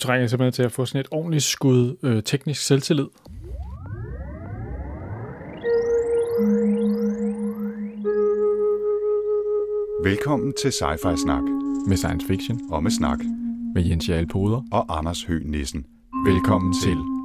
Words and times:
trænger 0.00 0.20
jeg 0.22 0.30
simpelthen 0.30 0.52
til 0.52 0.62
at 0.62 0.72
få 0.72 0.84
sådan 0.84 1.00
et 1.00 1.08
ordentligt 1.10 1.44
skud 1.44 1.96
øh, 2.02 2.22
teknisk 2.22 2.62
selvtillid. 2.62 3.06
Velkommen 10.04 10.52
til 10.62 10.68
Sci-Fi 10.68 11.16
Snak 11.16 11.42
Med 11.88 11.96
science 11.96 12.26
fiction. 12.26 12.60
og 12.70 12.82
med 12.82 12.90
snak 12.90 13.18
Med 13.74 13.84
Jens 13.84 14.08
Jarl 14.08 14.26
Poder. 14.26 14.62
og 14.72 14.98
Anders 14.98 15.24
Høgh 15.24 15.44
Nissen. 15.46 15.84
Velkommen 16.26 16.74
til. 16.82 16.94
You're 16.94 17.19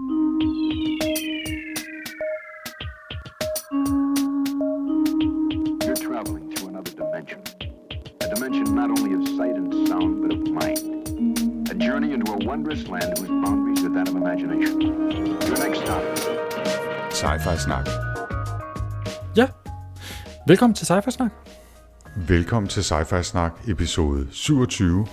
velkommen 20.48 20.76
til 20.76 20.85
Cypher 20.85 21.09
Snak. 21.12 21.31
Velkommen 22.27 22.70
til 22.70 22.81
Sci-Fi 22.81 23.22
Snak 23.22 23.52
episode 23.67 24.27
27. 24.31 25.05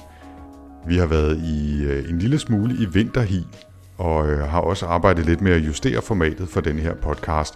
Vi 0.87 0.97
har 0.97 1.07
været 1.07 1.39
i 1.39 1.83
øh, 1.85 2.11
en 2.11 2.19
lille 2.19 2.39
smule 2.39 2.75
i 2.75 2.85
vinterhi, 2.85 3.47
og 3.99 4.31
øh, 4.31 4.39
har 4.39 4.61
også 4.61 4.87
arbejdet 4.87 5.27
lidt 5.27 5.41
med 5.41 5.53
at 5.53 5.67
justere 5.67 6.03
formatet 6.03 6.49
for 6.49 6.61
den 6.61 6.79
her 6.79 6.95
podcast. 6.95 7.55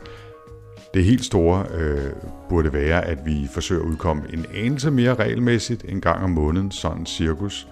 Det 0.95 1.05
helt 1.05 1.25
store 1.25 1.67
øh, 1.75 2.11
burde 2.49 2.73
være, 2.73 3.05
at 3.05 3.19
vi 3.27 3.49
forsøger 3.53 3.83
at 3.83 3.87
udkomme 3.89 4.23
en 4.33 4.47
anelse 4.55 4.91
mere 4.91 5.15
regelmæssigt 5.15 5.85
en 5.89 6.01
gang 6.01 6.25
om 6.25 6.31
måneden, 6.31 6.71
sådan 6.71 7.07
cirkus. 7.07 7.69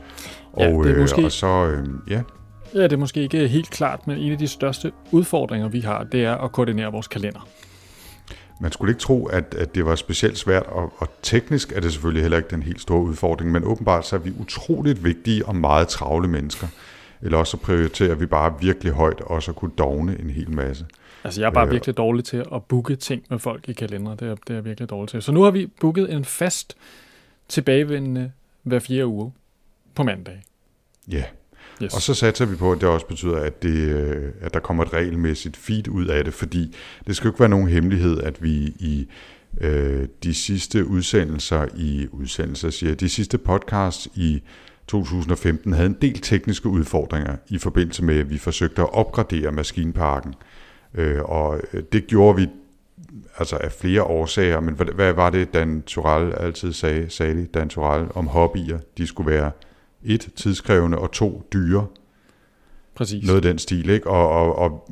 Ja, 0.59 0.69
Og, 0.77 0.85
det 0.85 0.91
er 0.91 0.95
øh, 0.95 1.01
måske- 1.01 1.25
og 1.25 1.33
så, 1.33 1.67
øh, 1.67 1.87
ja, 2.09 2.23
Ja, 2.75 2.83
det 2.83 2.93
er 2.93 2.97
måske 2.97 3.21
ikke 3.23 3.49
helt 3.49 3.71
klart, 3.71 4.07
men 4.07 4.19
en 4.19 4.33
af 4.33 4.39
de 4.39 4.47
største 4.49 4.93
udfordringer, 5.13 5.69
vi 5.69 5.81
har, 5.81 6.05
det 6.05 6.25
er 6.25 6.35
at 6.35 6.53
koordinere 6.53 6.93
vores 6.93 7.09
kalender. 7.09 7.49
Man 8.61 8.73
skulle 8.73 8.91
ikke 8.91 9.01
tro, 9.01 9.27
at, 9.27 9.55
at 9.59 9.75
det 9.75 9.87
var 9.87 9.95
specielt 9.95 10.39
svært, 10.39 10.63
og, 10.63 10.93
og 10.99 11.09
teknisk 11.23 11.73
er 11.73 11.81
det 11.81 11.93
selvfølgelig 11.93 12.23
heller 12.23 12.37
ikke 12.37 12.51
den 12.51 12.63
helt 12.63 12.81
store 12.81 13.01
udfordring, 13.03 13.53
men 13.53 13.65
åbenbart 13.65 14.07
så 14.07 14.17
er 14.17 14.21
vi 14.21 14.33
utroligt 14.41 15.05
vigtige 15.05 15.47
og 15.47 15.57
meget 15.57 15.89
travle 15.89 16.29
mennesker. 16.29 16.67
Eller 17.23 17.39
også 17.39 17.51
så 17.51 17.57
prioriterer 17.57 18.15
vi 18.15 18.27
bare 18.27 18.55
virkelig 18.61 18.93
højt, 18.93 19.21
og 19.21 19.43
så 19.43 19.53
kunne 19.53 19.71
dogne 19.79 20.21
en 20.21 20.31
hel 20.31 20.51
masse. 20.51 20.87
Altså, 21.25 21.41
jeg 21.41 21.47
er 21.47 21.51
bare 21.53 21.67
Øh. 21.67 21.73
virkelig 21.73 21.97
dårlig 21.97 22.25
til 22.25 22.45
at 22.55 22.65
booke 22.65 22.97
ting 22.97 23.23
med 23.31 23.39
folk 23.39 23.69
i 23.69 23.73
kalendere. 23.73 24.17
Det 24.17 24.29
er, 24.29 24.35
det 24.35 24.51
er 24.51 24.55
jeg 24.55 24.65
virkelig 24.65 24.91
dårlig 24.91 25.09
til. 25.09 25.23
Så 25.23 25.33
nu 25.33 25.43
har 25.43 25.51
vi 25.51 25.67
booket 25.81 26.13
en 26.13 26.25
fast 26.25 26.77
tilbagevendende 27.49 28.33
hver 28.63 28.79
fjerde 28.79 29.07
uge 29.07 29.33
på 29.95 30.03
mandag. 30.03 30.43
Ja, 31.09 31.25
Yes. 31.83 31.95
og 31.95 32.03
så 32.03 32.15
satser 32.15 32.47
vi 32.47 32.57
på, 32.57 32.73
at 32.73 32.81
det 32.81 32.89
også 32.89 33.07
betyder, 33.07 33.37
at, 33.37 33.63
det, 33.63 33.79
øh, 33.79 34.33
at 34.41 34.55
der 34.55 34.61
kommer 34.61 34.85
et 34.85 34.93
regelmæssigt 34.93 35.57
feed 35.57 35.89
ud 35.89 36.07
af 36.07 36.25
det, 36.25 36.35
fordi 36.35 36.77
det 37.07 37.17
skal 37.17 37.29
jo 37.29 37.31
ikke 37.31 37.41
være 37.41 37.49
nogen 37.49 37.69
hemmelighed, 37.69 38.21
at 38.21 38.43
vi 38.43 38.55
i 38.65 39.09
øh, 39.61 40.09
de 40.23 40.35
sidste 40.35 40.87
udsendelser 40.87 41.67
i 41.77 42.09
udsendelser, 42.13 42.71
siger 42.71 42.95
de 42.95 43.09
sidste 43.09 43.39
podcasts 43.39 44.09
i 44.15 44.43
2015 44.87 45.73
havde 45.73 45.87
en 45.87 45.97
del 46.03 46.21
tekniske 46.21 46.69
udfordringer 46.69 47.37
i 47.49 47.59
forbindelse 47.59 48.05
med, 48.05 48.19
at 48.19 48.31
vi 48.31 48.39
forsøgte 48.39 48.83
at 48.83 48.95
opgradere 48.95 49.53
maskinparken. 49.53 50.35
Øh, 50.95 51.23
og 51.23 51.61
øh, 51.73 51.83
det 51.93 52.07
gjorde 52.07 52.37
vi 52.37 52.49
altså 53.39 53.57
af 53.57 53.73
flere 53.73 54.03
årsager, 54.03 54.61
men 54.61 54.75
hvad, 54.75 54.87
hvad 54.87 55.13
var 55.13 55.31
det, 55.31 55.55
Dan 55.55 55.83
Tural 55.83 56.33
altid 56.33 56.73
sagde, 56.73 57.11
sagde 57.11 57.37
det, 57.37 57.55
Dan 57.55 57.69
Tural, 57.69 58.07
om 58.15 58.27
hobbyer? 58.27 58.79
De 58.99 59.07
skulle 59.07 59.31
være 59.31 59.51
et, 60.05 60.29
tidskrævende, 60.37 60.99
og 60.99 61.13
to, 61.13 61.49
dyre. 61.53 61.87
Præcis. 62.95 63.27
Noget 63.27 63.37
af 63.37 63.43
den 63.43 63.59
stil, 63.59 63.89
ikke? 63.91 64.11
Og, 64.11 64.29
og, 64.29 64.59
og 64.59 64.91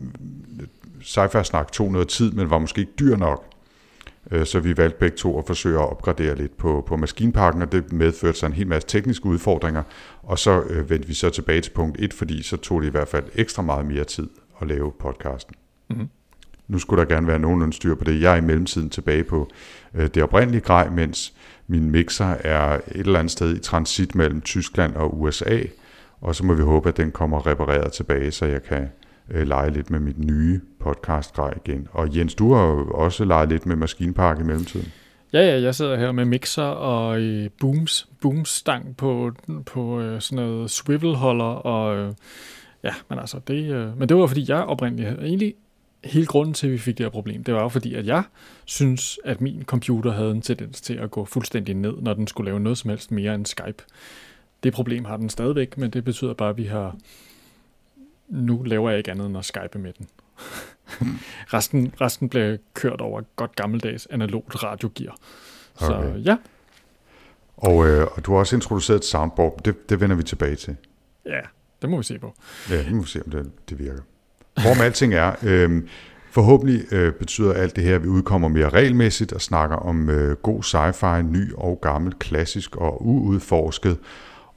sci-fi 1.01 1.43
snak 1.43 1.73
tog 1.73 1.93
noget 1.93 2.09
tid, 2.09 2.33
men 2.33 2.51
var 2.51 2.59
måske 2.59 2.81
ikke 2.81 2.93
dyr 2.99 3.17
nok. 3.17 3.45
Øh, 4.31 4.47
Så 4.47 4.61
vi 4.61 4.77
valgte 4.77 4.99
begge 4.99 5.17
to 5.17 5.39
at 5.39 5.47
forsøge 5.47 5.79
at 5.79 5.91
opgradere 5.91 6.37
lidt 6.37 6.57
på, 6.57 6.85
på 6.87 6.97
maskinparken, 6.97 7.63
og 7.63 7.73
det 7.73 7.93
medførte 7.93 8.39
så 8.39 8.47
en 8.47 8.53
hel 8.53 8.67
masse 8.67 8.89
tekniske 8.89 9.27
udfordringer. 9.27 9.83
Og 10.23 10.39
så 10.39 10.63
øh, 10.63 10.91
vendte 10.91 11.09
vi 11.09 11.15
så 11.15 11.31
tilbage 11.31 11.61
til 11.61 11.71
punkt 11.71 12.01
1, 12.01 12.15
fordi 12.15 12.43
så 12.43 12.57
tog 12.57 12.83
det 12.83 12.89
i 12.89 12.91
hvert 12.91 13.09
fald 13.09 13.25
ekstra 13.35 13.63
meget 13.63 13.87
mere 13.87 14.05
tid 14.05 14.29
at 14.61 14.69
lave 14.69 14.93
podcasten. 14.99 15.55
Mhm. 15.91 16.09
Nu 16.69 16.79
skulle 16.79 17.03
der 17.05 17.09
gerne 17.15 17.27
være 17.27 17.39
nogenlunde 17.39 17.73
styr 17.73 17.95
på 17.95 18.05
det. 18.05 18.21
Jeg 18.21 18.33
er 18.33 18.37
i 18.37 18.41
mellemtiden 18.41 18.91
tilbage 18.91 19.25
på 19.25 19.49
øh, 19.95 20.09
det 20.15 20.23
oprindelige 20.23 20.61
grej, 20.61 20.91
mens 20.91 21.35
min 21.67 21.91
mixer 21.91 22.35
er 22.41 22.75
et 22.75 22.83
eller 22.95 23.19
andet 23.19 23.31
sted 23.31 23.57
i 23.57 23.59
transit 23.59 24.15
mellem 24.15 24.41
Tyskland 24.41 24.95
og 24.95 25.21
USA. 25.21 25.59
Og 26.21 26.35
så 26.35 26.45
må 26.45 26.55
vi 26.55 26.63
håbe, 26.63 26.89
at 26.89 26.97
den 26.97 27.11
kommer 27.11 27.47
repareret 27.47 27.93
tilbage, 27.93 28.31
så 28.31 28.47
jeg 28.47 28.63
kan 28.63 28.89
øh, 29.31 29.47
lege 29.47 29.71
lidt 29.71 29.91
med 29.91 30.01
mit 30.01 30.19
nye 30.19 30.61
podcast 30.81 31.35
grej 31.35 31.55
igen. 31.65 31.89
Og 31.93 32.17
Jens, 32.17 32.35
du 32.35 32.55
har 32.55 32.65
jo 32.65 32.91
også 32.91 33.25
leget 33.25 33.49
lidt 33.49 33.67
med 33.67 33.77
maskinpark 33.77 34.41
i 34.41 34.43
mellemtiden. 34.43 34.93
Ja, 35.33 35.41
ja, 35.41 35.61
jeg 35.61 35.75
sidder 35.75 35.97
her 35.97 36.13
med 36.13 36.25
mixer 36.25 36.63
og 36.63 37.21
øh, 37.21 37.51
booms, 37.61 38.09
boomstang 38.21 38.97
på, 38.97 39.33
på 39.67 40.01
øh, 40.01 40.21
sådan 40.21 40.45
noget 40.45 40.71
swivelholder, 40.71 41.45
og 41.45 41.97
øh, 41.97 42.13
ja, 42.85 42.95
men 43.09 43.19
altså, 43.19 43.41
det, 43.49 43.71
øh, 43.73 43.99
men 43.99 44.09
det 44.09 44.17
var 44.17 44.27
fordi 44.27 44.45
jeg 44.49 44.59
oprindeligt, 44.59 45.09
egentlig 45.09 45.55
hele 46.05 46.27
grunden 46.27 46.55
til, 46.55 46.67
at 46.67 46.73
vi 46.73 46.79
fik 46.79 46.99
det 46.99 47.05
her 47.07 47.11
problem, 47.11 47.45
det 47.45 47.55
var 47.55 47.63
jo 47.63 47.69
fordi, 47.69 47.95
at 47.95 48.07
jeg 48.07 48.23
synes, 48.65 49.19
at 49.25 49.41
min 49.41 49.63
computer 49.67 50.13
havde 50.13 50.31
en 50.31 50.43
tendens 50.43 50.81
til 50.81 50.95
at 50.95 51.11
gå 51.11 51.25
fuldstændig 51.25 51.75
ned, 51.75 51.95
når 52.01 52.15
den 52.15 52.27
skulle 52.27 52.45
lave 52.51 52.61
noget 52.61 52.79
som 52.79 52.91
helst 52.91 53.11
mere 53.11 53.35
end 53.35 53.47
Skype. 53.47 53.85
Det 54.63 54.73
problem 54.73 55.05
har 55.05 55.17
den 55.17 55.31
stadigvæk, 55.31 55.79
men 55.79 55.91
det 55.91 56.05
betyder 56.05 56.35
bare, 56.35 56.51
at 56.51 56.57
vi 56.57 56.65
har... 56.65 56.97
Nu 58.29 58.63
laver 58.63 58.91
jeg 58.91 58.99
ikke 58.99 59.11
andet 59.11 59.27
end 59.27 59.39
at 59.39 59.45
Skype 59.45 59.79
med 59.79 59.93
den. 59.99 60.09
resten, 61.55 61.95
resten 62.01 62.29
bliver 62.29 62.57
kørt 62.75 63.01
over 63.01 63.23
godt 63.37 63.57
gammeldags 63.57 64.07
analogt 64.11 64.63
radiogear. 64.63 65.17
Så 65.79 65.93
Okay. 65.95 66.25
ja, 66.25 66.37
Og, 67.57 67.87
øh, 67.87 68.07
og 68.17 68.27
du 68.27 68.33
har 68.33 68.39
også 68.39 68.57
introduceret 68.57 68.97
et 68.99 69.05
soundboard. 69.05 69.61
Det, 69.65 69.91
det 69.91 70.01
vender 70.01 70.17
vi 70.17 70.23
tilbage 70.23 70.57
til. 70.57 70.77
ja, 71.27 71.41
det 71.83 71.91
må 71.91 71.97
vi 71.97 72.03
se 72.03 72.19
på. 72.19 72.35
Ja, 72.71 72.89
nu 72.91 72.97
må 72.97 73.03
vi 73.03 73.09
se, 73.09 73.23
om 73.25 73.31
det, 73.31 73.51
det 73.69 73.79
virker. 73.79 74.03
Hvorom 74.61 74.81
alting 74.81 75.15
er, 75.15 75.33
øh, 75.43 75.83
forhåbentlig 76.31 76.93
øh, 76.93 77.13
betyder 77.13 77.53
alt 77.53 77.77
det 77.77 77.85
her, 77.85 77.95
at 77.95 78.03
vi 78.03 78.09
udkommer 78.09 78.49
mere 78.49 78.69
regelmæssigt 78.69 79.33
og 79.33 79.41
snakker 79.41 79.77
om 79.77 80.11
øh, 80.11 80.37
god 80.37 80.63
sci-fi, 80.63 81.23
ny 81.23 81.53
og 81.55 81.79
gammel, 81.83 82.13
klassisk 82.19 82.77
og 82.77 83.07
uudforsket. 83.07 83.99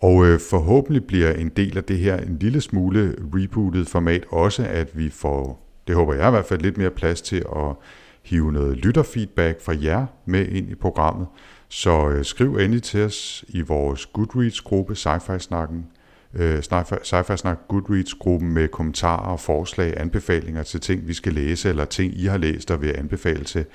Og 0.02 0.26
øh, 0.26 0.40
forhåbentlig 0.50 1.04
bliver 1.04 1.32
en 1.32 1.50
del 1.50 1.78
af 1.78 1.84
det 1.84 1.98
her 2.00 2.18
en 2.18 2.38
lille 2.42 2.62
smule 2.62 3.16
rebootet 3.36 3.88
format 3.88 4.24
også, 4.32 4.66
at 4.70 4.98
vi 4.98 5.10
får, 5.10 5.70
det 5.88 5.96
håber 5.96 6.14
jeg 6.14 6.28
i 6.28 6.32
hvert 6.32 6.46
fald, 6.46 6.62
lidt 6.62 6.78
mere 6.78 6.90
plads 6.90 7.22
til 7.22 7.44
at 7.56 7.76
hive 8.24 8.52
noget 8.52 8.78
lytterfeedback 8.78 9.62
fra 9.62 9.74
jer 9.82 10.06
med 10.26 10.48
ind 10.48 10.70
i 10.70 10.76
programmet. 10.76 11.28
Så 11.70 12.10
øh, 12.10 12.26
skriv 12.26 12.56
endelig 12.56 12.84
til 12.84 13.06
os 13.06 13.46
i 13.48 13.62
vores 13.62 14.06
Goodreads-gruppe, 14.06 14.94
Sci-Fi 14.94 15.38
Snakken, 15.38 15.86
øh, 16.36 16.60
sci-fi 16.60 17.36
snak 17.38 17.58
Goodreads-gruppen 17.68 18.54
med 18.54 18.68
kommentarer 18.68 19.32
og 19.32 19.40
forslag, 19.40 19.94
anbefalinger 19.98 20.64
til 20.64 20.80
ting, 20.80 21.08
vi 21.08 21.14
skal 21.14 21.34
læse, 21.34 21.70
eller 21.70 21.86
ting, 21.86 22.20
I 22.20 22.26
har 22.26 22.38
læst 22.38 22.72
og 22.72 22.82
vil 22.82 22.96
anbefale 22.98 23.44
til 23.44 23.66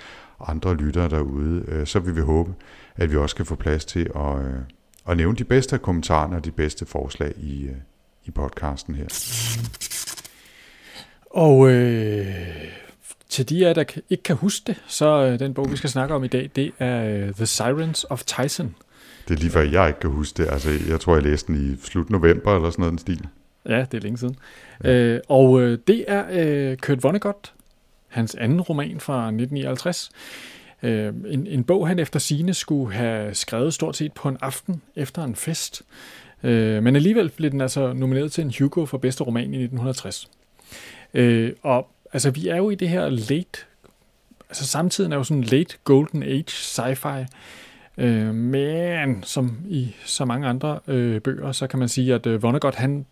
andre 0.41 0.75
lyttere 0.75 1.09
derude. 1.09 1.65
Øh, 1.69 1.87
så 1.87 1.98
vil 2.00 2.16
vi 2.16 2.21
håbe, 2.21 2.54
at 2.97 3.12
vi 3.12 3.16
også 3.16 3.37
kan 3.37 3.47
få 3.47 3.54
plads 3.54 3.84
til 3.84 4.10
at, 4.16 4.38
øh, 4.38 4.60
at 5.09 5.16
nævne 5.16 5.37
de 5.37 5.44
bedste 5.44 5.75
af 5.76 5.82
kommentarerne 5.82 6.37
og 6.37 6.44
de 6.44 6.50
bedste 6.50 6.87
forslag 6.87 7.32
i, 7.37 7.65
øh, 7.65 7.76
i 8.25 8.31
podcasten 8.31 8.94
her. 8.94 9.06
Og 11.31 11.71
øh, 11.71 12.27
til 13.28 13.48
de 13.48 13.69
af 13.69 13.75
der 13.75 13.84
ikke 14.10 14.22
kan 14.22 14.37
huske 14.37 14.65
det, 14.66 14.82
så 14.87 15.06
øh, 15.06 15.38
den 15.38 15.54
bog, 15.54 15.71
vi 15.71 15.77
skal 15.77 15.91
snakke 15.91 16.15
om 16.15 16.25
i 16.25 16.28
dag, 16.28 16.50
det 16.56 16.72
er 16.78 17.04
øh, 17.04 17.34
The 17.34 17.47
Sirens 17.47 18.06
of 18.10 18.25
Tyson. 18.25 18.75
Det 19.31 19.37
er 19.37 19.41
lige 19.41 19.51
før, 19.51 19.63
jeg 19.63 19.89
ikke 19.89 20.01
kan 20.01 20.11
huske 20.11 20.43
det. 20.43 20.49
Altså, 20.53 20.71
jeg 20.89 21.01
tror, 21.01 21.15
jeg 21.15 21.23
læste 21.23 21.53
den 21.53 21.73
i 21.73 21.77
slut 21.87 22.11
november 22.11 22.57
eller 22.57 22.71
sådan 22.71 22.83
noget 22.83 22.91
den 22.91 22.99
stil. 22.99 23.27
Ja, 23.69 23.87
det 23.93 23.95
er 23.95 24.01
længe 24.01 24.19
siden. 24.19 24.37
Ja. 24.85 24.93
Øh, 24.93 25.21
og 25.28 25.60
øh, 25.60 25.78
det 25.87 26.04
er 26.09 26.25
øh, 26.31 26.77
Kurt 26.77 27.03
Vonnegut, 27.03 27.53
hans 28.09 28.34
anden 28.34 28.60
roman 28.60 29.01
fra 29.01 29.27
1959. 29.27 30.10
Øh, 30.83 31.15
en, 31.27 31.47
en 31.47 31.65
bog, 31.65 31.89
han 31.89 31.99
efter 31.99 32.19
sine 32.19 32.54
skulle 32.54 32.95
have 32.95 33.34
skrevet 33.34 33.75
stort 33.75 33.97
set 33.97 34.13
på 34.13 34.28
en 34.28 34.37
aften 34.41 34.83
efter 34.97 35.25
en 35.25 35.37
fest. 35.37 35.83
Øh, 36.43 36.83
men 36.83 36.97
alligevel 36.97 37.31
blev 37.37 37.51
den 37.51 37.60
altså 37.60 37.93
nomineret 37.93 38.33
til 38.33 38.45
en 38.45 38.53
Hugo 38.59 38.87
for 38.87 38.99
bedste 38.99 39.25
roman 39.25 39.54
i 39.54 39.63
1960. 39.63 40.31
Øh, 41.15 41.53
og 41.63 41.89
altså, 42.13 42.31
vi 42.31 42.49
er 42.49 42.57
jo 42.57 42.71
i 42.71 42.75
det 42.75 42.89
her 42.89 43.09
late, 43.09 43.59
altså 44.49 44.66
samtiden 44.66 45.13
er 45.13 45.16
jo 45.16 45.25
sådan 45.25 45.43
late 45.43 45.77
golden 45.84 46.22
age 46.22 46.45
sci-fi, 46.49 47.27
øh, 47.98 48.34
men 48.34 49.22
som 49.22 49.59
i 49.69 49.95
så 50.04 50.25
mange 50.25 50.48
andre 50.48 50.78
øh, 50.87 51.21
bøger, 51.21 51.53
så 51.53 51.66
kan 51.66 51.78
man 51.78 51.89
sige, 51.89 52.15
at 52.15 52.27
øh, 52.27 52.42
Vonnegut, 52.42 52.75
han, 52.75 53.07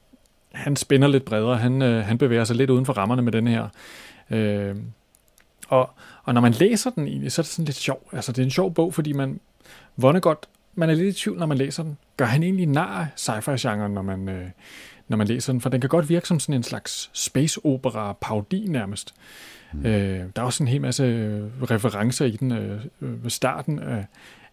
han 0.52 0.76
spænder 0.76 1.08
lidt 1.08 1.24
bredere, 1.24 1.56
han, 1.56 1.82
øh, 1.82 2.04
han 2.04 2.18
bevæger 2.18 2.44
sig 2.44 2.56
lidt 2.56 2.70
uden 2.70 2.86
for 2.86 2.92
rammerne 2.92 3.22
med 3.22 3.32
den 3.32 3.46
her. 3.46 3.68
Øh, 4.30 4.76
og, 5.68 5.90
og 6.24 6.34
når 6.34 6.40
man 6.40 6.52
læser 6.52 6.90
den 6.90 7.06
egentlig, 7.06 7.32
så 7.32 7.40
er 7.40 7.42
det 7.42 7.50
sådan 7.50 7.64
lidt 7.64 7.76
sjov. 7.76 8.08
Altså, 8.12 8.32
det 8.32 8.38
er 8.38 8.44
en 8.44 8.50
sjov 8.50 8.74
bog, 8.74 8.94
fordi 8.94 9.12
man, 9.12 9.40
Vonnegut, 9.96 10.46
man 10.74 10.90
er 10.90 10.94
lidt 10.94 11.16
i 11.16 11.20
tvivl, 11.22 11.38
når 11.38 11.46
man 11.46 11.58
læser 11.58 11.82
den. 11.82 11.98
Gør 12.16 12.24
han 12.24 12.42
egentlig 12.42 12.66
nar 12.66 13.08
sci-fi-genren, 13.16 13.94
når 13.94 14.02
man, 14.02 14.28
øh, 14.28 14.46
når 15.08 15.16
man 15.16 15.26
læser 15.26 15.52
den, 15.52 15.60
for 15.60 15.68
den 15.68 15.80
kan 15.80 15.88
godt 15.88 16.08
virke 16.08 16.28
som 16.28 16.40
sådan 16.40 16.54
en 16.54 16.62
slags 16.62 17.10
space 17.12 17.60
opera 17.64 18.16
parodi 18.20 18.66
nærmest. 18.68 19.14
Mm. 19.72 19.86
Øh, 19.86 20.24
der 20.36 20.42
er 20.42 20.46
også 20.46 20.62
en 20.62 20.68
hel 20.68 20.80
masse 20.80 21.04
referencer 21.70 22.26
i 22.26 22.30
den 22.30 22.52
øh, 22.52 22.80
ved 23.00 23.30
starten 23.30 23.78
af, 23.78 24.06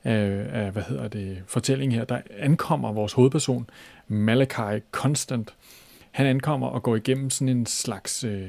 af, 0.06 0.48
af, 0.52 0.72
hvad 0.72 0.84
hedder 0.84 1.08
det, 1.08 1.44
fortællingen 1.48 1.98
her. 1.98 2.06
Der 2.06 2.22
ankommer 2.38 2.92
vores 2.92 3.14
hovedperson, 3.14 3.70
Malachi 4.08 4.80
Constant. 4.92 5.54
Han 6.12 6.26
ankommer 6.26 6.68
og 6.68 6.84
går 6.84 6.96
igennem 6.96 7.30
sådan 7.30 7.50
en 7.50 7.66
slags 7.66 8.24
øh, 8.24 8.48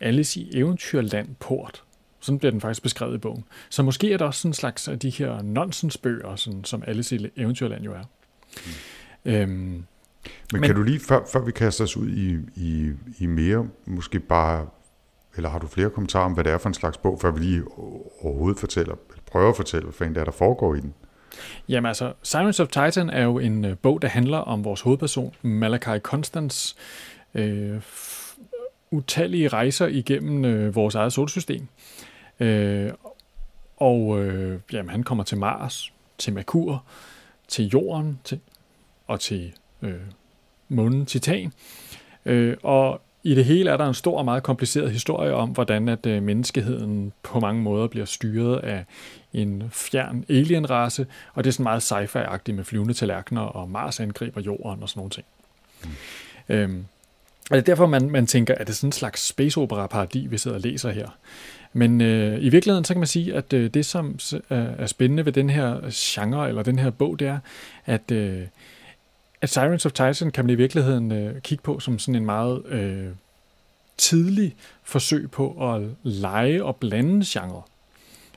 Alice 0.00 0.40
i 0.40 0.58
Eventyrland 0.58 1.28
port. 1.40 1.82
Sådan 2.20 2.38
bliver 2.38 2.50
den 2.50 2.60
faktisk 2.60 2.82
beskrevet 2.82 3.14
i 3.14 3.18
bogen. 3.18 3.44
Så 3.70 3.82
måske 3.82 4.12
er 4.12 4.18
der 4.18 4.24
også 4.24 4.40
sådan 4.40 4.50
en 4.50 4.54
slags 4.54 4.88
af 4.88 4.98
de 4.98 5.10
her 5.10 5.42
nonsensbøger, 5.42 6.36
sådan, 6.36 6.64
som 6.64 6.82
Alice 6.86 7.16
i 7.16 7.28
Eventyrland 7.36 7.84
jo 7.84 7.92
er. 7.92 8.02
Mm. 9.24 9.32
Øhm, 9.32 9.50
men, 9.50 9.84
men 10.52 10.62
kan 10.62 10.74
du 10.74 10.82
lige, 10.82 11.00
før, 11.00 11.20
før 11.32 11.40
vi 11.40 11.52
kaster 11.52 11.84
os 11.84 11.96
ud 11.96 12.08
i, 12.08 12.38
i, 12.56 12.92
i 13.18 13.26
mere, 13.26 13.68
måske 13.86 14.20
bare, 14.20 14.66
eller 15.36 15.48
har 15.48 15.58
du 15.58 15.66
flere 15.66 15.90
kommentarer 15.90 16.24
om, 16.24 16.32
hvad 16.32 16.44
det 16.44 16.52
er 16.52 16.58
for 16.58 16.68
en 16.68 16.74
slags 16.74 16.98
bog, 16.98 17.20
før 17.20 17.30
vi 17.30 17.40
lige 17.40 17.62
overhovedet 18.20 18.60
fortæller, 18.60 18.94
prøve 19.30 19.42
prøver 19.42 19.50
at 19.50 19.56
fortælle, 19.56 19.84
hvad 19.84 19.92
fanden 19.92 20.14
det 20.14 20.20
er, 20.20 20.24
der 20.24 20.32
foregår 20.32 20.74
i 20.74 20.80
den? 20.80 20.94
Jamen 21.68 21.88
altså, 21.88 22.12
Sirens 22.22 22.60
of 22.60 22.68
Titan 22.68 23.10
er 23.10 23.22
jo 23.22 23.38
en 23.38 23.64
øh, 23.64 23.76
bog, 23.78 24.02
der 24.02 24.08
handler 24.08 24.38
om 24.38 24.64
vores 24.64 24.80
hovedperson, 24.80 25.34
Malachi 25.42 25.98
Constance, 25.98 26.76
øh, 27.34 27.80
utallige 28.90 29.48
rejser 29.48 29.86
igennem 29.86 30.44
øh, 30.44 30.74
vores 30.74 30.94
eget 30.94 31.12
solsystem. 31.12 31.68
Øh, 32.40 32.90
og 33.76 34.22
øh, 34.22 34.60
jamen, 34.72 34.90
han 34.90 35.02
kommer 35.02 35.24
til 35.24 35.38
Mars, 35.38 35.92
til 36.18 36.32
Merkur, 36.32 36.84
til 37.48 37.68
Jorden 37.68 38.20
til, 38.24 38.40
og 39.06 39.20
til 39.20 39.52
øh, 39.82 40.00
månen 40.68 41.06
Titan. 41.06 41.52
Øh, 42.24 42.56
og 42.62 43.00
i 43.22 43.34
det 43.34 43.44
hele 43.44 43.70
er 43.70 43.76
der 43.76 43.86
en 43.86 43.94
stor 43.94 44.18
og 44.18 44.24
meget 44.24 44.42
kompliceret 44.42 44.92
historie 44.92 45.34
om, 45.34 45.50
hvordan 45.50 45.88
at 45.88 46.06
øh, 46.06 46.22
menneskeheden 46.22 47.12
på 47.22 47.40
mange 47.40 47.62
måder 47.62 47.86
bliver 47.86 48.06
styret 48.06 48.58
af 48.58 48.84
en 49.32 49.62
fjern 49.72 50.24
alienrace, 50.28 51.06
og 51.34 51.44
det 51.44 51.50
er 51.50 51.52
sådan 51.52 51.64
meget 51.64 51.92
sci-fi-agtigt 51.92 52.52
med 52.52 52.64
flyvende 52.64 52.94
tallerkener, 52.94 53.40
og 53.40 53.70
Mars 53.70 54.00
angriber 54.00 54.40
jorden 54.40 54.82
og 54.82 54.88
sådan 54.88 54.98
nogle 54.98 55.10
ting. 55.10 55.26
Mm. 55.84 55.90
Øhm, 56.48 56.84
og 57.50 57.56
det 57.56 57.62
er 57.62 57.64
derfor, 57.64 57.86
man, 57.86 58.10
man 58.10 58.26
tænker, 58.26 58.54
at 58.54 58.66
det 58.66 58.72
er 58.72 58.76
sådan 58.76 58.88
en 58.88 58.92
slags 58.92 59.26
space 59.26 59.60
opera 59.60 59.86
paradi, 59.86 60.26
vi 60.26 60.38
sidder 60.38 60.56
og 60.56 60.60
læser 60.60 60.90
her. 60.90 61.08
Men 61.72 62.00
øh, 62.00 62.44
i 62.44 62.48
virkeligheden, 62.48 62.84
så 62.84 62.94
kan 62.94 63.00
man 63.00 63.06
sige, 63.06 63.34
at 63.34 63.52
øh, 63.52 63.70
det, 63.70 63.86
som 63.86 64.18
er 64.50 64.86
spændende 64.86 65.24
ved 65.24 65.32
den 65.32 65.50
her 65.50 65.80
genre, 65.92 66.48
eller 66.48 66.62
den 66.62 66.78
her 66.78 66.90
bog, 66.90 67.18
det 67.18 67.28
er, 67.28 67.38
at, 67.86 68.10
øh, 68.10 68.42
at 69.40 69.50
Sirens 69.50 69.86
of 69.86 69.92
Titan 69.92 70.30
kan 70.30 70.44
man 70.44 70.50
i 70.50 70.54
virkeligheden 70.54 71.12
øh, 71.12 71.40
kigge 71.40 71.62
på 71.62 71.80
som 71.80 71.98
sådan 71.98 72.14
en 72.14 72.24
meget 72.24 72.66
øh, 72.66 73.06
tidlig 73.96 74.56
forsøg 74.82 75.30
på 75.30 75.74
at 75.74 75.82
lege 76.02 76.64
og 76.64 76.76
blande 76.76 77.24
genre. 77.26 77.62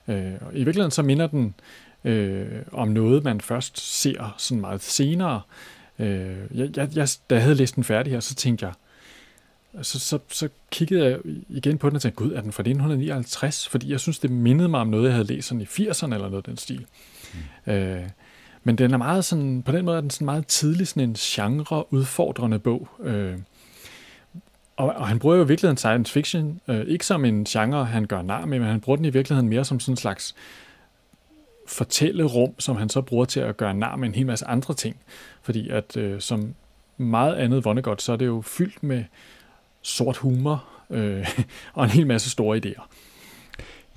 Øh, 0.07 0.33
I 0.53 0.63
virkeligheden 0.63 0.91
så 0.91 1.01
minder 1.01 1.27
den 1.27 1.55
øh, 2.03 2.61
om 2.71 2.87
noget, 2.87 3.23
man 3.23 3.41
først 3.41 3.99
ser 3.99 4.35
sådan 4.37 4.61
meget 4.61 4.81
senere. 4.81 5.41
Øh, 5.99 6.37
jeg, 6.53 6.77
jeg, 6.77 6.89
jeg, 6.95 7.07
da 7.29 7.35
jeg 7.35 7.43
havde 7.43 7.55
læst 7.55 7.75
den 7.75 7.83
færdig 7.83 8.13
her, 8.13 8.19
så 8.19 8.35
tænkte 8.35 8.65
jeg, 8.65 8.73
så, 9.81 9.99
så, 9.99 10.19
så 10.29 10.49
kiggede 10.71 11.05
jeg 11.05 11.19
igen 11.49 11.77
på 11.77 11.89
den 11.89 11.95
og 11.95 12.01
tænkte, 12.01 12.23
gud, 12.23 12.31
er 12.31 12.41
den 12.41 12.51
fra 12.51 12.61
1959? 12.61 13.69
Fordi 13.69 13.91
jeg 13.91 13.99
synes, 13.99 14.19
det 14.19 14.31
mindede 14.31 14.69
mig 14.69 14.79
om 14.79 14.87
noget, 14.87 15.05
jeg 15.05 15.13
havde 15.13 15.27
læst 15.27 15.47
sådan 15.47 15.61
i 15.61 15.63
80'erne 15.63 16.13
eller 16.13 16.29
noget 16.29 16.37
af 16.37 16.43
den 16.43 16.57
stil. 16.57 16.85
Mm. 17.65 17.73
Øh, 17.73 18.03
men 18.63 18.75
den 18.75 18.93
er 18.93 18.97
meget 18.97 19.25
sådan, 19.25 19.63
på 19.63 19.71
den 19.71 19.85
måde 19.85 19.97
er 19.97 20.01
den 20.01 20.09
sådan 20.09 20.25
meget 20.25 20.47
tidlig 20.47 20.87
sådan 20.87 21.09
en 21.09 21.13
genre-udfordrende 21.13 22.59
bog. 22.59 22.89
Øh, 23.03 23.37
og, 24.77 24.93
og 24.95 25.07
han 25.07 25.19
bruger 25.19 25.35
jo 25.35 25.43
i 25.43 25.47
virkeligheden 25.47 25.77
science 25.77 26.13
fiction, 26.13 26.61
øh, 26.67 26.85
ikke 26.87 27.05
som 27.05 27.25
en 27.25 27.43
genre, 27.43 27.85
han 27.85 28.05
gør 28.05 28.21
nar 28.21 28.45
med, 28.45 28.59
men 28.59 28.67
han 28.67 28.81
bruger 28.81 28.97
den 28.97 29.05
i 29.05 29.09
virkeligheden 29.09 29.49
mere 29.49 29.65
som 29.65 29.79
sådan 29.79 29.93
en 29.93 29.97
slags 29.97 30.35
fortællerum, 31.67 32.59
som 32.59 32.75
han 32.75 32.89
så 32.89 33.01
bruger 33.01 33.25
til 33.25 33.39
at 33.39 33.57
gøre 33.57 33.73
nar 33.73 33.95
med 33.95 34.07
en 34.07 34.15
hel 34.15 34.25
masse 34.25 34.45
andre 34.45 34.73
ting. 34.73 34.95
Fordi 35.41 35.69
at 35.69 35.97
øh, 35.97 36.21
som 36.21 36.53
meget 36.97 37.35
andet 37.35 37.65
Vonnegut, 37.65 38.01
så 38.01 38.11
er 38.11 38.15
det 38.15 38.25
jo 38.25 38.41
fyldt 38.41 38.83
med 38.83 39.03
sort 39.81 40.17
humor 40.17 40.65
øh, 40.89 41.27
og 41.73 41.83
en 41.83 41.89
hel 41.89 42.07
masse 42.07 42.29
store 42.29 42.61
idéer. 42.65 42.83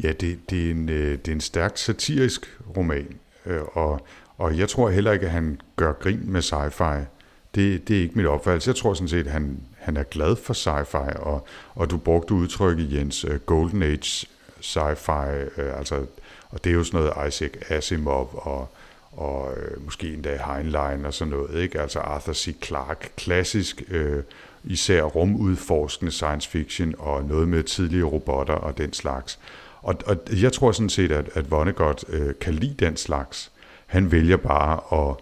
Ja, 0.03 0.13
det, 0.13 0.51
det, 0.51 0.67
er, 0.67 0.71
en, 0.71 0.89
øh, 0.89 1.19
det 1.19 1.29
er 1.29 1.33
en 1.33 1.41
stærkt 1.41 1.79
satirisk 1.79 2.59
roman, 2.77 3.19
øh, 3.47 3.63
og, 3.73 4.07
og 4.37 4.59
jeg 4.59 4.69
tror 4.69 4.91
heller 4.91 5.13
ikke, 5.13 5.27
at 5.27 5.33
han 5.33 5.61
gør 5.77 5.93
grin 5.93 6.33
med 6.33 6.43
sci-fi. 6.43 7.16
Det, 7.57 7.89
det 7.89 7.97
er 7.97 8.01
ikke 8.01 8.15
mit 8.15 8.27
opfattelse. 8.27 8.69
Jeg 8.69 8.77
tror 8.77 8.95
sådan 8.95 9.09
set, 9.09 9.27
at 9.27 9.33
han, 9.33 9.61
han 9.79 9.97
er 9.97 10.03
glad 10.03 10.37
for 10.37 10.55
sci-fi, 10.55 11.19
og, 11.21 11.47
og 11.75 11.91
du 11.91 11.97
brugte 11.97 12.35
udtrykket, 12.35 12.93
Jens, 12.93 13.25
øh, 13.25 13.41
Golden 13.41 13.83
Age 13.83 14.27
sci-fi, 14.61 15.61
øh, 15.61 15.79
altså, 15.79 16.07
og 16.51 16.65
det 16.65 16.71
er 16.71 16.75
jo 16.75 16.85
sådan 16.85 17.01
noget 17.01 17.29
Isaac 17.29 17.51
Asimov 17.69 18.31
og, 18.33 18.69
og 19.13 19.55
øh, 19.57 19.85
måske 19.85 20.13
endda 20.13 20.39
Heinlein 20.47 21.05
og 21.05 21.15
sådan 21.15 21.33
noget, 21.33 21.63
ikke? 21.63 21.81
altså 21.81 21.99
Arthur 21.99 22.33
C. 22.33 22.57
Clarke, 22.65 23.09
klassisk, 23.17 23.83
øh, 23.89 24.23
især 24.65 25.03
rumudforskende 25.03 26.13
science 26.13 26.49
fiction 26.49 26.95
og 26.99 27.25
noget 27.25 27.49
med 27.49 27.63
tidlige 27.63 28.05
robotter 28.05 28.55
og 28.55 28.79
den 28.79 28.93
slags. 28.93 29.39
Og, 29.83 29.95
og 30.07 30.17
jeg 30.43 30.53
tror 30.53 30.73
sådan 30.73 30.89
set, 30.89 31.13
at, 31.13 31.29
at 31.35 31.51
Vonnegut 31.51 32.05
øh, 32.09 32.35
kan 32.41 32.55
lide 32.55 32.75
den 32.87 32.97
slags. 32.97 33.53
Han 33.87 34.13
vælger 34.13 34.37
bare 34.37 35.09
at 35.09 35.17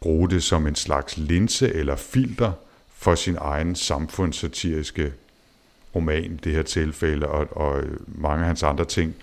bruge 0.00 0.30
det 0.30 0.42
som 0.42 0.66
en 0.66 0.74
slags 0.74 1.16
linse 1.16 1.74
eller 1.74 1.96
filter 1.96 2.52
for 2.88 3.14
sin 3.14 3.36
egen 3.40 3.74
samfundssatiriske 3.74 5.12
roman, 5.94 6.40
det 6.44 6.52
her 6.52 6.62
tilfælde, 6.62 7.26
og, 7.26 7.56
og 7.56 7.84
mange 8.06 8.40
af 8.40 8.46
hans 8.46 8.62
andre 8.62 8.84
ting 8.84 9.14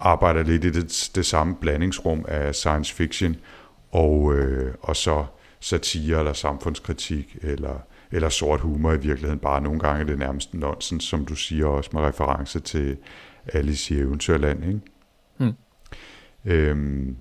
arbejder 0.00 0.42
lidt 0.42 0.64
i 0.64 0.70
det, 0.70 1.10
det 1.14 1.26
samme 1.26 1.56
blandingsrum 1.56 2.24
af 2.28 2.54
science 2.54 2.94
fiction 2.94 3.36
og, 3.92 4.34
øh, 4.34 4.74
og 4.82 4.96
så 4.96 5.24
satire 5.60 6.18
eller 6.18 6.32
samfundskritik 6.32 7.36
eller, 7.42 7.78
eller 8.10 8.28
sort 8.28 8.60
humor 8.60 8.92
i 8.92 9.00
virkeligheden. 9.00 9.38
Bare 9.38 9.60
nogle 9.60 9.80
gange 9.80 10.00
er 10.00 10.04
det 10.04 10.18
nærmest 10.18 10.54
nonsens, 10.54 11.04
som 11.04 11.24
du 11.26 11.34
siger 11.34 11.66
også 11.66 11.90
med 11.92 12.02
reference 12.02 12.60
til 12.60 12.96
Alice 13.46 13.94
i 13.94 13.98
Eventyrland. 13.98 14.64
Ikke? 14.64 14.80
Mm. 15.38 15.52
Øhm, 16.44 17.16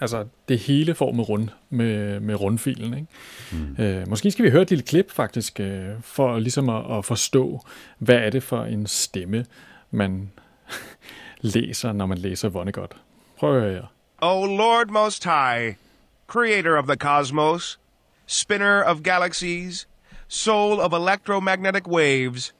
Altså, 0.00 0.26
det 0.48 0.58
hele 0.58 0.94
får 0.94 1.12
med, 1.12 1.28
rund, 1.28 1.48
med, 1.70 2.20
med 2.20 2.34
rundfilen. 2.34 2.94
Ikke? 2.94 3.06
Mm. 3.52 3.84
Øh, 3.84 4.08
måske 4.08 4.30
skal 4.30 4.44
vi 4.44 4.50
høre 4.50 4.62
et 4.62 4.70
lille 4.70 4.82
klip, 4.84 5.10
faktisk, 5.10 5.60
øh, 5.60 5.90
for 6.00 6.38
ligesom 6.38 6.68
at, 6.68 6.98
at 6.98 7.04
forstå, 7.04 7.60
hvad 7.98 8.16
er 8.16 8.30
det 8.30 8.42
for 8.42 8.64
en 8.64 8.86
stemme, 8.86 9.46
man 9.90 10.32
læser, 11.40 11.92
når 11.92 12.06
man 12.06 12.18
læser 12.18 12.48
Vonnegut. 12.48 12.96
Prøv 13.38 13.56
at 13.56 13.62
høre 13.62 13.72
her. 13.74 13.92
O 14.20 14.44
Lord 14.44 14.88
Most 14.88 15.24
High, 15.24 15.74
creator 16.26 16.76
of 16.78 16.86
the 16.86 16.96
cosmos, 16.96 17.78
spinner 18.26 18.82
of 18.82 19.02
galaxies, 19.02 19.88
soul 20.28 20.80
of 20.80 20.92
electromagnetic 20.92 21.86
waves, 21.86 22.54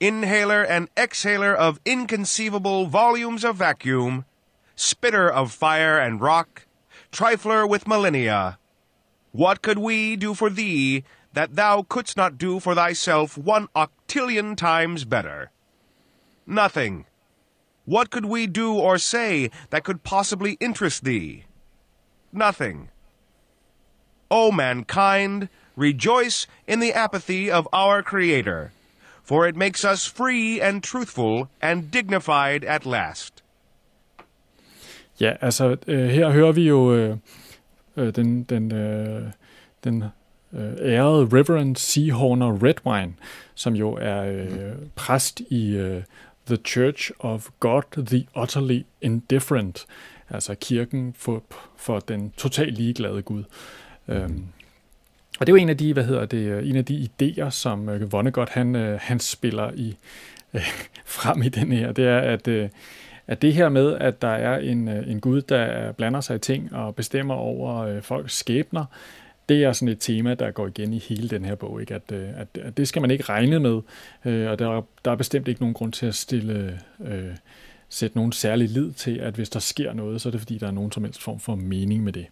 inhaler 0.00 0.64
and 0.68 0.88
exhaler 0.96 1.54
of 1.54 1.78
inconceivable 1.84 2.86
volumes 2.86 3.44
of 3.44 3.60
vacuum, 3.60 4.24
spitter 4.76 5.28
of 5.28 5.50
fire 5.50 6.00
and 6.00 6.20
rock, 6.20 6.66
trifler 7.12 7.68
with 7.68 7.86
millennia. 7.86 8.58
What 9.32 9.62
could 9.62 9.78
we 9.78 10.16
do 10.16 10.34
for 10.34 10.48
thee 10.48 11.04
that 11.34 11.54
thou 11.54 11.82
couldst 11.82 12.16
not 12.16 12.38
do 12.38 12.58
for 12.58 12.74
thyself 12.74 13.36
one 13.36 13.68
octillion 13.76 14.56
times 14.56 15.04
better? 15.04 15.50
Nothing. 16.46 17.04
What 17.84 18.10
could 18.10 18.24
we 18.24 18.46
do 18.46 18.74
or 18.74 18.96
say 18.96 19.50
that 19.70 19.84
could 19.84 20.02
possibly 20.02 20.52
interest 20.58 21.04
thee? 21.04 21.44
Nothing. 22.32 22.88
O 24.30 24.50
mankind, 24.50 25.50
rejoice 25.76 26.46
in 26.66 26.80
the 26.80 26.94
apathy 26.94 27.50
of 27.50 27.68
our 27.72 28.02
Creator, 28.02 28.72
for 29.22 29.46
it 29.46 29.56
makes 29.56 29.84
us 29.84 30.06
free 30.06 30.60
and 30.60 30.82
truthful 30.82 31.50
and 31.60 31.90
dignified 31.90 32.64
at 32.64 32.86
last. 32.86 33.41
Ja, 35.22 35.32
altså 35.40 35.76
øh, 35.86 36.08
her 36.08 36.30
hører 36.30 36.52
vi 36.52 36.68
jo 36.68 36.94
øh, 36.94 37.16
øh, 37.96 38.16
den, 38.16 38.42
den, 38.42 38.72
øh, 38.72 39.22
den 39.84 40.04
øh, 40.52 40.72
ærede 40.80 41.28
Reverend 41.32 41.76
Seahorner 41.76 42.64
Redwine, 42.64 43.14
som 43.54 43.74
jo 43.74 43.98
er 44.00 44.22
øh, 44.22 44.72
præst 44.94 45.40
i 45.40 45.76
øh, 45.76 46.02
The 46.46 46.56
Church 46.56 47.10
of 47.18 47.48
God 47.60 48.06
the 48.06 48.26
Utterly 48.42 48.82
Indifferent, 49.00 49.86
altså 50.30 50.54
kirken 50.54 51.14
for, 51.16 51.42
for 51.76 51.98
den 51.98 52.32
totalt 52.36 52.78
ligeglade 52.78 53.22
Gud. 53.22 53.44
Øhm, 54.08 54.44
og 55.40 55.46
det 55.46 55.52
er 55.52 55.56
jo 55.56 55.62
en 55.62 55.68
af 55.68 55.78
de, 55.78 55.92
hvad 55.92 56.04
hedder 56.04 56.26
det, 56.26 56.46
øh, 56.46 56.68
en 56.68 56.76
af 56.76 56.84
de 56.84 57.08
idéer, 57.08 57.50
som 57.50 57.88
øh, 57.88 58.12
Vonnegut 58.12 58.48
han, 58.48 58.76
øh, 58.76 58.98
han 59.02 59.20
spiller 59.20 59.70
i 59.74 59.96
øh, 60.54 60.66
frem 61.04 61.42
i 61.42 61.48
den 61.48 61.72
her, 61.72 61.92
det 61.92 62.06
er, 62.06 62.18
at 62.18 62.48
øh, 62.48 62.68
at 63.32 63.42
det 63.42 63.54
her 63.54 63.68
med, 63.68 63.96
at 64.00 64.22
der 64.22 64.28
er 64.28 64.58
en, 64.58 64.88
øh, 64.88 65.10
en 65.10 65.20
Gud, 65.20 65.42
der 65.42 65.92
blander 65.92 66.20
sig 66.20 66.36
i 66.36 66.38
ting 66.38 66.74
og 66.74 66.94
bestemmer 66.94 67.34
over 67.34 67.78
øh, 67.78 68.02
folks 68.02 68.36
skæbner, 68.36 68.84
det 69.48 69.64
er 69.64 69.72
sådan 69.72 69.88
et 69.88 70.00
tema, 70.00 70.34
der 70.34 70.50
går 70.50 70.66
igen 70.66 70.92
i 70.92 70.98
hele 70.98 71.28
den 71.28 71.44
her 71.44 71.54
bog. 71.54 71.80
Ikke? 71.80 71.94
At, 71.94 72.12
øh, 72.12 72.28
at, 72.36 72.48
at 72.62 72.76
det 72.76 72.88
skal 72.88 73.02
man 73.02 73.10
ikke 73.10 73.24
regne 73.24 73.60
med, 73.60 73.80
øh, 74.24 74.50
og 74.50 74.58
der, 74.58 74.86
der 75.04 75.10
er 75.10 75.14
bestemt 75.16 75.48
ikke 75.48 75.60
nogen 75.60 75.74
grund 75.74 75.92
til 75.92 76.06
at 76.06 76.14
stille, 76.14 76.80
øh, 77.04 77.30
sætte 77.88 78.16
nogen 78.16 78.32
særlig 78.32 78.68
lid 78.68 78.92
til, 78.92 79.18
at 79.18 79.34
hvis 79.34 79.50
der 79.50 79.60
sker 79.60 79.92
noget, 79.92 80.20
så 80.20 80.28
er 80.28 80.30
det 80.30 80.40
fordi, 80.40 80.58
der 80.58 80.66
er 80.66 80.70
nogen 80.70 80.92
som 80.92 81.04
helst 81.04 81.22
form 81.22 81.40
for 81.40 81.54
mening 81.54 82.04
med 82.04 82.12
det. 82.12 82.26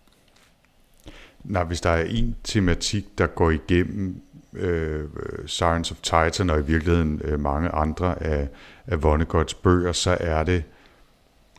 Nej, 1.44 1.64
hvis 1.64 1.80
der 1.80 1.90
er 1.90 2.04
en 2.04 2.36
tematik, 2.44 3.18
der 3.18 3.26
går 3.26 3.50
igennem 3.50 4.20
øh, 4.52 5.04
Science 5.46 5.92
of 5.92 5.98
Titan 6.02 6.50
og 6.50 6.60
i 6.60 6.62
virkeligheden 6.62 7.20
øh, 7.24 7.40
mange 7.40 7.68
andre 7.68 8.22
af, 8.22 8.48
af 8.86 8.96
Vonnegut's 8.96 9.62
bøger, 9.62 9.92
så 9.92 10.16
er 10.20 10.42
det 10.42 10.64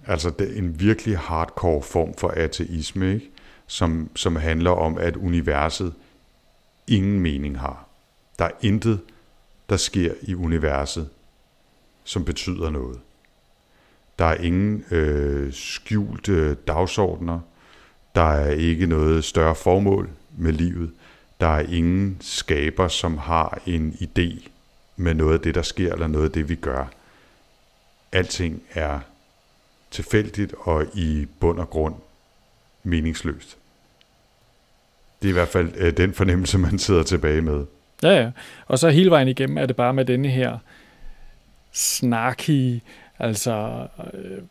Altså 0.08 0.30
det 0.30 0.54
er 0.54 0.58
en 0.58 0.80
virkelig 0.80 1.18
hardcore 1.18 1.82
form 1.82 2.14
for 2.14 2.28
ateisme, 2.28 3.14
ikke? 3.14 3.30
Som, 3.68 4.10
som 4.16 4.36
handler 4.36 4.72
om, 4.72 4.98
at 4.98 5.16
universet 5.16 5.94
ingen 6.88 7.20
mening 7.20 7.60
har. 7.60 7.86
Der 8.40 8.46
er 8.46 8.52
intet, 8.62 9.00
der 9.70 9.78
sker 9.78 10.14
i 10.22 10.36
universet, 10.36 11.10
som 12.04 12.26
betyder 12.26 12.70
noget. 12.70 13.00
Der 14.20 14.26
er 14.26 14.36
ingen 14.36 14.86
øh, 14.92 15.54
skjulte 15.54 16.54
dagsordner. 16.54 17.40
Der 18.16 18.32
er 18.32 18.52
ikke 18.52 18.86
noget 18.86 19.24
større 19.24 19.56
formål 19.56 20.10
med 20.38 20.54
livet. 20.54 20.92
Der 21.40 21.48
er 21.48 21.60
ingen 21.60 22.18
skaber, 22.20 22.88
som 22.88 23.18
har 23.18 23.62
en 23.66 23.98
idé 24.02 24.50
med 24.96 25.14
noget 25.14 25.34
af 25.34 25.40
det, 25.40 25.56
der 25.56 25.62
sker, 25.62 25.94
eller 25.94 26.08
noget 26.08 26.26
af 26.26 26.32
det, 26.32 26.50
vi 26.50 26.56
gør. 26.56 26.86
Alting 28.12 28.64
er 28.74 29.00
tilfældigt 29.92 30.54
og 30.60 30.86
i 30.94 31.28
bund 31.40 31.60
og 31.60 31.70
grund 31.70 31.96
meningsløst. 32.84 33.58
Det 35.22 35.28
er 35.28 35.30
i 35.30 35.34
hvert 35.34 35.48
fald 35.48 35.72
øh, 35.78 35.98
den 35.98 36.14
fornemmelse, 36.14 36.58
man 36.58 36.80
sidder 36.80 37.04
tilbage 37.04 37.42
med. 37.42 37.66
Ja, 38.04 38.22
ja. 38.22 38.32
Og 38.68 38.80
så 38.80 38.90
hele 38.90 39.12
vejen 39.12 39.28
igennem 39.28 39.58
er 39.58 39.66
det 39.66 39.76
bare 39.76 39.94
med 39.94 40.06
denne 40.06 40.30
her 40.30 40.58
snarky, 41.72 42.80
altså 43.20 43.88
øh, 44.14 44.42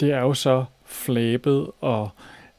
det 0.00 0.12
er 0.12 0.20
jo 0.20 0.34
så 0.34 0.64
flæbet 0.86 1.70
og 1.80 2.10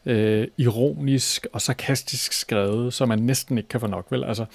øh, 0.05 0.48
ironisk 0.57 1.48
og 1.53 1.62
sarkastisk 1.62 2.34
skrevet, 2.34 2.93
så 2.93 3.05
man 3.05 3.19
næsten 3.19 3.57
ikke 3.57 3.69
kan 3.69 3.79
få 3.79 3.88
nok, 3.88 4.05
vel? 4.10 4.24
Altså, 4.24 4.46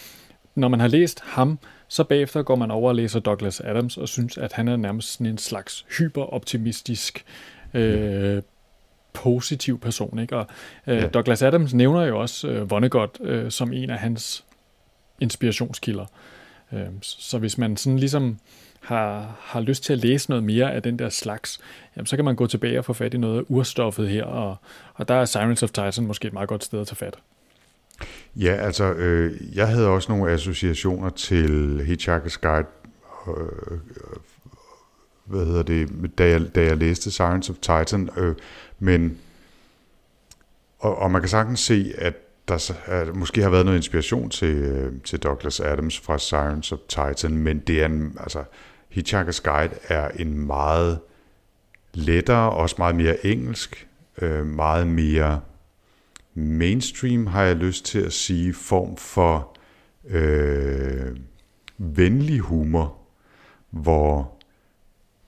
når 0.54 0.68
man 0.68 0.80
har 0.80 0.88
læst 0.88 1.20
ham, 1.20 1.58
så 1.92 2.04
bagefter 2.04 2.42
går 2.42 2.56
man 2.56 2.70
over 2.70 2.88
og 2.88 2.94
læser 2.94 3.20
Douglas 3.20 3.60
Adams 3.60 3.96
og 3.96 4.08
synes, 4.08 4.38
at 4.38 4.52
han 4.52 4.68
er 4.68 4.76
nærmest 4.76 5.12
sådan 5.12 5.26
en 5.26 5.38
slags 5.38 5.86
hyperoptimistisk 5.98 7.24
øh, 7.74 8.42
positiv 9.12 9.80
person. 9.80 10.18
Ikke? 10.18 10.36
Og 10.36 10.46
øh, 10.86 10.96
ja. 10.96 11.06
Douglas 11.06 11.42
Adams 11.42 11.74
nævner 11.74 12.02
jo 12.02 12.20
også 12.20 12.48
øh, 12.48 12.70
Vonnegut 12.70 13.18
øh, 13.20 13.50
som 13.50 13.72
en 13.72 13.90
af 13.90 13.98
hans 13.98 14.44
inspirationskilder. 15.20 16.06
Øh, 16.72 16.86
så 17.02 17.38
hvis 17.38 17.58
man 17.58 17.76
sådan 17.76 17.98
ligesom 17.98 18.38
har, 18.80 19.36
har 19.40 19.60
lyst 19.60 19.84
til 19.84 19.92
at 19.92 19.98
læse 19.98 20.30
noget 20.30 20.44
mere 20.44 20.72
af 20.72 20.82
den 20.82 20.98
der 20.98 21.08
slags, 21.08 21.60
jamen, 21.96 22.06
så 22.06 22.16
kan 22.16 22.24
man 22.24 22.36
gå 22.36 22.46
tilbage 22.46 22.78
og 22.78 22.84
få 22.84 22.92
fat 22.92 23.14
i 23.14 23.18
noget 23.18 23.38
af 23.38 23.44
urstoffet 23.48 24.08
her, 24.08 24.24
og, 24.24 24.56
og 24.94 25.08
der 25.08 25.14
er 25.14 25.24
Sirens 25.24 25.62
of 25.62 25.70
Titan 25.70 26.06
måske 26.06 26.28
et 26.28 26.32
meget 26.32 26.48
godt 26.48 26.64
sted 26.64 26.80
at 26.80 26.86
tage 26.86 26.96
fat. 26.96 27.18
Ja, 28.36 28.52
altså, 28.52 28.92
øh, 28.92 29.56
jeg 29.56 29.68
havde 29.68 29.88
også 29.88 30.12
nogle 30.12 30.32
associationer 30.32 31.10
til 31.10 31.80
Hitchhiker's 31.88 32.38
Guide, 32.40 32.66
øh, 33.28 33.78
hvad 35.24 35.44
hedder 35.46 35.62
det, 35.62 36.10
da 36.18 36.28
jeg, 36.28 36.54
da 36.54 36.62
jeg 36.62 36.76
læste 36.76 37.10
Science 37.10 37.52
of 37.52 37.56
Titan, 37.56 38.10
øh, 38.16 38.34
men, 38.78 39.18
og, 40.78 40.98
og 40.98 41.10
man 41.10 41.22
kan 41.22 41.28
sagtens 41.28 41.60
se, 41.60 41.92
at 41.98 42.14
der 42.48 42.74
at 42.86 43.16
måske 43.16 43.42
har 43.42 43.50
været 43.50 43.64
noget 43.64 43.78
inspiration 43.78 44.30
til, 44.30 44.54
øh, 44.54 44.92
til 45.04 45.18
Douglas 45.18 45.60
Adams 45.60 46.00
fra 46.00 46.18
Science 46.18 46.74
of 46.74 46.78
Titan, 46.88 47.36
men 47.38 47.58
det 47.58 47.82
er 47.82 47.86
en, 47.86 48.16
altså, 48.20 48.44
Hitchhiker's 48.96 49.42
Guide 49.42 49.74
er 49.88 50.08
en 50.08 50.46
meget 50.46 50.98
lettere, 51.94 52.50
også 52.50 52.74
meget 52.78 52.94
mere 52.94 53.26
engelsk, 53.26 53.88
øh, 54.22 54.46
meget 54.46 54.86
mere 54.86 55.40
mainstream, 56.34 57.26
har 57.26 57.42
jeg 57.42 57.56
lyst 57.56 57.84
til 57.84 57.98
at 57.98 58.12
sige, 58.12 58.54
form 58.54 58.96
for 58.96 59.56
øh, 60.04 61.16
venlig 61.78 62.40
humor, 62.40 62.98
hvor 63.70 64.32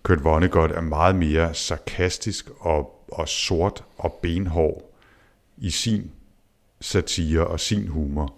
Kurt 0.03 0.25
Vonnegut 0.25 0.71
er 0.71 0.81
meget 0.81 1.17
mere 1.17 1.55
sarkastisk 1.55 2.51
og, 2.59 3.05
og 3.09 3.29
sort 3.29 3.85
og 3.99 4.13
benhård 4.23 4.95
i 5.57 5.71
sin 5.71 6.11
satire 6.81 7.47
og 7.47 7.61
sin 7.61 7.89
humor. 7.89 8.35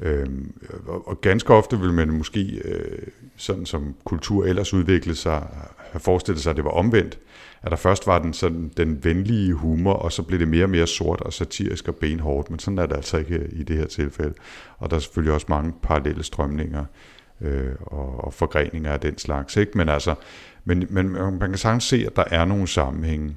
Øhm, 0.00 0.54
og, 0.86 1.08
og 1.08 1.20
ganske 1.20 1.54
ofte 1.54 1.80
vil 1.80 1.92
man 1.92 2.10
måske, 2.10 2.62
øh, 2.64 3.06
sådan 3.36 3.66
som 3.66 3.94
kultur 4.04 4.44
ellers 4.44 4.74
udviklede 4.74 5.16
sig, 5.16 5.46
have 5.78 6.00
forestillet 6.00 6.42
sig, 6.42 6.50
at 6.50 6.56
det 6.56 6.64
var 6.64 6.70
omvendt 6.70 7.18
at 7.62 7.70
der 7.70 7.76
først 7.76 8.06
var 8.06 8.18
den, 8.18 8.32
sådan, 8.32 8.72
den 8.76 9.04
venlige 9.04 9.52
humor, 9.52 9.92
og 9.92 10.12
så 10.12 10.22
blev 10.22 10.38
det 10.38 10.48
mere 10.48 10.64
og 10.64 10.70
mere 10.70 10.86
sort 10.86 11.20
og 11.20 11.32
satirisk 11.32 11.88
og 11.88 11.96
benhårdt, 11.96 12.50
men 12.50 12.58
sådan 12.58 12.78
er 12.78 12.86
det 12.86 12.96
altså 12.96 13.18
ikke 13.18 13.34
øh, 13.34 13.48
i 13.52 13.62
det 13.62 13.76
her 13.76 13.86
tilfælde. 13.86 14.34
Og 14.78 14.90
der 14.90 14.96
er 14.96 15.00
selvfølgelig 15.00 15.34
også 15.34 15.46
mange 15.48 15.72
parallelle 15.82 16.22
strømninger 16.22 16.84
øh, 17.40 17.72
og, 17.80 18.24
og 18.24 18.34
forgreninger 18.34 18.92
af 18.92 19.00
den 19.00 19.18
slags. 19.18 19.56
Ikke? 19.56 19.78
Men, 19.78 19.88
altså, 19.88 20.14
men, 20.64 20.86
men 20.90 21.12
man 21.12 21.38
kan 21.40 21.58
sagtens 21.58 21.84
se, 21.84 22.04
at 22.06 22.16
der 22.16 22.24
er 22.30 22.44
nogle 22.44 22.68
sammenhænge. 22.68 23.36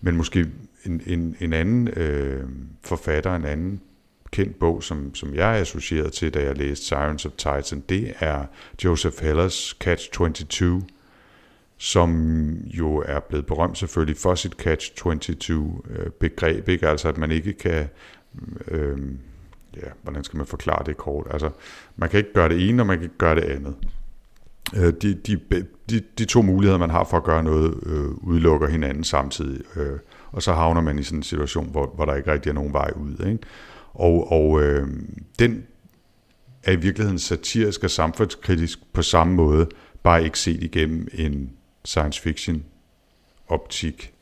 Men 0.00 0.16
måske 0.16 0.46
en, 0.84 1.02
en, 1.06 1.36
en 1.40 1.52
anden 1.52 1.88
øh, 1.88 2.44
forfatter, 2.82 3.34
en 3.34 3.44
anden 3.44 3.80
kendt 4.30 4.58
bog, 4.58 4.82
som, 4.82 5.14
som 5.14 5.34
jeg 5.34 5.56
er 5.56 5.60
associeret 5.60 6.12
til, 6.12 6.34
da 6.34 6.42
jeg 6.42 6.56
læste 6.56 6.86
Sirens 6.86 7.26
of 7.26 7.32
Titan, 7.32 7.82
det 7.88 8.12
er 8.20 8.44
Joseph 8.84 9.16
Hellers 9.22 9.76
Catch 9.80 10.10
22, 10.10 10.82
som 11.82 12.10
jo 12.64 13.02
er 13.06 13.20
blevet 13.20 13.46
berømt 13.46 13.78
selvfølgelig 13.78 14.16
for 14.16 14.34
sit 14.34 14.52
catch-22-begreb, 14.52 16.68
øh, 16.68 16.72
ikke? 16.72 16.88
altså 16.88 17.08
at 17.08 17.18
man 17.18 17.30
ikke 17.30 17.52
kan, 17.52 17.88
øh, 18.68 18.98
ja, 19.76 19.88
hvordan 20.02 20.24
skal 20.24 20.36
man 20.36 20.46
forklare 20.46 20.82
det 20.86 20.96
kort, 20.96 21.26
altså 21.30 21.50
man 21.96 22.08
kan 22.08 22.18
ikke 22.18 22.32
gøre 22.32 22.48
det 22.48 22.68
ene, 22.68 22.82
og 22.82 22.86
man 22.86 22.96
kan 22.96 23.04
ikke 23.04 23.18
gøre 23.18 23.34
det 23.34 23.42
andet. 23.42 23.74
Øh, 24.76 24.92
de, 25.02 25.14
de, 25.14 25.40
de, 25.90 26.02
de 26.18 26.24
to 26.24 26.42
muligheder, 26.42 26.78
man 26.78 26.90
har 26.90 27.04
for 27.04 27.16
at 27.16 27.24
gøre 27.24 27.42
noget, 27.42 27.74
øh, 27.86 28.10
udelukker 28.10 28.68
hinanden 28.68 29.04
samtidig, 29.04 29.62
øh, 29.76 29.98
og 30.32 30.42
så 30.42 30.52
havner 30.52 30.80
man 30.80 30.98
i 30.98 31.02
sådan 31.02 31.18
en 31.18 31.22
situation, 31.22 31.70
hvor, 31.70 31.92
hvor 31.94 32.04
der 32.04 32.14
ikke 32.14 32.32
rigtig 32.32 32.50
er 32.50 32.54
nogen 32.54 32.72
vej 32.72 32.90
ud. 32.96 33.26
Ikke? 33.26 33.38
Og, 33.94 34.32
og 34.32 34.62
øh, 34.62 34.88
den 35.38 35.64
er 36.62 36.72
i 36.72 36.76
virkeligheden 36.76 37.18
satirisk 37.18 37.84
og 37.84 37.90
samfundskritisk 37.90 38.78
på 38.92 39.02
samme 39.02 39.34
måde, 39.34 39.68
bare 40.02 40.24
ikke 40.24 40.38
set 40.38 40.62
igennem 40.62 41.08
en 41.14 41.50
science 41.84 42.20
fiction 42.20 42.64
optik. 43.48 44.12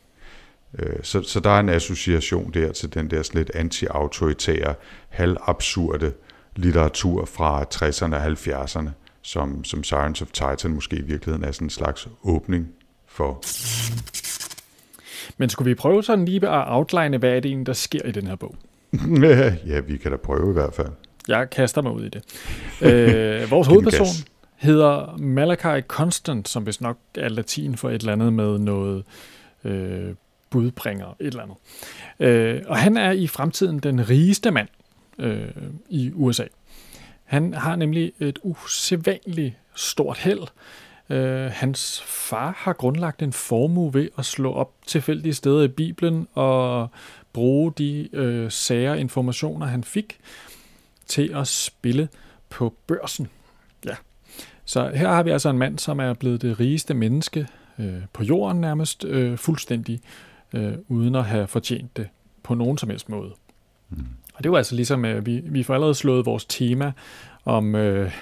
Øh, 0.79 0.97
så, 1.03 1.23
så 1.23 1.41
der 1.41 1.51
er 1.51 1.61
en 1.61 1.69
association 1.69 2.51
der 2.55 2.73
til 2.73 2.95
den 2.95 3.11
der 3.11 3.31
lidt 3.35 3.51
anti-autoritære, 3.55 4.75
halvabsurde 5.09 6.13
litteratur 6.57 7.25
fra 7.25 7.65
60'erne 7.75 8.15
og 8.15 8.27
70'erne, 8.27 8.91
som, 9.23 9.65
som 9.65 9.85
Science 9.85 10.25
of 10.25 10.29
Titan 10.33 10.71
måske 10.71 10.97
i 10.97 11.03
virkeligheden 11.03 11.45
er 11.45 11.53
sådan 11.53 11.67
en 11.67 11.71
slags 11.71 12.09
åbning 12.25 12.69
for. 13.07 13.43
Men 15.39 15.49
skulle 15.49 15.69
vi 15.69 15.75
prøve 15.75 16.05
sådan 16.05 16.25
lige 16.25 16.49
at 16.49 16.65
outline, 16.67 17.19
hvad 17.19 17.31
er 17.31 17.41
det 17.41 17.49
egentlig, 17.49 17.67
der 17.67 17.73
sker 17.73 18.03
i 18.05 18.11
den 18.11 18.27
her 18.27 18.37
bog? 18.37 18.57
ja, 19.67 19.81
vi 19.81 19.97
kan 19.97 20.11
da 20.11 20.17
prøve 20.17 20.51
i 20.51 20.53
hvert 20.53 20.75
fald. 20.75 20.89
Jeg 21.29 21.51
kaster 21.51 21.83
mig 21.83 21.93
ud 21.93 22.05
i 22.05 22.09
det. 22.09 22.23
Øh, 22.83 23.51
vores 23.51 23.69
hovedperson 23.69 24.07
hedder 24.59 25.17
Malachi 25.17 25.81
Constant, 25.81 26.49
som 26.49 26.63
hvis 26.63 26.81
nok 26.81 26.99
er 27.15 27.29
latin 27.29 27.77
for 27.77 27.91
et 27.91 28.01
eller 28.01 28.13
andet 28.13 28.33
med 28.33 28.59
noget 28.59 29.05
øh, 29.65 30.15
budbringer, 30.51 31.17
et 31.21 31.27
eller 31.27 31.43
andet. 31.43 31.57
Øh, 32.21 32.63
og 32.67 32.77
han 32.77 32.97
er 32.97 33.11
i 33.11 33.27
fremtiden 33.27 33.79
den 33.79 34.09
rigeste 34.09 34.51
mand 34.51 34.69
øh, 35.19 35.49
i 35.89 36.13
USA. 36.15 36.45
Han 37.25 37.55
har 37.55 37.77
nemlig 37.77 38.13
et 38.21 38.39
usædvanligt 38.43 39.55
stort 39.75 40.19
held. 40.19 40.43
Øh, 41.11 41.51
hans 41.51 42.03
far 42.07 42.55
har 42.57 42.73
grundlagt 42.73 43.23
en 43.23 43.33
formue 43.33 43.95
ved 43.95 44.09
at 44.19 44.25
slå 44.25 44.53
op 44.53 44.73
tilfældige 44.87 45.35
steder 45.35 45.63
i 45.63 45.69
Bibelen 45.69 46.29
og 46.35 46.89
bruge 47.33 47.73
de 47.73 48.09
øh, 48.13 48.51
sære 48.51 49.01
informationer, 49.01 49.67
han 49.67 49.85
fik, 49.85 50.19
til 51.07 51.33
at 51.35 51.49
spille 51.49 52.09
på 52.49 52.75
børsen. 52.87 53.29
Så 54.69 54.91
her 54.95 55.09
har 55.09 55.23
vi 55.23 55.31
altså 55.31 55.49
en 55.51 55.59
mand, 55.59 55.79
som 55.79 56.01
er 56.01 56.15
blevet 56.15 56.43
det 56.43 56.61
rigeste 56.61 56.95
menneske 56.95 57.47
øh, 57.79 58.03
på 58.13 58.25
jorden 58.25 58.61
nærmest 58.61 59.05
øh, 59.05 59.39
fuldstændig, 59.39 60.01
øh, 60.53 60.73
uden 60.89 61.15
at 61.15 61.25
have 61.25 61.47
fortjent 61.47 61.97
det 61.97 62.09
på 62.43 62.55
nogen 62.55 62.79
som 62.79 62.91
helst 62.91 63.09
måde. 63.09 63.31
Mm. 63.91 64.07
Og 64.35 64.45
det 64.45 64.51
var 64.51 64.57
altså 64.57 64.75
ligesom, 64.75 65.05
øh, 65.05 65.27
vi, 65.27 65.41
vi 65.45 65.63
får 65.63 65.75
allerede 65.75 65.95
slået 65.95 66.27
vores 66.27 66.45
tema 66.45 66.93
om, 67.45 67.75
øh, 67.75 68.13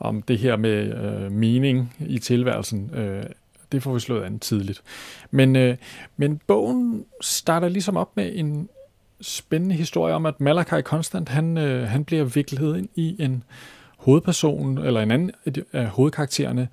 om 0.00 0.22
det 0.22 0.38
her 0.38 0.56
med 0.56 1.04
øh, 1.04 1.32
mening 1.32 1.96
i 2.00 2.18
tilværelsen. 2.18 2.90
Øh, 2.94 3.24
det 3.72 3.82
får 3.82 3.94
vi 3.94 4.00
slået 4.00 4.24
an 4.24 4.38
tidligt. 4.38 4.82
Men, 5.30 5.56
øh, 5.56 5.76
men 6.16 6.40
bogen 6.46 7.04
starter 7.20 7.68
ligesom 7.68 7.96
op 7.96 8.16
med 8.16 8.30
en 8.34 8.68
spændende 9.20 9.74
historie 9.74 10.14
om, 10.14 10.26
at 10.26 10.40
Malachi 10.40 10.82
Constant, 10.82 11.28
han, 11.28 11.58
øh, 11.58 11.88
han 11.88 12.04
bliver 12.04 12.24
viklet 12.24 12.78
ind 12.78 12.88
i 12.94 13.16
en 13.18 13.44
hovedpersonen, 14.02 14.78
eller 14.78 15.00
en 15.00 15.10
anden 15.10 15.30
af 15.72 15.86
hovedkaraktererne, 15.86 16.68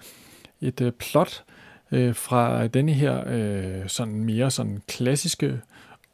et 0.62 0.81
øh, 0.81 0.91
plot 0.91 1.43
øh, 1.91 2.15
fra 2.15 2.67
denne 2.67 2.93
her 2.93 3.24
øh, 3.27 3.88
sådan 3.88 4.24
mere 4.24 4.51
sådan 4.51 4.81
klassiske 4.88 5.59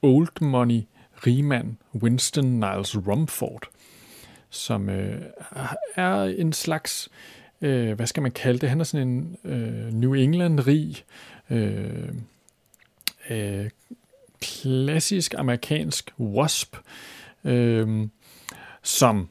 old 0.01 0.41
money 0.41 0.81
rigmand 1.27 1.75
Winston 1.95 2.45
Niles 2.45 2.97
Rumford, 2.97 3.69
som 4.49 4.89
øh, 4.89 5.21
er 5.95 6.23
en 6.23 6.53
slags, 6.53 7.09
øh, 7.61 7.93
hvad 7.93 8.07
skal 8.07 8.23
man 8.23 8.31
kalde 8.31 8.59
det, 8.59 8.69
han 8.69 8.79
er 8.79 8.83
sådan 8.83 9.07
en 9.07 9.37
øh, 9.51 9.93
New 9.93 10.13
England-rig, 10.13 11.03
øh, 11.49 12.09
øh, 13.29 13.69
klassisk 14.41 15.33
amerikansk 15.37 16.13
wasp, 16.19 16.75
øh, 17.43 18.07
som 18.83 19.29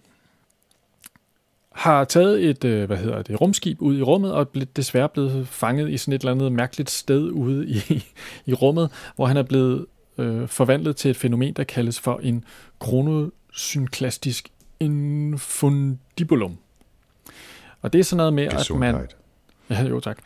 har 1.74 2.04
taget 2.04 2.44
et, 2.44 2.64
øh, 2.64 2.87
hvad 2.87 2.96
hedder 2.96 3.22
det, 3.22 3.40
rumskib 3.40 3.82
ud 3.82 3.98
i 3.98 4.02
rummet, 4.02 4.32
og 4.32 4.40
er 4.54 4.64
desværre 4.76 5.08
blevet 5.08 5.48
fanget 5.48 5.90
i 5.90 5.96
sådan 5.96 6.14
et 6.14 6.20
eller 6.20 6.32
andet 6.32 6.52
mærkeligt 6.52 6.90
sted 6.90 7.30
ude 7.30 7.68
i, 7.68 8.04
i 8.50 8.54
rummet, 8.54 8.90
hvor 9.16 9.26
han 9.26 9.37
er 9.37 9.42
blevet 9.42 9.87
øh, 10.18 10.48
forvandlet 10.48 10.96
til 10.96 11.10
et 11.10 11.16
fænomen, 11.16 11.52
der 11.52 11.64
kaldes 11.64 12.00
for 12.00 12.20
en 12.22 12.44
kronosynklastisk 12.78 14.48
infundibulum. 14.80 16.58
Og 17.82 17.92
det 17.92 17.98
er 17.98 18.04
sådan 18.04 18.16
noget 18.16 18.32
med, 18.32 18.44
at 18.44 18.70
man... 18.70 19.08
Ja, 19.70 19.82
jo 19.82 20.00
tak. 20.00 20.18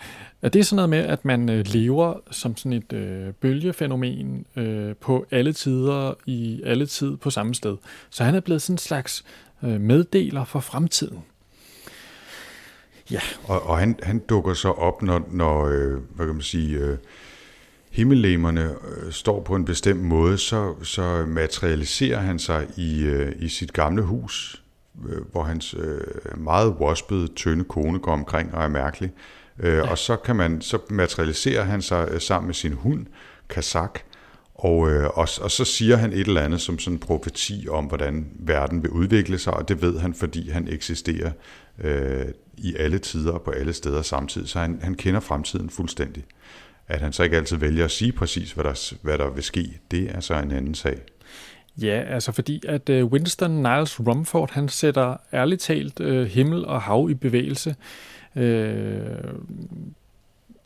At 0.43 0.53
det 0.53 0.61
er 0.61 0.65
sådan 0.65 0.77
noget 0.77 0.91
med, 0.91 0.99
at 0.99 1.25
man 1.25 1.49
øh, 1.49 1.65
lever 1.67 2.15
som 2.31 2.57
sådan 2.57 2.73
et 2.73 2.93
øh, 2.93 3.33
bølgefænomen 3.33 4.47
øh, 4.57 4.95
på 4.97 5.27
alle 5.31 5.53
tider, 5.53 6.15
i 6.27 6.63
alle 6.65 6.87
tid 6.87 7.17
på 7.17 7.31
samme 7.31 7.55
sted. 7.55 7.77
Så 8.11 8.25
han 8.25 8.35
er 8.35 8.41
blevet 8.41 8.63
sådan 8.63 8.75
en 8.75 8.79
slags 8.79 9.25
øh, 9.63 9.81
meddeler 9.81 10.45
for 10.45 10.61
fremtiden. 10.61 11.19
Ja. 13.11 13.21
Og, 13.45 13.63
og 13.67 13.79
han, 13.79 13.99
han 14.03 14.19
dukker 14.19 14.55
så 14.55 14.71
op, 14.71 15.03
når, 15.03 15.29
når 15.31 15.67
øh, 15.67 15.99
hvad 16.15 16.27
kan 16.27 16.35
man 16.35 16.43
sige, 16.43 16.79
øh, 16.79 16.99
himmellemerne 17.91 18.71
øh, 18.71 19.13
står 19.13 19.43
på 19.43 19.55
en 19.55 19.65
bestemt 19.65 20.01
måde, 20.01 20.39
så, 20.39 20.75
så 20.83 21.25
materialiserer 21.27 22.21
han 22.21 22.39
sig 22.39 22.67
i, 22.77 23.03
øh, 23.03 23.33
i 23.39 23.49
sit 23.49 23.73
gamle 23.73 24.03
hus, 24.03 24.63
øh, 25.09 25.23
hvor 25.33 25.43
hans 25.43 25.75
øh, 25.79 26.01
meget 26.37 26.75
waspede, 26.81 27.29
tynde 27.29 27.65
kone 27.65 27.99
går 27.99 28.13
omkring 28.13 28.55
og 28.55 28.65
er 28.65 28.69
mærkelig. 28.69 29.13
Øh, 29.59 29.77
ja. 29.77 29.91
Og 29.91 29.99
så 29.99 30.17
kan 30.17 30.37
man 30.37 30.61
så 30.61 30.79
materialiserer 30.91 31.65
han 31.65 31.83
sig 31.83 32.09
øh, 32.11 32.21
sammen 32.21 32.47
med 32.47 32.55
sin 32.55 32.73
hund, 32.73 33.07
Kazak, 33.49 33.99
og, 34.55 34.91
øh, 34.91 35.05
og, 35.05 35.29
og 35.41 35.51
så 35.51 35.65
siger 35.65 35.97
han 35.97 36.13
et 36.13 36.21
eller 36.21 36.41
andet 36.41 36.61
som 36.61 36.79
sådan 36.79 36.95
en 36.95 37.01
profeti 37.01 37.67
om, 37.71 37.85
hvordan 37.85 38.27
verden 38.39 38.83
vil 38.83 38.91
udvikle 38.91 39.39
sig, 39.39 39.55
og 39.55 39.69
det 39.69 39.83
ved 39.83 39.99
han, 39.99 40.15
fordi 40.15 40.51
han 40.51 40.69
eksisterer 40.69 41.31
øh, 41.79 42.27
i 42.59 42.75
alle 42.77 42.99
tider 42.99 43.33
og 43.33 43.43
på 43.43 43.51
alle 43.51 43.73
steder 43.73 44.03
samtidig. 44.03 44.49
Så 44.49 44.59
han, 44.59 44.79
han 44.83 44.95
kender 44.95 45.21
fremtiden 45.21 45.71
fuldstændig. 45.71 46.25
At 46.89 47.01
han 47.01 47.13
så 47.13 47.23
ikke 47.23 47.37
altid 47.37 47.57
vælger 47.57 47.85
at 47.85 47.91
sige 47.91 48.13
præcis, 48.13 48.53
hvad 48.53 48.65
der, 48.65 48.95
hvad 49.03 49.19
der 49.19 49.31
vil 49.31 49.43
ske, 49.43 49.79
det 49.91 50.11
er 50.11 50.21
så 50.21 50.35
en 50.35 50.51
anden 50.51 50.75
sag. 50.75 50.99
Ja, 51.83 52.05
altså 52.09 52.33
fordi 52.33 52.63
at 52.69 52.89
øh, 52.89 53.05
Winston 53.05 53.51
Niles 53.51 54.01
Rumford, 54.01 54.51
han 54.53 54.69
sætter 54.69 55.17
ærligt 55.33 55.61
talt 55.61 56.01
øh, 56.01 56.27
himmel 56.27 56.65
og 56.65 56.83
hav 56.83 57.11
i 57.11 57.15
bevægelse. 57.15 57.77
Øh, 58.37 59.01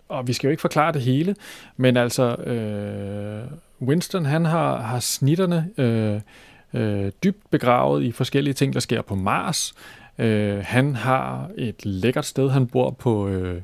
og 0.08 0.26
vi 0.26 0.32
skal 0.32 0.48
jo 0.48 0.50
ikke 0.50 0.60
forklare 0.60 0.92
det 0.92 1.02
hele, 1.02 1.36
men 1.76 1.96
altså 1.96 2.34
øh, 2.34 3.44
Winston 3.88 4.24
han 4.24 4.44
har, 4.44 4.80
har 4.80 5.00
snitterne 5.00 5.70
øh, 5.78 6.20
øh, 6.74 7.12
dybt 7.24 7.50
begravet 7.50 8.02
i 8.02 8.12
forskellige 8.12 8.54
ting, 8.54 8.74
der 8.74 8.80
sker 8.80 9.02
på 9.02 9.14
Mars. 9.14 9.74
Øh, 10.18 10.58
han 10.64 10.94
har 10.94 11.50
et 11.58 11.86
lækkert 11.86 12.26
sted, 12.26 12.50
han 12.50 12.66
bor 12.66 12.90
på, 12.90 13.28
øh, 13.28 13.62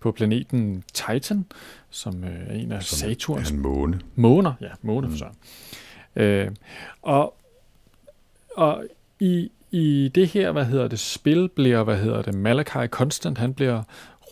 på 0.00 0.12
planeten 0.12 0.84
Titan, 0.92 1.44
som 1.90 2.24
øh, 2.24 2.46
er 2.46 2.54
en 2.54 2.72
af 2.72 2.82
som 2.82 2.96
Saturns... 2.96 3.50
en 3.50 3.60
måne. 3.60 4.00
Måner, 4.14 4.52
ja, 4.60 4.68
måne 4.82 5.06
for 5.06 5.12
mm. 5.12 5.18
så. 5.18 5.26
Øh, 6.22 6.50
og, 7.02 7.34
og 8.56 8.84
i, 9.20 9.50
i 9.70 10.10
det 10.14 10.28
her, 10.28 10.52
hvad 10.52 10.64
hedder 10.64 10.88
det, 10.88 10.98
spil, 10.98 11.48
bliver, 11.48 11.82
hvad 11.82 11.98
hedder 11.98 12.22
det, 12.22 12.34
Malachi 12.34 12.86
Constant, 12.86 13.38
han 13.38 13.54
bliver 13.54 13.82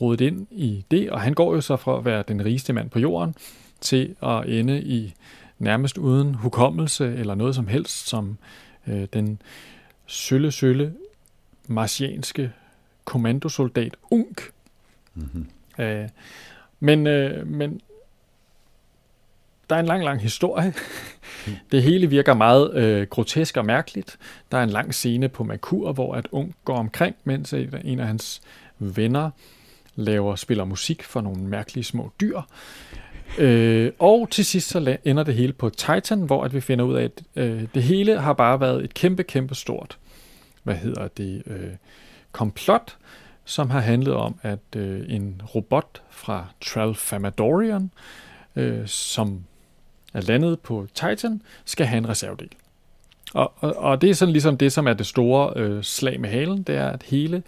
rodet 0.01 0.21
ind 0.21 0.47
i 0.51 0.85
det, 0.91 1.11
og 1.11 1.21
han 1.21 1.35
går 1.35 1.55
jo 1.55 1.61
så 1.61 1.77
fra 1.77 1.99
at 1.99 2.05
være 2.05 2.25
den 2.29 2.45
rigeste 2.45 2.73
mand 2.73 2.91
på 2.91 2.99
jorden, 2.99 3.35
til 3.81 4.15
at 4.23 4.45
ende 4.47 4.83
i 4.83 5.15
nærmest 5.59 5.99
uden 5.99 6.35
hukommelse 6.35 7.15
eller 7.15 7.35
noget 7.35 7.55
som 7.55 7.67
helst, 7.67 8.09
som 8.09 8.39
øh, 8.87 9.07
den 9.13 9.43
sølle, 10.07 10.53
sølle 10.53 10.95
marsianske 11.71 12.53
kommandosoldat 13.05 13.97
Unk. 14.11 14.51
Mm-hmm. 15.15 15.47
Øh, 15.79 16.09
men, 16.81 17.07
øh, 17.07 17.47
men 17.47 17.81
der 19.71 19.77
er 19.77 19.81
en 19.81 19.87
lang, 19.87 20.05
lang 20.05 20.21
historie. 20.21 20.75
Det 21.73 21.83
hele 21.83 22.07
virker 22.07 22.35
meget 22.35 22.75
øh, 22.75 23.07
grotesk 23.07 23.57
og 23.57 23.67
mærkeligt. 23.67 24.19
Der 24.53 24.59
er 24.59 24.63
en 24.63 24.71
lang 24.71 24.95
scene 24.95 25.29
på 25.29 25.45
Makur, 25.45 25.93
hvor 25.93 26.15
at 26.15 26.29
Ung 26.33 26.55
går 26.65 26.77
omkring, 26.77 27.17
mens 27.25 27.53
en 27.85 28.01
af 28.01 28.07
hans 28.07 28.43
venner 28.79 29.31
laver, 29.95 30.37
spiller 30.37 30.65
musik 30.65 31.03
for 31.03 31.21
nogle 31.21 31.43
mærkelige 31.43 31.85
små 31.85 32.13
dyr. 32.21 32.41
Øh, 33.39 33.93
og 33.99 34.29
til 34.31 34.45
sidst 34.45 34.69
så 34.69 34.97
ender 35.05 35.23
det 35.23 35.35
hele 35.35 35.53
på 35.53 35.71
Titan, 35.71 36.23
hvor 36.23 36.45
at 36.45 36.55
vi 36.55 36.61
finder 36.61 36.85
ud 36.85 36.95
af, 36.95 37.05
at 37.05 37.23
øh, 37.37 37.67
det 37.75 37.83
hele 37.83 38.21
har 38.21 38.33
bare 38.33 38.61
været 38.61 38.85
et 38.85 38.95
kæmpe, 38.95 39.23
kæmpe 39.23 39.55
stort, 39.55 39.99
hvad 40.63 40.75
hedder 40.75 41.09
det, 41.09 41.43
øh, 41.47 41.75
komplot 42.33 42.97
som 43.45 43.71
har 43.71 43.81
handlet 43.81 44.15
om, 44.15 44.39
at 44.43 44.77
øh, 44.77 45.03
en 45.09 45.43
robot 45.55 46.03
fra 46.11 46.47
Tralfamadorian, 46.61 47.91
øh, 48.57 48.87
som 48.87 49.45
er 50.15 50.21
landet 50.21 50.61
på 50.61 50.87
Titan, 50.95 51.43
skal 51.65 51.87
have 51.87 51.99
en 51.99 52.09
reservedel. 52.09 52.49
Og, 53.35 53.53
og, 53.57 53.77
og 53.77 54.01
det 54.01 54.11
er 54.11 54.15
sådan 54.15 54.33
ligesom 54.33 54.57
det, 54.57 54.73
som 54.73 54.87
er 54.87 54.93
det 54.93 55.07
store 55.07 55.53
øh, 55.57 55.83
slag 55.83 56.21
med 56.21 56.31
halen, 56.31 56.63
det 56.63 56.77
er, 56.77 56.89
at 56.89 57.03
hele 57.03 57.43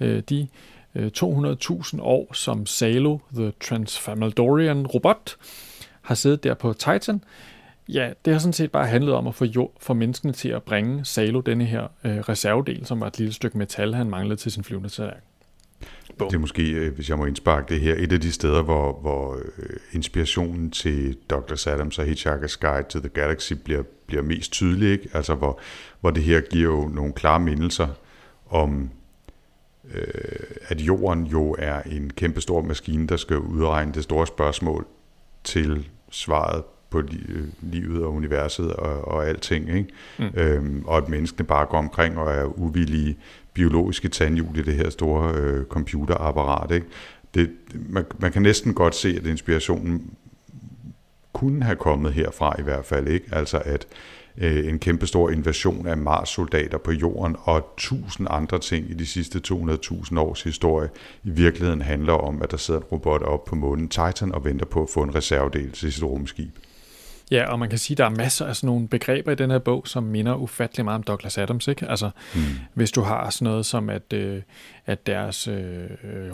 øh, 0.00 0.22
de 0.28 0.48
øh, 0.94 1.10
200.000 1.16 2.00
år, 2.02 2.32
som 2.32 2.66
Salo, 2.66 3.18
the 3.34 3.52
Transfamadorian 3.60 4.86
robot, 4.86 5.36
har 6.02 6.14
siddet 6.14 6.44
der 6.44 6.54
på 6.54 6.72
Titan, 6.72 7.24
ja, 7.94 8.12
det 8.24 8.32
har 8.32 8.40
sådan 8.40 8.52
set 8.52 8.72
bare 8.72 8.86
handlet 8.86 9.14
om 9.14 9.26
at 9.26 9.34
få, 9.34 9.44
jord, 9.44 9.72
få 9.80 9.94
menneskene 9.94 10.32
til 10.32 10.48
at 10.48 10.62
bringe 10.62 11.04
Salo 11.04 11.40
denne 11.40 11.64
her 11.64 11.88
øh, 12.04 12.18
reservedel, 12.18 12.86
som 12.86 13.00
var 13.00 13.06
et 13.06 13.18
lille 13.18 13.32
stykke 13.32 13.58
metal, 13.58 13.94
han 13.94 14.10
manglede 14.10 14.40
til 14.40 14.52
sin 14.52 14.64
flyvende 14.64 14.88
tallerken. 14.88 15.22
Det 16.20 16.34
er 16.34 16.38
måske, 16.38 16.70
øh, 16.70 16.94
hvis 16.94 17.08
jeg 17.08 17.18
må 17.18 17.24
indsparke 17.24 17.74
det 17.74 17.80
her, 17.80 17.94
et 17.98 18.12
af 18.12 18.20
de 18.20 18.32
steder, 18.32 18.62
hvor, 18.62 19.00
hvor 19.00 19.34
øh, 19.34 19.76
inspirationen 19.92 20.70
til 20.70 21.16
Dr. 21.30 21.54
Sadams 21.54 21.98
og 21.98 22.04
Hitchhiker's 22.04 22.58
Guide 22.60 22.88
to 22.88 22.98
the 22.98 23.08
Galaxy 23.08 23.52
bliver, 23.52 23.82
bliver 24.06 24.22
mest 24.22 24.52
tydelig, 24.52 24.92
ikke? 24.92 25.08
Altså, 25.14 25.34
hvor, 25.34 25.60
hvor 26.00 26.10
det 26.10 26.22
her 26.22 26.40
giver 26.40 26.70
jo 26.70 26.88
nogle 26.88 27.12
klare 27.12 27.40
mindelser 27.40 27.88
om, 28.50 28.90
øh, 29.94 30.04
at 30.68 30.80
jorden 30.80 31.26
jo 31.26 31.56
er 31.58 31.82
en 31.82 32.10
kæmpe 32.10 32.40
stor 32.40 32.62
maskine, 32.62 33.06
der 33.06 33.16
skal 33.16 33.38
udregne 33.38 33.92
det 33.92 34.02
store 34.02 34.26
spørgsmål 34.26 34.86
til 35.44 35.88
svaret 36.10 36.62
på 36.90 36.98
li- 36.98 37.54
livet 37.62 38.04
og 38.04 38.12
universet 38.12 38.72
og, 38.72 39.08
og 39.08 39.28
alting, 39.28 39.68
ikke? 39.68 39.88
Mm. 40.18 40.24
Øhm, 40.34 40.82
og 40.86 40.96
at 40.96 41.08
menneskene 41.08 41.46
bare 41.46 41.66
går 41.66 41.78
omkring 41.78 42.18
og 42.18 42.32
er 42.32 42.44
uvillige 42.44 43.16
biologiske 43.54 44.08
tandhjul 44.08 44.58
i 44.58 44.62
det 44.62 44.74
her 44.74 44.90
store 44.90 45.34
øh, 45.34 45.64
computerapparat. 45.66 46.70
Ikke? 46.70 46.86
Det, 47.34 47.50
man, 47.88 48.04
man 48.18 48.32
kan 48.32 48.42
næsten 48.42 48.74
godt 48.74 48.94
se, 48.94 49.08
at 49.16 49.26
inspirationen 49.26 50.10
kunne 51.32 51.62
have 51.64 51.76
kommet 51.76 52.12
herfra 52.12 52.56
i 52.58 52.62
hvert 52.62 52.84
fald. 52.84 53.08
ikke. 53.08 53.26
Altså 53.32 53.62
at 53.64 53.86
øh, 54.38 54.68
en 54.68 54.78
kæmpestor 54.78 55.30
invasion 55.30 55.86
af 55.86 55.96
Mars-soldater 55.96 56.78
på 56.78 56.92
jorden 56.92 57.36
og 57.42 57.74
tusind 57.76 58.26
andre 58.30 58.58
ting 58.58 58.90
i 58.90 58.94
de 58.94 59.06
sidste 59.06 59.40
200.000 59.52 60.18
års 60.18 60.42
historie 60.42 60.88
i 61.24 61.30
virkeligheden 61.30 61.82
handler 61.82 62.12
om, 62.12 62.42
at 62.42 62.50
der 62.50 62.56
sidder 62.56 62.80
en 62.80 62.86
robot 62.86 63.22
op 63.22 63.44
på 63.44 63.54
månen 63.54 63.88
Titan 63.88 64.32
og 64.34 64.44
venter 64.44 64.66
på 64.66 64.82
at 64.82 64.88
få 64.94 65.02
en 65.02 65.14
reservedel 65.14 65.72
til 65.72 65.92
sit 65.92 66.04
rumskib. 66.04 66.56
Ja, 67.30 67.50
og 67.50 67.58
man 67.58 67.70
kan 67.70 67.78
sige, 67.78 67.94
at 67.94 67.98
der 67.98 68.04
er 68.04 68.10
masser 68.10 68.46
af 68.46 68.56
sådan 68.56 68.66
nogle 68.66 68.88
begreber 68.88 69.32
i 69.32 69.34
den 69.34 69.50
her 69.50 69.58
bog, 69.58 69.88
som 69.88 70.02
minder 70.02 70.34
ufattelig 70.34 70.84
meget 70.84 70.98
om 70.98 71.02
Douglas 71.02 71.38
Adams. 71.38 71.68
Ikke? 71.68 71.86
Altså, 71.86 72.10
mm. 72.34 72.40
hvis 72.74 72.90
du 72.90 73.00
har 73.00 73.30
sådan 73.30 73.44
noget 73.44 73.66
som, 73.66 73.90
at, 73.90 74.12
øh, 74.12 74.42
at 74.86 75.06
deres 75.06 75.48
øh, 75.48 75.90
øh, 76.04 76.30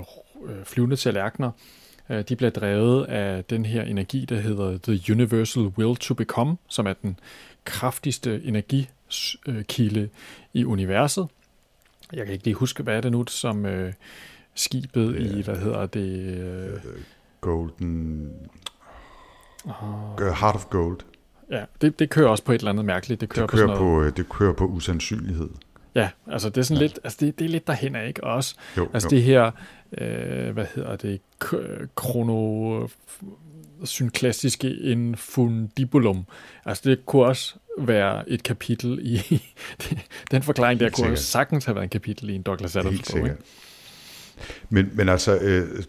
flyvende 0.64 0.96
tallerkener, 0.96 1.50
øh, 2.10 2.24
de 2.28 2.36
bliver 2.36 2.50
drevet 2.50 3.04
af 3.04 3.44
den 3.44 3.66
her 3.66 3.82
energi, 3.82 4.24
der 4.24 4.40
hedder 4.40 4.78
The 4.82 5.12
Universal 5.12 5.62
Will 5.62 5.96
to 5.96 6.14
Become, 6.14 6.56
som 6.68 6.86
er 6.86 6.92
den 6.92 7.18
kraftigste 7.64 8.44
energikilde 8.44 10.08
i 10.54 10.64
universet. 10.64 11.28
Jeg 12.12 12.24
kan 12.24 12.32
ikke 12.32 12.44
lige 12.44 12.54
huske, 12.54 12.82
hvad 12.82 12.96
er 12.96 13.00
det 13.00 13.12
nu, 13.12 13.24
som 13.28 13.66
øh, 13.66 13.92
skibet 14.54 15.14
yeah. 15.18 15.38
i, 15.38 15.42
hvad 15.42 15.56
hedder 15.56 15.86
det? 15.86 16.36
Øh, 16.36 16.80
Golden 17.40 18.32
Oh. 19.66 20.34
Heart 20.34 20.54
of 20.54 20.64
Gold. 20.70 20.98
Ja, 21.50 21.64
det, 21.80 21.98
det 21.98 22.10
kører 22.10 22.28
også 22.28 22.44
på 22.44 22.52
et 22.52 22.58
eller 22.58 22.70
andet 22.70 22.84
mærkeligt. 22.84 23.20
Det 23.20 23.28
kører, 23.28 23.46
det 23.46 23.58
kører, 23.58 23.76
på, 23.76 23.78
på, 23.78 24.02
øh, 24.02 24.16
det 24.16 24.28
kører 24.28 24.52
på 24.52 24.64
usandsynlighed. 24.64 25.48
Ja, 25.94 26.10
altså 26.26 26.48
det 26.48 26.58
er 26.58 26.62
sådan 26.62 26.82
ja. 26.82 26.86
lidt, 26.86 26.98
altså 27.04 27.18
det, 27.20 27.38
det 27.38 27.44
er 27.44 27.48
lidt 27.48 27.66
derhen 27.66 27.96
af, 27.96 28.08
ikke? 28.08 28.24
Også, 28.24 28.54
jo, 28.76 28.88
altså 28.94 29.08
jo. 29.12 29.16
det 29.16 29.22
her, 29.22 29.50
øh, 29.98 30.52
hvad 30.52 30.66
hedder 30.74 30.96
det, 30.96 31.20
krono 31.94 32.86
synklastiske 33.84 34.76
infundibulum. 34.76 36.26
Altså 36.64 36.90
det 36.90 37.06
kunne 37.06 37.24
også 37.24 37.54
være 37.78 38.30
et 38.30 38.42
kapitel 38.42 38.98
i, 39.02 39.42
den 40.30 40.42
forklaring 40.42 40.80
der 40.80 40.90
kunne 40.90 41.04
sikkert. 41.04 41.18
sagtens 41.18 41.64
have 41.64 41.74
været 41.74 41.84
en 41.84 41.90
kapitel 41.90 42.30
i 42.30 42.34
en 42.34 42.42
Douglas 42.42 42.76
Adams 42.76 43.12
bog. 43.12 43.18
Ikke? 43.18 43.36
Men, 44.70 44.90
men 44.94 45.08
altså, 45.08 45.38
øh, 45.38 45.82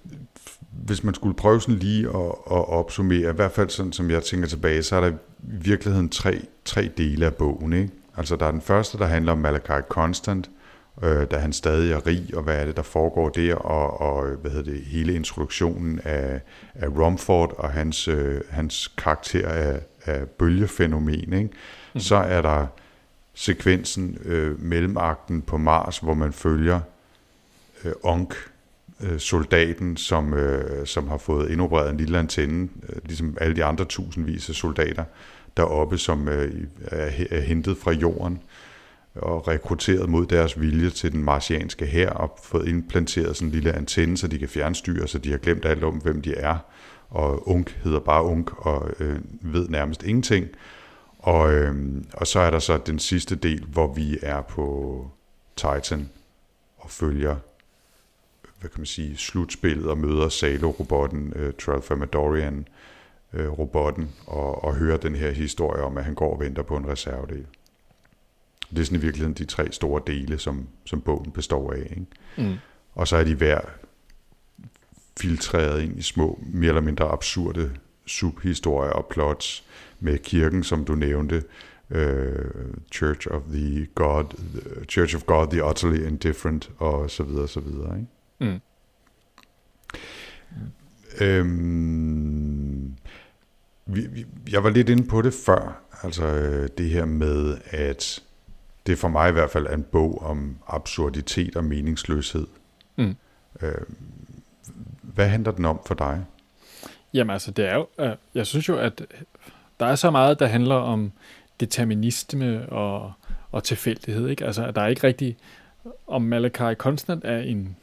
hvis 0.85 1.03
man 1.03 1.13
skulle 1.13 1.35
prøve 1.35 1.61
sådan 1.61 1.75
lige 1.75 2.07
at, 2.07 2.25
at 2.51 2.69
opsummere, 2.69 3.29
i 3.29 3.35
hvert 3.35 3.51
fald 3.51 3.69
sådan 3.69 3.93
som 3.93 4.11
jeg 4.11 4.23
tænker 4.23 4.47
tilbage, 4.47 4.83
så 4.83 4.95
er 4.95 5.01
der 5.01 5.09
i 5.09 5.15
virkeligheden 5.39 6.09
tre, 6.09 6.41
tre 6.65 6.89
dele 6.97 7.25
af 7.25 7.35
bogen. 7.35 7.73
Ikke? 7.73 7.89
Altså 8.17 8.35
der 8.35 8.45
er 8.45 8.51
den 8.51 8.61
første, 8.61 8.97
der 8.97 9.05
handler 9.05 9.31
om 9.31 9.37
Malachi 9.37 9.81
Constant, 9.89 10.49
øh, 11.03 11.27
da 11.31 11.37
han 11.37 11.53
stadig 11.53 11.91
er 11.91 12.07
rig, 12.07 12.29
og 12.33 12.43
hvad 12.43 12.61
er 12.61 12.65
det, 12.65 12.77
der 12.77 12.83
foregår 12.83 13.29
der, 13.29 13.55
og, 13.55 14.01
og 14.01 14.35
hvad 14.35 14.51
hedder 14.51 14.71
det, 14.71 14.81
hele 14.81 15.13
introduktionen 15.13 15.99
af, 16.03 16.41
af 16.75 16.87
Rumford 16.87 17.55
og 17.57 17.69
hans, 17.69 18.07
øh, 18.07 18.41
hans 18.49 18.87
karakter 18.97 19.49
af, 19.49 19.79
af 20.05 20.27
bølgefænomen. 20.27 21.33
Ikke? 21.33 21.49
Mm. 21.93 21.99
Så 21.99 22.15
er 22.15 22.41
der 22.41 22.67
sekvensen 23.33 24.17
øh, 24.25 24.61
mellemakten 24.61 25.41
på 25.41 25.57
Mars, 25.57 25.97
hvor 25.97 26.13
man 26.13 26.33
følger 26.33 26.79
øh, 27.83 27.91
Onk, 28.03 28.35
øh, 29.03 29.19
soldaten, 29.19 29.97
som, 29.97 30.33
øh, 30.33 30.85
som 30.87 31.07
har 31.07 31.17
fået 31.17 31.51
indopereret 31.51 31.91
en 31.91 31.97
lille 31.97 32.19
antenne, 32.19 32.69
øh, 32.89 32.95
ligesom 33.05 33.37
alle 33.41 33.55
de 33.55 33.63
andre 33.63 33.85
tusindvis 33.85 34.49
af 34.49 34.55
soldater 34.55 35.03
deroppe, 35.57 35.97
som 35.97 36.27
øh, 36.27 36.53
er, 36.85 37.11
er 37.29 37.41
hentet 37.41 37.77
fra 37.77 37.91
jorden 37.91 38.39
og 39.15 39.47
rekrutteret 39.47 40.09
mod 40.09 40.25
deres 40.25 40.61
vilje 40.61 40.89
til 40.89 41.11
den 41.11 41.23
marsianske 41.23 41.85
hær 41.85 42.09
og 42.09 42.39
fået 42.43 42.67
implanteret 42.67 43.35
sådan 43.35 43.47
en 43.47 43.53
lille 43.53 43.73
antenne, 43.73 44.17
så 44.17 44.27
de 44.27 44.39
kan 44.39 44.49
fjernstyre, 44.49 45.07
så 45.07 45.17
de 45.17 45.31
har 45.31 45.37
glemt 45.37 45.65
alt 45.65 45.83
om, 45.83 45.93
hvem 45.93 46.21
de 46.21 46.35
er. 46.35 46.57
Og 47.09 47.49
Unk 47.49 47.79
hedder 47.83 47.99
bare 47.99 48.23
Unk 48.23 48.65
og 48.65 48.89
øh, 48.99 49.19
ved 49.41 49.69
nærmest 49.69 50.03
ingenting. 50.03 50.47
Og, 51.19 51.53
øh, 51.53 51.75
og 52.13 52.27
så 52.27 52.39
er 52.39 52.49
der 52.49 52.59
så 52.59 52.77
den 52.77 52.99
sidste 52.99 53.35
del, 53.35 53.65
hvor 53.65 53.93
vi 53.93 54.17
er 54.21 54.41
på 54.41 55.07
Titan 55.55 56.09
og 56.77 56.89
følger 56.89 57.35
hvad 58.59 58.69
kan 58.69 58.79
man 58.79 58.85
sige, 58.85 59.17
slutspillet 59.17 59.85
og 59.85 59.97
møder 59.97 60.29
Salo-robotten, 60.29 61.33
uh, 61.35 61.53
Tralfamadorian 61.59 62.67
uh, 63.33 63.59
robotten 63.59 64.11
og, 64.25 64.63
og 64.63 64.75
hører 64.75 64.97
den 64.97 65.15
her 65.15 65.31
historie 65.31 65.83
om, 65.83 65.97
at 65.97 66.03
han 66.03 66.15
går 66.15 66.33
og 66.33 66.39
venter 66.39 66.63
på 66.63 66.77
en 66.77 66.87
reservedel. 66.87 67.45
Det 68.69 68.79
er 68.79 68.83
sådan 68.83 68.99
i 68.99 69.01
virkeligheden 69.01 69.33
de 69.33 69.45
tre 69.45 69.71
store 69.71 70.01
dele, 70.07 70.37
som, 70.37 70.67
som 70.85 71.01
bogen 71.01 71.31
består 71.31 71.73
af. 71.73 71.87
Ikke? 71.89 72.05
Mm. 72.37 72.55
Og 72.95 73.07
så 73.07 73.17
er 73.17 73.23
de 73.23 73.35
hver 73.35 73.61
filtreret 75.19 75.81
ind 75.81 75.99
i 75.99 76.01
små, 76.01 76.39
mere 76.53 76.67
eller 76.67 76.81
mindre 76.81 77.05
absurde 77.05 77.71
subhistorier 78.05 78.91
og 78.91 79.05
plots 79.05 79.63
med 79.99 80.17
kirken, 80.17 80.63
som 80.63 80.85
du 80.85 80.95
nævnte, 80.95 81.43
uh, 81.89 81.97
Church 82.91 83.27
of 83.31 83.41
the 83.53 83.87
God, 83.95 84.25
Church 84.89 85.15
of 85.15 85.23
God, 85.23 85.47
the 85.47 85.63
utterly 85.63 86.07
indifferent, 86.07 86.71
og 86.77 87.11
så 87.11 87.23
videre, 87.23 87.47
så 87.47 87.59
videre. 87.59 87.99
Ikke? 87.99 88.07
Mm. 88.39 88.59
Øhm, 91.21 92.95
vi, 93.85 94.07
vi, 94.07 94.25
jeg 94.51 94.63
var 94.63 94.69
lidt 94.69 94.89
inde 94.89 95.07
på 95.07 95.21
det 95.21 95.33
før, 95.45 95.81
altså 96.03 96.25
øh, 96.25 96.69
det 96.77 96.89
her 96.89 97.05
med, 97.05 97.57
at 97.65 98.23
det 98.87 98.97
for 98.97 99.07
mig 99.07 99.29
i 99.29 99.31
hvert 99.31 99.49
fald 99.49 99.65
er 99.65 99.73
en 99.73 99.83
bog 99.83 100.21
om 100.21 100.57
absurditet 100.67 101.55
og 101.55 101.63
meningsløshed. 101.63 102.47
Mm. 102.95 103.15
Øhm, 103.61 103.95
hvad 105.01 105.27
handler 105.27 105.51
den 105.51 105.65
om 105.65 105.79
for 105.85 105.95
dig? 105.95 106.25
Jamen 107.13 107.33
altså, 107.33 107.51
det 107.51 107.65
er 107.65 107.75
jo, 107.75 107.87
øh, 107.99 108.15
jeg 108.35 108.47
synes 108.47 108.69
jo, 108.69 108.77
at 108.77 109.01
der 109.79 109.85
er 109.85 109.95
så 109.95 110.11
meget, 110.11 110.39
der 110.39 110.47
handler 110.47 110.75
om 110.75 111.11
determinisme 111.59 112.69
og, 112.69 113.13
og 113.51 113.63
tilfældighed. 113.63 114.27
Ikke? 114.27 114.45
Altså, 114.45 114.71
der 114.71 114.81
er 114.81 114.87
ikke 114.87 115.07
rigtig, 115.07 115.37
om 116.07 116.21
Malachi 116.21 116.75
Constant 116.75 117.23
er 117.25 117.37
en 117.37 117.77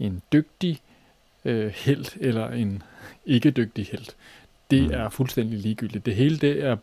en 0.00 0.22
dygtig 0.32 0.80
øh, 1.44 1.72
held 1.76 2.06
eller 2.20 2.48
en 2.48 2.82
ikke 3.26 3.50
dygtig 3.50 3.86
held. 3.86 4.06
Det 4.70 4.82
mm. 4.82 4.94
er 4.94 5.08
fuldstændig 5.08 5.58
ligegyldigt. 5.58 6.06
Det 6.06 6.14
hele 6.14 6.38
det 6.38 6.64
er 6.64 6.76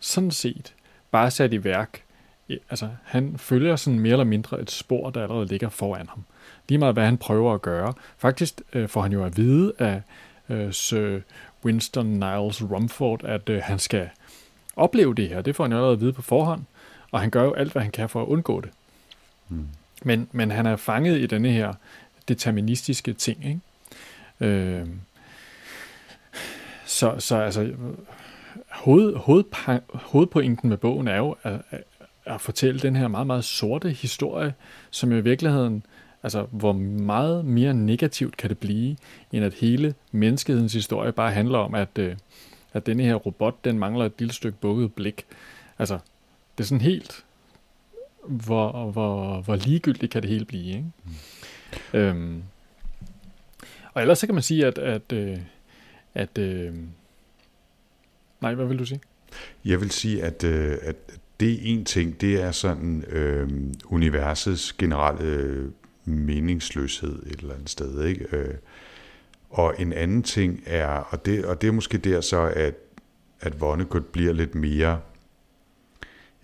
sådan 0.00 0.30
set 0.30 0.74
bare 1.10 1.30
sat 1.30 1.52
i 1.52 1.64
værk. 1.64 2.02
Altså, 2.70 2.88
han 3.04 3.38
følger 3.38 3.76
sådan 3.76 3.98
mere 3.98 4.12
eller 4.12 4.24
mindre 4.24 4.60
et 4.60 4.70
spor, 4.70 5.10
der 5.10 5.22
allerede 5.22 5.46
ligger 5.46 5.68
foran 5.68 6.08
ham. 6.08 6.24
Lige 6.68 6.78
meget 6.78 6.94
hvad 6.94 7.04
han 7.04 7.18
prøver 7.18 7.54
at 7.54 7.62
gøre. 7.62 7.94
Faktisk 8.18 8.60
øh, 8.72 8.88
får 8.88 9.02
han 9.02 9.12
jo 9.12 9.24
at 9.24 9.36
vide 9.36 9.72
af 9.78 10.02
øh, 10.48 10.72
Sir 10.72 11.18
Winston 11.64 12.06
Niles 12.06 12.62
Rumford, 12.62 13.24
at 13.24 13.48
øh, 13.48 13.62
han 13.62 13.78
skal 13.78 14.08
opleve 14.76 15.14
det 15.14 15.28
her. 15.28 15.42
Det 15.42 15.56
får 15.56 15.64
han 15.64 15.72
jo 15.72 15.76
allerede 15.76 15.94
at 15.94 16.00
vide 16.00 16.12
på 16.12 16.22
forhånd. 16.22 16.62
Og 17.10 17.20
han 17.20 17.30
gør 17.30 17.44
jo 17.44 17.52
alt, 17.52 17.72
hvad 17.72 17.82
han 17.82 17.90
kan 17.90 18.08
for 18.08 18.22
at 18.22 18.26
undgå 18.26 18.60
det. 18.60 18.70
Mm. 19.48 19.66
Men, 20.02 20.28
men 20.32 20.50
han 20.50 20.66
er 20.66 20.76
fanget 20.76 21.18
i 21.18 21.26
denne 21.26 21.50
her 21.50 21.72
deterministiske 22.34 23.12
ting. 23.12 23.44
Ikke? 23.44 23.60
Øh, 24.40 24.86
så, 26.86 27.14
så 27.18 27.36
altså, 27.36 27.72
hoved, 28.70 29.14
hoved, 29.14 29.44
hovedpointen 29.94 30.68
med 30.68 30.76
bogen 30.76 31.08
er 31.08 31.16
jo 31.16 31.36
at, 31.42 31.60
at, 31.70 31.80
at 32.24 32.40
fortælle 32.40 32.80
den 32.80 32.96
her 32.96 33.08
meget, 33.08 33.26
meget 33.26 33.44
sorte 33.44 33.90
historie, 33.90 34.54
som 34.90 35.12
i 35.12 35.20
virkeligheden 35.20 35.84
Altså, 36.22 36.46
hvor 36.50 36.72
meget 36.72 37.44
mere 37.44 37.74
negativt 37.74 38.36
kan 38.36 38.50
det 38.50 38.58
blive, 38.58 38.96
end 39.32 39.44
at 39.44 39.54
hele 39.54 39.94
menneskehedens 40.12 40.72
historie 40.72 41.12
bare 41.12 41.32
handler 41.32 41.58
om, 41.58 41.74
at, 41.74 41.88
øh, 41.98 42.16
at 42.72 42.86
denne 42.86 43.02
her 43.02 43.14
robot, 43.14 43.64
den 43.64 43.78
mangler 43.78 44.04
et 44.04 44.12
lille 44.18 44.34
stykke 44.34 44.58
bukket 44.58 44.94
blik. 44.94 45.26
Altså, 45.78 45.98
det 46.58 46.64
er 46.64 46.68
sådan 46.68 46.80
helt, 46.80 47.24
hvor, 48.26 48.90
hvor, 48.90 49.40
hvor 49.40 49.56
ligegyldigt 49.56 50.12
kan 50.12 50.22
det 50.22 50.30
hele 50.30 50.44
blive, 50.44 50.66
ikke? 50.66 50.84
Mm. 51.04 51.12
Øhm, 51.94 52.42
og 53.94 54.02
ellers 54.02 54.18
så 54.18 54.26
kan 54.26 54.34
man 54.34 54.42
sige, 54.42 54.66
at, 54.66 54.78
at, 54.78 55.12
øh, 55.12 55.38
at 56.14 56.38
øh, 56.38 56.74
nej, 58.40 58.54
hvad 58.54 58.66
vil 58.66 58.78
du 58.78 58.84
sige? 58.84 59.00
Jeg 59.64 59.80
vil 59.80 59.90
sige, 59.90 60.22
at, 60.22 60.44
øh, 60.44 60.78
at 60.82 60.96
det 61.40 61.52
er 61.52 61.58
en 61.62 61.84
ting, 61.84 62.20
det 62.20 62.42
er 62.42 62.52
sådan 62.52 63.04
øh, 63.08 63.48
universets 63.84 64.72
generelle 64.72 65.24
øh, 65.24 65.70
meningsløshed 66.04 67.22
et 67.26 67.40
eller 67.40 67.54
andet 67.54 67.70
sted. 67.70 68.04
Ikke? 68.04 68.36
Øh, 68.36 68.54
og 69.50 69.74
en 69.78 69.92
anden 69.92 70.22
ting 70.22 70.62
er, 70.66 70.88
og 70.88 71.26
det, 71.26 71.44
og 71.44 71.62
det 71.62 71.68
er 71.68 71.72
måske 71.72 71.98
der 71.98 72.20
så, 72.20 72.40
at, 72.40 72.74
at 73.40 73.60
Vonnegut 73.60 74.06
bliver 74.06 74.32
lidt 74.32 74.54
mere, 74.54 75.00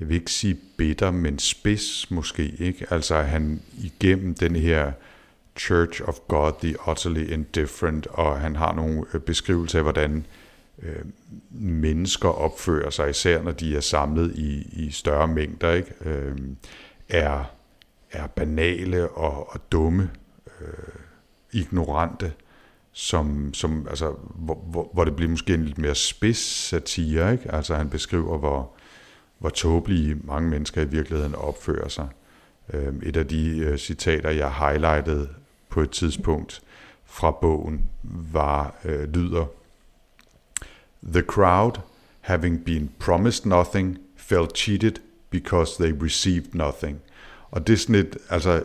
jeg 0.00 0.08
vil 0.08 0.14
ikke 0.14 0.32
sige 0.32 0.58
bitter, 0.76 1.10
men 1.10 1.38
spids 1.38 2.10
måske. 2.10 2.54
Ikke? 2.58 2.86
Altså 2.90 3.22
han 3.22 3.62
igennem 3.84 4.34
den 4.34 4.56
her 4.56 4.92
Church 5.56 6.02
of 6.04 6.18
God, 6.28 6.52
the 6.60 6.90
utterly 6.90 7.32
indifferent, 7.32 8.06
og 8.06 8.40
han 8.40 8.56
har 8.56 8.74
nogle 8.74 9.04
øh, 9.14 9.20
beskrivelser 9.20 9.78
af, 9.78 9.84
hvordan 9.84 10.26
øh, 10.82 11.04
mennesker 11.50 12.28
opfører 12.28 12.90
sig, 12.90 13.10
især 13.10 13.42
når 13.42 13.52
de 13.52 13.76
er 13.76 13.80
samlet 13.80 14.32
i, 14.34 14.68
i 14.72 14.90
større 14.90 15.28
mængder, 15.28 15.72
ikke? 15.72 15.92
Øh, 16.04 16.36
er, 17.08 17.44
er 18.12 18.26
banale 18.26 19.08
og, 19.08 19.52
og 19.52 19.60
dumme, 19.72 20.10
øh, 20.60 20.68
ignorante, 21.52 22.32
som, 22.92 23.54
som, 23.54 23.86
altså, 23.88 24.14
hvor, 24.34 24.54
hvor, 24.54 24.90
hvor 24.92 25.04
det 25.04 25.16
bliver 25.16 25.30
måske 25.30 25.54
en 25.54 25.64
lidt 25.64 25.78
mere 25.78 25.94
spids 25.94 26.38
satire. 26.38 27.32
Ikke? 27.32 27.54
Altså 27.54 27.74
han 27.74 27.90
beskriver, 27.90 28.38
hvor, 28.38 28.70
hvor 29.38 29.48
tåbelige 29.48 30.16
mange 30.24 30.50
mennesker 30.50 30.82
i 30.82 30.88
virkeligheden 30.88 31.34
opfører 31.34 31.88
sig. 31.88 32.08
Øhm, 32.72 33.02
et 33.02 33.16
af 33.16 33.26
de 33.26 33.58
øh, 33.58 33.78
citater, 33.78 34.30
jeg 34.30 34.52
highlightede 34.52 35.28
på 35.76 35.82
et 35.82 35.90
tidspunkt 35.90 36.62
fra 37.04 37.30
bogen, 37.30 37.82
var 38.32 38.74
øh, 38.84 39.14
lyder, 39.14 39.46
The 41.02 41.22
crowd, 41.22 41.80
having 42.20 42.64
been 42.64 42.90
promised 42.98 43.46
nothing, 43.46 43.98
felt 44.16 44.56
cheated 44.56 44.92
because 45.30 45.82
they 45.82 45.92
received 46.02 46.54
nothing. 46.54 47.00
Og 47.50 47.66
det 47.66 47.72
er 47.72 47.76
sådan 47.76 47.94
et, 47.94 48.16
altså, 48.30 48.62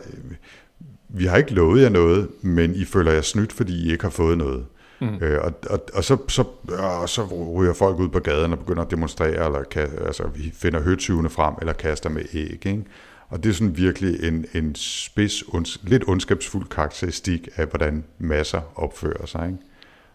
vi 1.08 1.24
har 1.26 1.36
ikke 1.36 1.54
lovet 1.54 1.82
jer 1.82 1.88
noget, 1.88 2.28
men 2.42 2.74
I 2.74 2.84
føler 2.84 3.12
jer 3.12 3.22
snydt, 3.22 3.52
fordi 3.52 3.72
I 3.72 3.92
ikke 3.92 4.04
har 4.04 4.10
fået 4.10 4.38
noget. 4.38 4.66
Mm. 5.00 5.18
Øh, 5.20 5.44
og 5.44 5.52
og, 5.70 5.80
og 5.94 6.04
så, 6.04 6.16
så, 6.28 6.44
og 6.78 7.08
så 7.08 7.24
ryger 7.56 7.74
folk 7.74 7.98
ud 7.98 8.08
på 8.08 8.18
gaden 8.18 8.52
og 8.52 8.58
begynder 8.58 8.82
at 8.82 8.90
demonstrere, 8.90 9.46
eller 9.46 9.62
kan, 9.62 9.88
altså, 10.06 10.28
vi 10.34 10.52
finder 10.54 10.80
høtyvene 10.80 11.30
frem, 11.30 11.54
eller 11.60 11.72
kaster 11.72 12.10
med 12.10 12.22
æg. 12.34 12.66
Ikke? 12.66 12.84
Og 13.32 13.42
det 13.42 13.50
er 13.50 13.54
sådan 13.54 13.76
virkelig 13.76 14.24
en, 14.24 14.46
en 14.54 14.74
spids, 14.74 15.42
ons, 15.48 15.80
lidt 15.82 16.08
ondskabsfuld 16.08 16.68
karakteristik 16.68 17.48
af, 17.56 17.66
hvordan 17.66 18.04
masser 18.18 18.60
opfører 18.74 19.26
sig. 19.26 19.46
Ikke? 19.46 19.58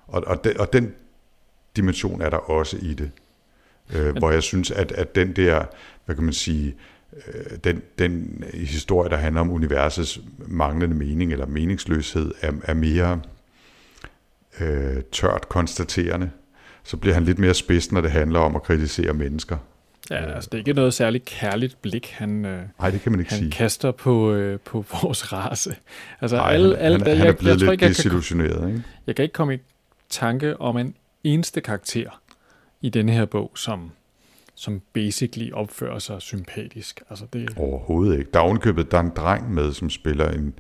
Og, 0.08 0.24
og, 0.28 0.44
de, 0.44 0.54
og 0.60 0.74
den 0.74 0.94
dimension 1.76 2.22
er 2.22 2.30
der 2.30 2.38
også 2.38 2.78
i 2.82 2.94
det. 2.94 3.12
Øh, 3.96 4.18
hvor 4.18 4.32
jeg 4.32 4.44
synes, 4.44 4.72
at, 4.72 4.92
at 4.92 5.16
den 5.16 5.36
der, 5.36 5.66
hvad 6.06 6.16
kan 6.16 6.24
man 6.24 6.34
sige, 6.34 6.76
øh, 7.28 7.58
den, 7.64 7.82
den 8.00 8.44
historie, 8.54 9.10
der 9.10 9.18
handler 9.18 9.42
om 9.42 9.52
universets 9.52 10.20
manglende 10.48 10.96
mening 10.96 11.32
eller 11.32 11.46
meningsløshed, 11.46 12.32
er, 12.42 12.52
er 12.64 12.74
mere 12.74 13.22
øh, 14.60 15.04
tørt 15.12 15.50
konstaterende. 15.50 16.32
Så 16.84 16.98
bliver 16.98 17.14
han 17.14 17.24
lidt 17.24 17.40
mere 17.40 17.54
spids, 17.54 17.92
når 17.92 18.02
det 18.02 18.12
handler 18.12 18.40
om 18.40 18.56
at 18.56 18.64
kritisere 18.64 19.14
mennesker. 19.14 19.58
Ja, 20.10 20.34
altså 20.34 20.50
det 20.52 20.58
er 20.58 20.60
ikke 20.60 20.74
noget 20.74 20.94
særligt 20.94 21.26
kærligt 21.26 21.82
blik, 21.82 22.10
han, 22.10 22.46
øh, 22.46 22.64
Nej, 22.80 22.90
det 22.90 23.02
kan 23.02 23.12
man 23.12 23.20
ikke 23.20 23.32
han 23.32 23.40
sige. 23.40 23.52
kaster 23.52 23.92
på, 23.92 24.34
øh, 24.34 24.60
på 24.60 24.86
vores 25.02 25.34
race. 25.34 25.76
Altså, 26.22 26.38
Nej, 26.38 26.54
alle, 26.54 26.76
han, 26.76 26.86
alle, 26.86 26.98
han, 26.98 27.08
jeg, 27.08 27.18
han 27.18 27.28
er 27.28 27.32
blevet 27.32 27.52
jeg, 27.52 27.60
tror 27.60 27.72
lidt 27.72 27.72
ikke, 27.72 27.72
jeg, 27.72 27.80
kan, 27.80 27.90
desillusioneret. 27.90 28.70
Ikke? 28.70 28.84
jeg 29.08 29.16
kan 29.16 29.24
ikke 29.24 29.34
komme 29.34 29.56
i 29.56 29.58
tanke 30.10 30.62
om 30.62 30.78
en 30.78 30.96
eneste 31.24 31.62
karakter 31.62 32.22
i 32.82 32.90
denne 32.90 33.12
her 33.12 33.26
bog, 33.26 33.52
som, 33.56 33.92
som 34.56 34.82
basically 34.94 35.52
opfører 35.52 36.00
sig 36.00 36.22
sympatisk. 36.22 37.02
Altså 37.10 37.26
det, 37.34 37.50
Overhovedet 37.58 38.20
ikke. 38.20 38.32
Der 38.34 38.40
er 38.40 38.44
ovenkøbet, 38.44 38.92
der 38.92 38.98
er 38.98 39.02
en 39.02 39.12
dreng 39.16 39.54
med, 39.54 39.74
som 39.74 39.90
spiller 39.90 40.30
en, 40.30 40.54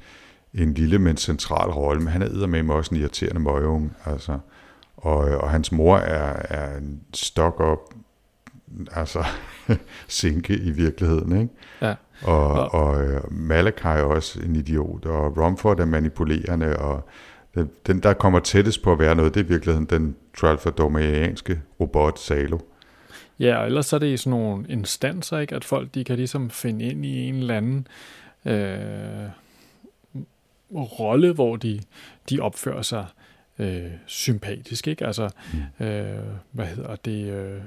en 0.54 0.74
lille, 0.74 1.00
men 1.00 1.18
central 1.18 1.70
rolle, 1.70 2.02
men 2.02 2.14
han 2.14 2.22
er 2.22 2.48
med 2.48 2.76
også 2.76 2.96
en 2.96 3.02
irriterende 3.02 3.42
møgeunge. 3.42 3.90
Altså. 4.06 4.40
Og, 4.98 5.18
og 5.18 5.50
hans 5.50 5.72
mor 5.72 5.98
er, 5.98 6.46
er 6.50 6.78
en 6.78 7.02
stok 7.14 7.60
op, 7.60 7.80
altså 8.92 9.24
sinke 10.08 10.54
i 10.56 10.72
virkeligheden, 10.72 11.42
ikke? 11.42 11.54
ja. 11.82 11.96
Og, 12.24 12.50
Og- 12.52 12.74
og, 12.74 13.04
øh, 13.06 13.32
Malachi 13.34 13.88
er 13.88 14.04
også 14.04 14.40
en 14.40 14.56
idiot, 14.56 15.06
og 15.06 15.38
Rumford 15.38 15.80
er 15.80 15.86
manipulerende, 15.86 16.78
og 16.78 17.10
den, 17.56 17.70
den, 17.88 18.00
der 18.04 18.14
kommer 18.14 18.40
tættest 18.40 18.82
på 18.84 18.92
at 18.92 19.00
være 19.00 19.16
noget, 19.16 19.34
det 19.34 19.40
er 19.40 19.46
i 19.46 19.48
virkeligheden 19.48 19.86
den 19.86 20.16
Tralfadorianske 20.38 21.62
robot 21.80 22.20
Salo. 22.20 22.58
Ja, 23.40 23.58
og 23.58 23.66
ellers 23.66 23.86
så 23.86 23.96
er 23.96 24.00
det 24.00 24.08
i 24.08 24.18
sådan 24.18 24.30
nogle 24.40 24.66
instanser, 24.70 25.38
ikke? 25.40 25.56
at 25.56 25.64
folk 25.64 25.94
de 25.94 26.04
kan 26.04 26.16
ligesom 26.16 26.50
finde 26.50 26.86
ind 26.86 27.06
i 27.06 27.28
en 27.30 27.36
eller 27.36 27.58
anden 27.58 27.88
øh, 28.46 29.30
rolle, 30.72 31.34
hvor 31.34 31.56
de, 31.56 31.82
de 32.30 32.40
opfører 32.40 32.82
sig 32.82 33.06
øh, 33.60 33.92
sympatisk. 34.06 34.88
Ikke? 34.88 35.06
Altså, 35.06 35.30
mm. 35.80 35.86
øh, 35.86 36.24
hvad 36.52 36.66
hedder 36.66 36.96
det? 36.96 37.32
Øh, 37.34 37.62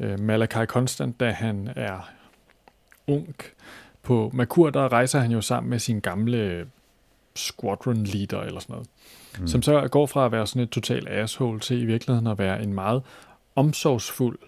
øh, 0.00 0.20
Malachi 0.20 0.66
Constant, 0.66 1.20
da 1.20 1.30
han 1.30 1.68
er 1.76 2.10
ung 3.06 3.34
på 4.02 4.30
Merkur, 4.34 4.70
der 4.70 4.92
rejser 4.92 5.20
han 5.20 5.30
jo 5.30 5.40
sammen 5.40 5.70
med 5.70 5.78
sin 5.78 6.00
gamle 6.00 6.66
squadron 7.36 8.04
leader 8.04 8.40
eller 8.40 8.60
sådan 8.60 8.72
noget. 8.72 8.88
Mm. 9.40 9.46
Som 9.46 9.62
så 9.62 9.88
går 9.88 10.06
fra 10.06 10.26
at 10.26 10.32
være 10.32 10.46
sådan 10.46 10.62
et 10.62 10.70
total 10.70 11.08
asshole 11.08 11.60
til 11.60 11.82
i 11.82 11.84
virkeligheden 11.84 12.26
at 12.26 12.38
være 12.38 12.62
en 12.62 12.74
meget 12.74 13.02
omsorgsfuld 13.56 14.38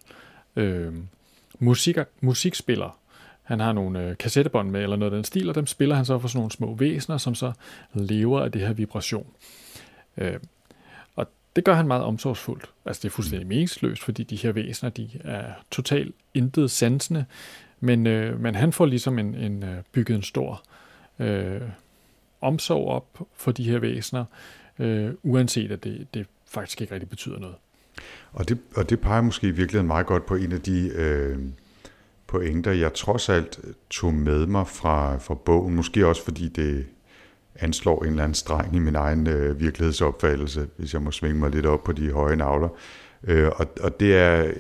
øh, 0.57 0.95
musik, 1.59 1.97
musikspiller. 2.21 2.99
Han 3.43 3.61
har 3.61 3.73
nogle 3.73 4.03
øh, 4.03 4.17
kassettebånd 4.17 4.71
med, 4.71 4.83
eller 4.83 4.97
noget 4.97 5.13
af 5.13 5.17
den 5.17 5.25
stil, 5.25 5.49
og 5.49 5.55
dem 5.55 5.67
spiller 5.67 5.95
han 5.95 6.05
så 6.05 6.19
for 6.19 6.29
sådan 6.29 6.39
nogle 6.39 6.51
små 6.51 6.75
væsener, 6.75 7.19
som 7.19 7.35
så 7.35 7.53
lever 7.95 8.41
af 8.41 8.53
det 8.53 8.61
her 8.61 8.73
vibration. 8.73 9.27
Øh, 10.17 10.37
det 11.57 11.65
gør 11.65 11.75
han 11.75 11.87
meget 11.87 12.03
omsorgsfuldt. 12.03 12.71
Altså 12.85 13.01
det 13.03 13.09
er 13.09 13.13
fuldstændig 13.13 13.49
meningsløst, 13.49 14.03
fordi 14.03 14.23
de 14.23 14.37
her 14.37 14.53
væsener, 14.53 14.91
de 14.91 15.11
er 15.25 15.53
totalt 15.71 16.15
intet 16.35 16.71
sansende, 16.71 17.25
men, 17.81 18.07
øh, 18.07 18.41
men 18.41 18.55
han 18.55 18.73
får 18.73 18.87
ligesom 18.87 19.19
en, 19.19 19.35
en 19.35 19.63
øh, 19.63 19.77
bygget 19.93 20.17
en 20.17 20.23
stor 20.23 20.63
øh, 21.19 21.61
omsorg 22.41 22.89
op 22.89 23.27
for 23.37 23.53
de 23.53 23.65
her 23.65 23.79
væsener, 23.79 24.25
øh, 24.79 25.11
uanset 25.23 25.73
at 25.73 25.85
det, 25.85 26.07
det 26.15 26.27
faktisk 26.47 26.81
ikke 26.81 26.95
rigtig 26.95 27.09
betyder 27.09 27.39
noget. 27.39 27.57
Og 28.33 28.49
det, 28.49 28.59
og 28.77 28.91
det 28.91 29.01
peger 29.01 29.21
måske 29.21 29.47
i 29.47 29.51
virkeligheden 29.51 29.87
meget 29.87 30.07
godt 30.07 30.27
på 30.27 30.35
en 30.35 30.53
af 30.53 30.61
de 30.61 30.89
øh, 30.95 31.39
pointer, 32.27 32.73
jeg 32.73 32.95
trods 32.95 33.29
alt 33.29 33.61
tog 33.91 34.15
med 34.15 34.47
mig 34.47 34.67
fra, 34.67 35.17
fra 35.17 35.35
bogen. 35.35 35.75
Måske 35.75 36.07
også 36.07 36.25
fordi 36.25 36.49
det 36.49 36.87
anslår 37.61 38.03
en 38.03 38.11
eller 38.11 38.23
anden 38.23 38.35
streng 38.35 38.77
i 38.77 38.79
min 38.79 38.95
egen 38.95 39.27
øh, 39.27 39.61
virkelighedsopfattelse, 39.61 40.67
hvis 40.77 40.95
jeg 40.95 41.03
må 41.03 41.11
svinge 41.11 41.39
mig 41.39 41.51
lidt 41.51 41.67
op 41.67 41.85
på 41.85 41.93
de 41.93 42.13
høje 42.13 42.37
navler. 42.37 42.69
Øh, 43.25 43.49
og, 43.57 43.67
og 43.81 44.01
det 44.01 44.17
er 44.17 44.45
øh, 44.45 44.53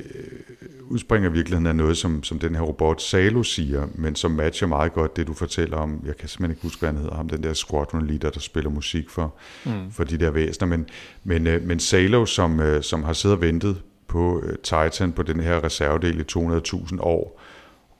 udspringer 0.88 1.30
virkeligheden 1.30 1.66
af 1.66 1.76
noget, 1.76 1.96
som, 1.96 2.22
som 2.22 2.38
den 2.38 2.54
her 2.54 2.62
robot 2.62 3.02
Salo 3.02 3.42
siger, 3.42 3.86
men 3.94 4.14
som 4.14 4.30
matcher 4.30 4.68
meget 4.68 4.92
godt 4.92 5.16
det, 5.16 5.26
du 5.26 5.34
fortæller 5.34 5.76
om. 5.76 6.02
Jeg 6.06 6.16
kan 6.16 6.28
simpelthen 6.28 6.50
ikke 6.50 6.62
huske, 6.62 6.80
hvad 6.80 6.88
han 6.88 6.98
hedder, 6.98 7.14
ham 7.14 7.28
den 7.28 7.42
der 7.42 7.52
squadron 7.52 8.06
leader, 8.06 8.30
der 8.30 8.40
spiller 8.40 8.70
musik 8.70 9.10
for, 9.10 9.34
mm. 9.64 9.90
for 9.90 10.04
de 10.04 10.18
der 10.18 10.30
væsener. 10.30 10.68
Men, 10.68 10.86
men, 11.24 11.46
øh, 11.46 11.62
men 11.62 11.80
Salo, 11.80 12.26
som, 12.26 12.60
øh, 12.60 12.82
som 12.82 13.02
har 13.02 13.12
siddet 13.12 13.36
og 13.36 13.42
ventet 13.42 13.82
på 14.08 14.42
øh, 14.44 14.58
Titan 14.58 15.12
på 15.12 15.22
den 15.22 15.40
her 15.40 15.64
reservedel 15.64 16.20
i 16.20 16.24
200.000 16.32 17.00
år, 17.00 17.40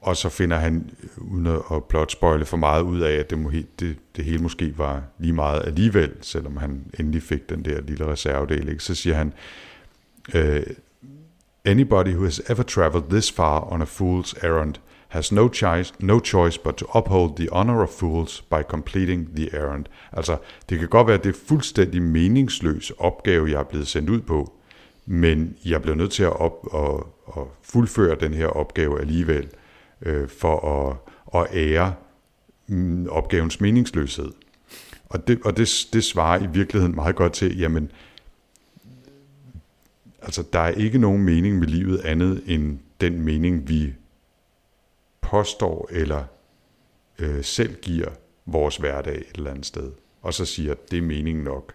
og 0.07 0.17
så 0.17 0.29
finder 0.29 0.57
han, 0.57 0.91
uden 1.19 1.47
at 1.47 1.63
at 1.73 1.85
plotspoile 1.85 2.45
for 2.45 2.57
meget 2.57 2.83
ud 2.83 3.01
af, 3.01 3.13
at 3.13 3.31
det, 3.31 3.39
må, 3.39 3.51
det, 3.81 3.97
det 4.17 4.25
hele 4.25 4.39
måske 4.39 4.79
var 4.79 5.03
lige 5.19 5.33
meget 5.33 5.63
alligevel, 5.67 6.13
selvom 6.21 6.57
han 6.57 6.85
endelig 7.01 7.23
fik 7.23 7.51
den 7.51 7.65
der 7.65 7.81
lille 7.81 8.07
reservedel. 8.07 8.69
Ikke? 8.69 8.85
Så 8.85 8.95
siger 8.95 9.17
han, 9.17 9.33
øh, 10.35 10.63
Anybody 11.65 12.09
who 12.15 12.25
has 12.25 12.43
ever 12.49 12.63
traveled 12.63 13.11
this 13.11 13.33
far 13.33 13.73
on 13.73 13.83
a 13.83 13.85
fool's 13.85 14.47
errand 14.47 14.75
has 15.09 15.33
no 15.33 15.49
choice, 15.53 15.93
no 16.01 16.21
choice 16.25 16.61
but 16.65 16.75
to 16.75 16.87
uphold 16.95 17.37
the 17.37 17.49
honor 17.53 17.83
of 17.83 17.89
fools 17.89 18.41
by 18.41 18.63
completing 18.69 19.37
the 19.37 19.57
errand. 19.57 19.85
Altså, 20.13 20.37
det 20.69 20.79
kan 20.79 20.89
godt 20.89 21.07
være, 21.07 21.19
at 21.19 21.25
det 21.25 21.31
er 21.31 21.39
fuldstændig 21.49 22.03
meningsløs 22.03 22.93
opgave, 22.99 23.51
jeg 23.51 23.61
er 23.61 23.65
blevet 23.65 23.87
sendt 23.87 24.11
ud 24.11 24.21
på, 24.21 24.53
men 25.07 25.57
jeg 25.65 25.83
bliver 25.83 25.97
nødt 25.97 26.13
til 26.13 26.23
at, 26.23 26.41
op, 26.41 26.69
at, 26.75 27.05
at 27.37 27.43
fuldføre 27.63 28.17
den 28.21 28.35
her 28.35 28.47
opgave 28.47 29.01
alligevel, 29.01 29.49
øh, 30.03 30.29
for 30.29 30.69
at, 30.69 30.97
at 31.41 31.57
ære 31.57 31.95
mm, 32.67 33.07
opgavens 33.07 33.61
meningsløshed. 33.61 34.33
Og, 35.09 35.29
det, 35.29 35.41
og 35.45 35.57
det, 35.57 35.87
det 35.93 36.05
svarer 36.05 36.43
i 36.43 36.47
virkeligheden 36.47 36.95
meget 36.95 37.17
godt 37.17 37.33
til, 37.33 37.59
jamen, 37.59 37.91
altså 40.23 40.45
der 40.53 40.61
er 40.61 40.71
ikke 40.71 40.99
nogen 40.99 41.23
mening 41.23 41.59
med 41.59 41.69
livet 41.69 42.01
andet 42.01 42.43
end 42.47 42.79
den 43.01 43.21
mening, 43.21 43.69
vi 43.69 43.95
påstår 45.21 45.89
eller 45.91 46.25
øh, 47.19 47.45
selv 47.45 47.75
giver 47.75 48.09
vores 48.47 48.77
hverdag 48.77 49.17
et 49.17 49.37
eller 49.37 49.51
andet 49.51 49.67
sted. 49.67 49.93
Og 50.23 50.35
så 50.35 50.45
siger, 50.45 50.73
at 50.73 50.91
det 50.91 50.99
er 50.99 51.03
meningen 51.03 51.45
nok. 51.45 51.73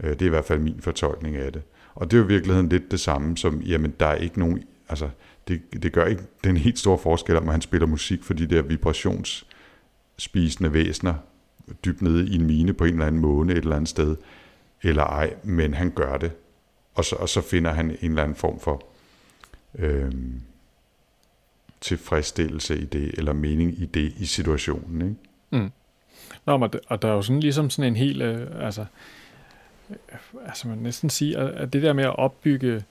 Øh, 0.00 0.10
det 0.10 0.22
er 0.22 0.26
i 0.26 0.28
hvert 0.28 0.44
fald 0.44 0.58
min 0.58 0.80
fortolkning 0.80 1.36
af 1.36 1.52
det. 1.52 1.62
Og 1.94 2.10
det 2.10 2.16
er 2.16 2.20
jo 2.20 2.24
i 2.24 2.28
virkeligheden 2.28 2.68
lidt 2.68 2.90
det 2.90 3.00
samme 3.00 3.36
som, 3.36 3.60
jamen 3.60 3.94
der 4.00 4.06
er 4.06 4.14
ikke 4.14 4.38
nogen, 4.38 4.64
altså 4.88 5.10
det, 5.48 5.82
det 5.82 5.92
gør 5.92 6.06
ikke 6.06 6.22
den 6.44 6.56
helt 6.56 6.78
store 6.78 6.98
forskel, 6.98 7.36
om 7.36 7.48
han 7.48 7.60
spiller 7.60 7.86
musik 7.86 8.22
for 8.22 8.34
de 8.34 8.46
der 8.46 8.62
vibrationsspisende 8.62 10.72
væsener 10.72 11.14
dybt 11.84 12.02
nede 12.02 12.28
i 12.28 12.34
en 12.34 12.46
mine 12.46 12.72
på 12.72 12.84
en 12.84 12.92
eller 12.92 13.06
anden 13.06 13.20
måne 13.20 13.52
et 13.52 13.58
eller 13.58 13.76
andet 13.76 13.88
sted, 13.88 14.16
eller 14.82 15.04
ej, 15.04 15.34
men 15.42 15.74
han 15.74 15.90
gør 15.90 16.16
det. 16.16 16.32
Og 16.94 17.04
så, 17.04 17.16
og 17.16 17.28
så 17.28 17.40
finder 17.40 17.72
han 17.72 17.90
en 17.90 18.10
eller 18.10 18.22
anden 18.22 18.36
form 18.36 18.60
for 18.60 18.86
øhm, 19.78 20.40
tilfredsstillelse 21.80 22.78
i 22.78 22.84
det, 22.84 23.14
eller 23.18 23.32
mening 23.32 23.82
i 23.82 23.86
det 23.86 24.12
i 24.18 24.26
situationen. 24.26 25.02
Ikke? 25.02 25.16
Mm. 25.50 25.70
Nå, 26.46 26.56
men, 26.56 26.70
og 26.86 27.02
der 27.02 27.08
er 27.08 27.12
jo 27.12 27.22
sådan 27.22 27.40
ligesom 27.40 27.70
sådan 27.70 27.92
en 27.92 27.96
helt, 27.96 28.22
øh, 28.22 28.66
altså, 28.66 28.84
øh, 29.90 29.96
altså 30.46 30.68
man 30.68 30.78
næsten 30.78 31.10
sige, 31.10 31.38
at 31.38 31.72
det 31.72 31.82
der 31.82 31.92
med 31.92 32.04
at 32.04 32.16
opbygge 32.16 32.84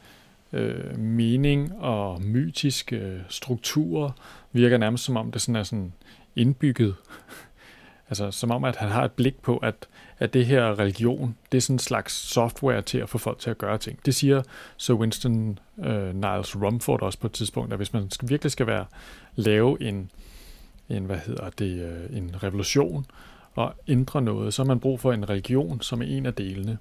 øh, 0.56 1.00
mening 1.00 1.74
og 1.80 2.22
mytiske 2.22 3.24
strukturer, 3.30 4.12
virker 4.52 4.78
nærmest 4.78 5.04
som 5.04 5.18
om 5.18 5.32
det 5.32 5.42
sådan 5.42 5.56
er 5.56 5.64
sådan 5.64 5.94
indbygget. 6.36 6.96
altså 8.10 8.32
som 8.32 8.52
om, 8.52 8.64
at 8.64 8.76
han 8.76 8.90
har 8.90 9.06
et 9.06 9.12
blik 9.12 9.42
på, 9.42 9.58
at, 9.58 9.88
at 10.20 10.34
det 10.34 10.46
her 10.46 10.80
religion, 10.80 11.36
det 11.52 11.58
er 11.58 11.62
sådan 11.62 11.76
en 11.76 11.80
slags 11.80 12.14
software 12.14 12.82
til 12.82 12.98
at 12.98 13.10
få 13.10 13.18
folk 13.18 13.40
til 13.40 13.50
at 13.50 13.58
gøre 13.58 13.78
ting. 13.78 14.06
Det 14.06 14.16
siger 14.16 14.42
så 14.78 14.94
Winston 14.94 15.60
øh, 15.86 16.16
Niles 16.16 16.56
Rumford 16.56 17.02
også 17.02 17.20
på 17.20 17.28
et 17.28 17.34
tidspunkt, 17.34 17.74
at 17.74 17.80
hvis 17.80 17.94
man 17.94 18.12
skal, 18.12 18.30
virkelig 18.30 18.52
skal 18.52 18.68
være 18.68 18.86
lave 19.36 19.82
en, 19.82 20.12
en, 20.90 21.06
hvad 21.06 21.18
hedder 21.18 21.50
det, 21.50 21.82
øh, 21.82 22.18
en 22.18 22.44
revolution 22.44 23.06
og 23.54 23.74
ændre 23.88 24.22
noget, 24.22 24.54
så 24.54 24.64
har 24.64 24.68
man 24.68 24.80
brug 24.80 25.00
for 25.00 25.14
en 25.14 25.30
religion, 25.30 25.82
som 25.82 26.02
er 26.02 26.06
en 26.06 26.26
af 26.26 26.34
delene. 26.34 26.78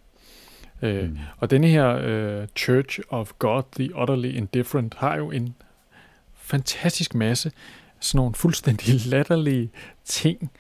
Øh, 0.85 1.11
mm. 1.11 1.19
Og 1.39 1.51
denne 1.51 1.67
her 1.67 1.95
uh, 2.41 2.47
Church 2.57 3.01
of 3.09 3.33
God, 3.39 3.63
the 3.77 3.97
Utterly 4.03 4.37
Indifferent, 4.37 4.95
har 4.95 5.17
jo 5.17 5.31
en 5.31 5.55
fantastisk 6.35 7.15
masse 7.15 7.53
sådan 8.01 8.19
nogle 8.19 8.35
fuldstændig 8.35 8.95
latterlige 9.13 9.71
ting, 10.05 10.51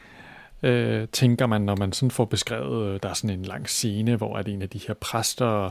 øh, 0.62 1.08
tænker 1.08 1.46
man, 1.46 1.62
når 1.62 1.76
man 1.76 1.92
sådan 1.92 2.10
får 2.10 2.24
beskrevet, 2.24 3.02
der 3.02 3.08
er 3.08 3.14
sådan 3.14 3.38
en 3.38 3.44
lang 3.44 3.68
scene, 3.68 4.16
hvor 4.16 4.37
at 4.37 4.48
en 4.48 4.62
af 4.62 4.68
de 4.68 4.80
her 4.87 4.94
præster 4.94 5.70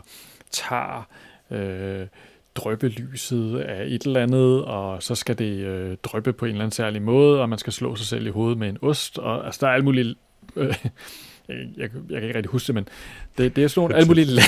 tager 0.51 1.07
øh, 1.51 2.07
drøbelyset 2.55 3.59
af 3.59 3.85
et 3.85 4.01
eller 4.01 4.23
andet, 4.23 4.65
og 4.65 5.03
så 5.03 5.15
skal 5.15 5.37
det 5.37 5.57
øh, 5.65 5.97
drøbe 6.03 6.33
på 6.33 6.45
en 6.45 6.51
eller 6.51 6.63
anden 6.63 6.75
særlig 6.75 7.01
måde, 7.01 7.41
og 7.41 7.49
man 7.49 7.59
skal 7.59 7.73
slå 7.73 7.95
sig 7.95 8.07
selv 8.07 8.27
i 8.27 8.29
hovedet 8.29 8.57
med 8.57 8.69
en 8.69 8.77
ost, 8.81 9.19
og 9.19 9.45
altså, 9.45 9.59
der 9.61 9.67
er 9.67 9.73
alt 9.73 9.83
muligt 9.83 10.17
øh, 10.55 10.75
jeg, 11.47 11.55
jeg, 11.77 11.89
jeg 12.09 12.21
kan 12.21 12.23
ikke 12.23 12.35
rigtig 12.35 12.51
huske 12.51 12.67
det, 12.67 12.75
men 12.75 12.87
det, 13.37 13.55
det 13.55 13.63
er 13.63 13.67
sådan 13.67 13.81
nogle 13.81 13.95
alle 13.95 14.07
mulige 14.07 14.25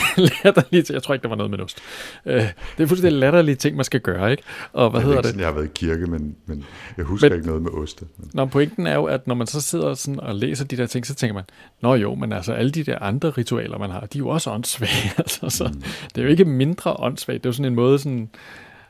latterlige 0.43 0.83
ting. 0.83 0.93
Jeg 0.93 1.03
tror 1.03 1.13
ikke, 1.13 1.23
der 1.23 1.29
var 1.29 1.35
noget 1.35 1.51
med 1.51 1.59
ost. 1.59 1.77
Øh, 2.25 2.41
det 2.77 2.83
er 2.83 2.87
fuldstændig 2.87 3.19
latterlige 3.19 3.55
ting, 3.55 3.75
man 3.75 3.85
skal 3.85 3.99
gøre, 3.99 4.31
ikke? 4.31 4.43
Og 4.73 4.89
hvad 4.89 5.01
jeg 5.01 5.07
hedder 5.07 5.21
det? 5.21 5.33
det? 5.33 5.39
Jeg 5.39 5.47
har 5.47 5.53
været 5.53 5.65
i 5.65 5.71
kirke, 5.73 6.05
men, 6.05 6.35
men 6.45 6.65
jeg 6.97 7.05
husker 7.05 7.29
men, 7.29 7.37
ikke 7.37 7.47
noget 7.47 7.61
med 7.61 7.71
ost. 7.71 8.03
Men. 8.17 8.29
Nå, 8.33 8.45
pointen 8.45 8.87
er 8.87 8.95
jo, 8.95 9.05
at 9.05 9.27
når 9.27 9.35
man 9.35 9.47
så 9.47 9.61
sidder 9.61 9.93
sådan 9.93 10.19
og 10.19 10.35
læser 10.35 10.65
de 10.65 10.77
der 10.77 10.85
ting, 10.85 11.05
så 11.05 11.15
tænker 11.15 11.33
man, 11.33 11.43
nå 11.81 11.95
jo, 11.95 12.15
men 12.15 12.33
altså 12.33 12.53
alle 12.53 12.71
de 12.71 12.83
der 12.83 12.99
andre 12.99 13.29
ritualer, 13.29 13.77
man 13.77 13.89
har, 13.89 13.99
de 13.99 14.17
er 14.17 14.19
jo 14.19 14.27
også 14.27 14.51
åndssvage. 14.51 15.11
altså, 15.17 15.49
så 15.49 15.63
mm. 15.73 15.81
Det 16.15 16.17
er 16.17 16.23
jo 16.23 16.29
ikke 16.29 16.45
mindre 16.45 16.93
åndssvagt. 16.99 17.43
Det 17.43 17.45
er 17.45 17.49
jo 17.49 17.53
sådan 17.53 17.71
en 17.71 17.75
måde 17.75 17.99
sådan... 17.99 18.29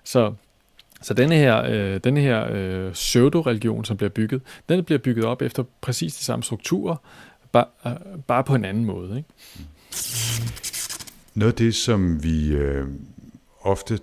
Så, 0.04 0.34
så 1.02 1.14
denne 1.14 1.36
her, 1.36 1.64
øh, 1.70 2.00
denne 2.04 2.22
her 2.22 2.48
øh, 2.52 2.92
pseudo-religion, 2.92 3.86
som 3.86 3.98
bliver 3.98 4.10
bygget, 4.10 4.42
den 4.70 4.84
bliver 4.84 5.00
bygget 5.00 5.26
op 5.26 5.42
efter 5.42 5.64
præcis 5.82 6.16
de 6.16 6.24
samme 6.24 6.44
strukturer, 6.44 6.96
Bare, 7.56 7.98
bare 8.28 8.44
på 8.44 8.56
en 8.56 8.66
anden 8.66 8.86
måde. 8.86 9.18
Ikke? 9.18 9.30
Noget 11.34 11.54
af 11.54 11.58
det, 11.58 11.76
som 11.76 12.24
vi 12.24 12.54
øh, 12.54 12.88
ofte 13.62 14.00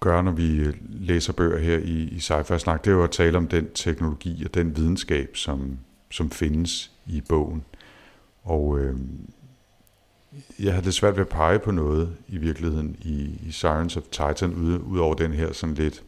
gør, 0.00 0.22
når 0.22 0.32
vi 0.32 0.56
øh, 0.56 0.74
læser 0.88 1.32
bøger 1.32 1.58
her 1.58 1.78
i, 1.78 2.02
i 2.02 2.18
Sci-Fi 2.18 2.58
Snak, 2.58 2.84
det 2.84 2.90
er 2.90 2.94
jo 2.94 3.04
at 3.04 3.10
tale 3.10 3.38
om 3.38 3.48
den 3.48 3.68
teknologi 3.74 4.44
og 4.44 4.54
den 4.54 4.76
videnskab, 4.76 5.36
som, 5.36 5.78
som 6.10 6.30
findes 6.30 6.90
i 7.06 7.20
bogen. 7.28 7.64
Og 8.42 8.78
øh, 8.78 8.96
jeg 10.58 10.72
havde 10.72 10.86
det 10.86 10.94
svært 10.94 11.14
ved 11.14 11.20
at 11.20 11.28
pege 11.28 11.58
på 11.58 11.70
noget 11.70 12.16
i 12.28 12.36
virkeligheden 12.36 12.96
i, 13.02 13.38
i 13.46 13.50
Science 13.50 14.00
of 14.00 14.04
Titan, 14.04 14.54
ud, 14.54 14.78
ud 14.78 14.98
over 14.98 15.14
den 15.14 15.32
her 15.32 15.52
sådan 15.52 15.74
lidt 15.74 16.02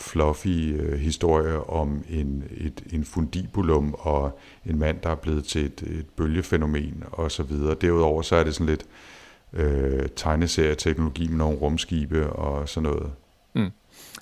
fluffy 0.00 0.74
øh, 0.80 0.98
historie 0.98 1.70
om 1.70 2.04
en, 2.08 2.44
et, 2.50 2.82
en 2.92 3.04
fundibulum 3.04 3.94
og 3.98 4.38
en 4.66 4.78
mand, 4.78 5.00
der 5.02 5.10
er 5.10 5.14
blevet 5.14 5.44
til 5.44 5.64
et, 5.64 5.82
et 5.82 6.06
bølgefænomen 6.16 7.04
og 7.12 7.30
så 7.30 7.42
videre. 7.42 7.74
Derudover 7.80 8.22
så 8.22 8.36
er 8.36 8.44
det 8.44 8.54
sådan 8.54 8.66
lidt 8.66 8.86
øh, 9.52 10.08
tegneserieteknologi 10.16 11.28
med 11.28 11.36
nogle 11.36 11.58
rumskibe 11.58 12.30
og 12.32 12.68
sådan 12.68 12.90
noget. 12.90 13.12
Mm. 13.54 13.70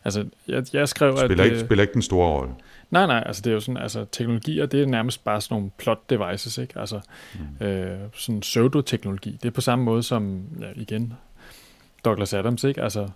Altså, 0.05 0.27
jeg, 0.49 0.64
jeg 0.73 0.88
skrev, 0.88 1.17
spiller 1.17 1.45
at... 1.45 1.51
Ikke, 1.51 1.61
spiller 1.61 1.83
ikke 1.83 1.95
den 1.95 2.03
store 2.03 2.29
rolle. 2.29 2.55
Nej, 2.91 3.07
nej, 3.07 3.23
altså 3.27 3.43
det 3.43 3.51
er 3.51 3.55
jo 3.55 3.61
sådan, 3.61 3.77
altså 3.77 4.07
teknologier, 4.12 4.67
det 4.67 4.83
er 4.83 4.87
nærmest 4.87 5.25
bare 5.25 5.41
sådan 5.41 5.55
nogle 5.55 5.71
plot 5.79 6.11
devices, 6.11 6.59
ikke? 6.59 6.81
Altså 6.81 7.01
mm. 7.61 7.67
øh, 7.67 7.99
sådan 8.14 8.41
pseudo-teknologi. 8.41 9.38
Det 9.43 9.49
er 9.49 9.53
på 9.53 9.61
samme 9.61 9.85
måde 9.85 10.03
som, 10.03 10.43
ja, 10.61 10.67
igen, 10.75 11.12
Douglas 12.05 12.35
Adams, 12.35 12.64
ikke? 12.64 12.83
Altså, 12.83 13.09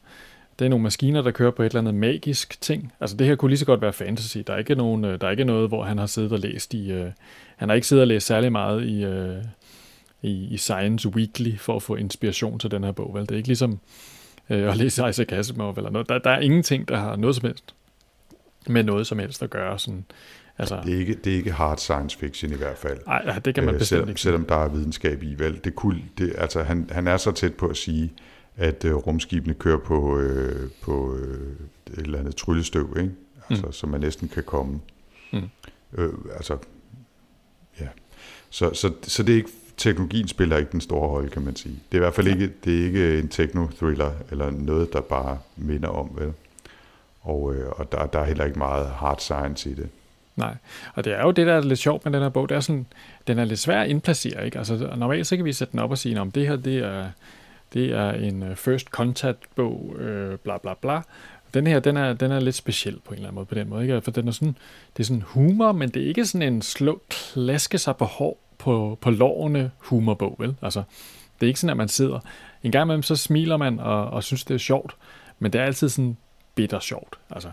det 0.63 0.67
er 0.67 0.71
nogle 0.71 0.83
maskiner, 0.83 1.23
der 1.23 1.31
kører 1.31 1.51
på 1.51 1.63
et 1.63 1.67
eller 1.67 1.81
andet 1.81 1.95
magisk 1.95 2.61
ting. 2.61 2.93
Altså 3.01 3.17
det 3.17 3.27
her 3.27 3.37
kunne 3.37 3.49
lige 3.49 3.59
så 3.59 3.67
godt 3.67 3.83
være 3.83 3.93
fantasy. 3.93 4.39
Der 4.47 4.53
er 4.53 4.59
ikke, 4.59 4.75
nogen, 4.75 5.05
øh, 5.05 5.21
der 5.21 5.27
er 5.27 5.31
ikke 5.31 5.45
noget, 5.45 5.69
hvor 5.69 5.85
han 5.85 5.99
har 5.99 6.07
siddet 6.07 6.33
og 6.33 6.39
læst 6.39 6.75
i... 6.75 7.01
Uh, 7.01 7.07
han 7.57 7.69
har 7.69 7.75
ikke 7.75 7.87
siddet 7.87 8.03
og 8.03 8.07
læst 8.07 8.27
særlig 8.27 8.53
meget 8.53 8.85
i, 8.85 9.07
uh, 9.07 9.45
i, 10.23 10.55
i 10.55 10.57
Science 10.57 11.09
Weekly 11.09 11.57
for 11.59 11.77
at 11.77 11.83
få 11.83 11.97
inspiration 11.97 12.59
til 12.59 12.71
den 12.71 12.85
her 12.85 12.93
bog. 12.93 13.15
Vel? 13.15 13.23
Det 13.23 13.31
er 13.31 13.37
ikke 13.37 13.49
ligesom 13.49 13.81
uh, 14.51 14.57
at 14.57 14.77
læse 14.77 15.09
Isaac 15.09 15.33
Asimov 15.33 15.75
eller 15.77 15.91
noget. 15.91 16.09
Der, 16.09 16.19
der 16.19 16.31
er 16.31 16.41
ingenting, 16.41 16.89
der 16.89 16.97
har 16.97 17.17
noget 17.17 17.37
som 17.37 17.47
helst 17.47 17.75
med 18.67 18.83
noget 18.83 19.07
som 19.07 19.19
helst 19.19 19.43
at 19.43 19.51
gøre. 19.51 19.79
Sådan, 19.79 20.05
altså, 20.59 20.81
det, 20.85 20.95
er 20.95 20.99
ikke, 20.99 21.15
det 21.15 21.33
er 21.33 21.37
ikke 21.37 21.53
hard 21.53 21.79
science 21.79 22.19
fiction 22.19 22.53
i 22.53 22.57
hvert 22.57 22.79
fald. 22.79 22.99
Nej, 23.07 23.39
det 23.39 23.55
kan 23.55 23.65
man 23.65 23.75
bestemt 23.75 23.89
selvom, 23.89 24.09
ikke. 24.09 24.21
Selvom 24.21 24.45
der 24.45 24.57
er 24.57 24.69
videnskab 24.69 25.23
i, 25.23 25.35
vel? 25.39 25.61
Det 25.65 25.75
kunne, 25.75 26.03
det, 26.19 26.35
altså, 26.39 26.63
han, 26.63 26.89
han 26.91 27.07
er 27.07 27.17
så 27.17 27.33
tæt 27.33 27.55
på 27.55 27.67
at 27.67 27.77
sige, 27.77 28.13
at 28.63 28.85
øh, 28.85 28.95
rumskibene 28.95 29.55
kører 29.55 29.79
på, 29.79 30.19
øh, 30.19 30.71
på 30.83 31.17
øh, 31.17 31.53
et 31.93 31.99
eller 31.99 32.19
andet 32.19 32.37
tryllestøv, 32.37 32.97
ikke? 32.97 33.11
Altså, 33.49 33.67
mm. 33.67 33.73
så 33.73 33.87
man 33.87 34.01
næsten 34.01 34.29
kan 34.29 34.43
komme. 34.43 34.81
Mm. 35.33 35.49
Øh, 35.93 36.13
altså, 36.35 36.59
ja. 37.81 37.87
Så, 38.51 38.75
så, 38.75 38.93
så 39.03 39.23
det 39.23 39.33
er 39.33 39.37
ikke, 39.37 39.51
teknologien 39.77 40.29
spiller 40.29 40.57
ikke 40.57 40.73
den 40.73 40.81
store 40.81 41.09
rolle, 41.09 41.31
kan 41.31 41.43
man 41.43 41.57
sige. 41.57 41.75
Det 41.75 41.99
er 41.99 42.03
i 42.03 42.05
hvert 42.05 42.15
fald 42.15 42.27
ikke, 42.27 42.53
det 42.65 42.81
er 42.81 42.85
ikke 42.85 43.19
en 43.19 43.29
techno-thriller, 43.29 44.13
eller 44.31 44.51
noget, 44.51 44.93
der 44.93 45.01
bare 45.01 45.39
minder 45.57 45.89
om, 45.89 46.11
vel? 46.15 46.33
Og, 47.21 47.55
øh, 47.55 47.69
og 47.71 47.93
der, 47.93 48.07
der 48.07 48.19
er 48.19 48.25
heller 48.25 48.45
ikke 48.45 48.59
meget 48.59 48.91
hard 48.91 49.19
science 49.19 49.71
i 49.71 49.75
det. 49.75 49.89
Nej, 50.37 50.57
og 50.95 51.05
det 51.05 51.13
er 51.13 51.23
jo 51.23 51.31
det, 51.31 51.47
der 51.47 51.55
er 51.55 51.61
lidt 51.61 51.79
sjovt 51.79 52.05
med 52.05 52.13
den 52.13 52.23
her 52.23 52.29
bog, 52.29 52.49
det 52.49 52.55
er 52.55 52.61
sådan, 52.61 52.87
den 53.27 53.39
er 53.39 53.45
lidt 53.45 53.59
svær 53.59 53.81
at 53.81 53.89
indplacere, 53.89 54.45
ikke? 54.45 54.59
Altså, 54.59 54.93
normalt 54.97 55.27
så 55.27 55.37
kan 55.37 55.45
vi 55.45 55.53
sætte 55.53 55.73
den 55.73 55.81
op 55.81 55.91
og 55.91 55.99
sige, 55.99 56.21
om 56.21 56.31
det 56.31 56.49
her, 56.49 56.57
det 56.57 56.79
er 56.79 57.07
det 57.75 57.93
er 57.93 58.11
en 58.13 58.43
øh, 58.43 58.57
first 58.57 58.87
contact 58.87 59.39
bog, 59.55 59.97
øh, 59.99 60.39
bla 60.39 60.59
bla 60.59 60.75
bla. 60.81 61.01
Den 61.55 61.67
her, 61.67 61.81
den 61.81 61.97
er, 61.97 62.13
den 62.13 62.31
er 62.31 62.41
lidt 62.41 62.55
speciel 62.55 62.99
på 63.05 63.11
en 63.11 63.15
eller 63.15 63.29
anden 63.29 63.35
måde 63.35 63.47
på 63.47 63.55
den 63.55 63.69
måde, 63.69 63.83
ikke? 63.83 64.01
For 64.01 64.11
den 64.11 64.29
er 64.29 64.33
sådan, 64.33 64.57
det 64.97 65.03
er 65.03 65.07
sådan 65.07 65.23
humor, 65.23 65.73
men 65.73 65.89
det 65.89 66.03
er 66.03 66.07
ikke 66.07 66.27
sådan 66.27 66.55
en 66.55 66.63
slå, 66.63 67.03
klaske 67.09 67.79
sig 67.79 67.97
på 67.97 68.05
hår 68.05 68.39
på, 68.59 68.99
på 69.01 69.11
lovene 69.11 69.71
humorbog, 69.79 70.37
vel? 70.39 70.55
Altså, 70.63 70.83
det 71.41 71.47
er 71.47 71.49
ikke 71.49 71.61
sådan, 71.61 71.71
at 71.71 71.77
man 71.77 71.89
sidder, 71.89 72.21
en 72.63 72.73
gang 72.73 72.87
imellem 72.87 73.03
så 73.03 73.17
smiler 73.17 73.57
man 73.57 73.79
og, 73.79 74.11
og 74.11 74.25
synes, 74.25 74.45
det 74.45 74.55
er 74.55 74.59
sjovt, 74.59 74.97
men 75.39 75.53
det 75.53 75.61
er 75.61 75.65
altid 75.65 75.89
sådan 75.89 76.17
bitter 76.55 76.81
sjovt, 76.81 77.19
altså. 77.31 77.49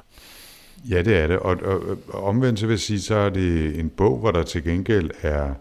Ja, 0.89 1.01
det 1.01 1.17
er 1.17 1.27
det, 1.27 1.39
og, 1.39 1.57
og, 1.63 1.97
og 2.07 2.23
omvendt 2.23 2.59
så 2.59 2.65
vil 2.65 2.73
jeg 2.73 2.79
sige, 2.79 3.01
så 3.01 3.15
er 3.15 3.29
det 3.29 3.79
en 3.79 3.89
bog, 3.89 4.17
hvor 4.17 4.31
der 4.31 4.43
til 4.43 4.63
gengæld 4.63 5.11
er 5.21 5.53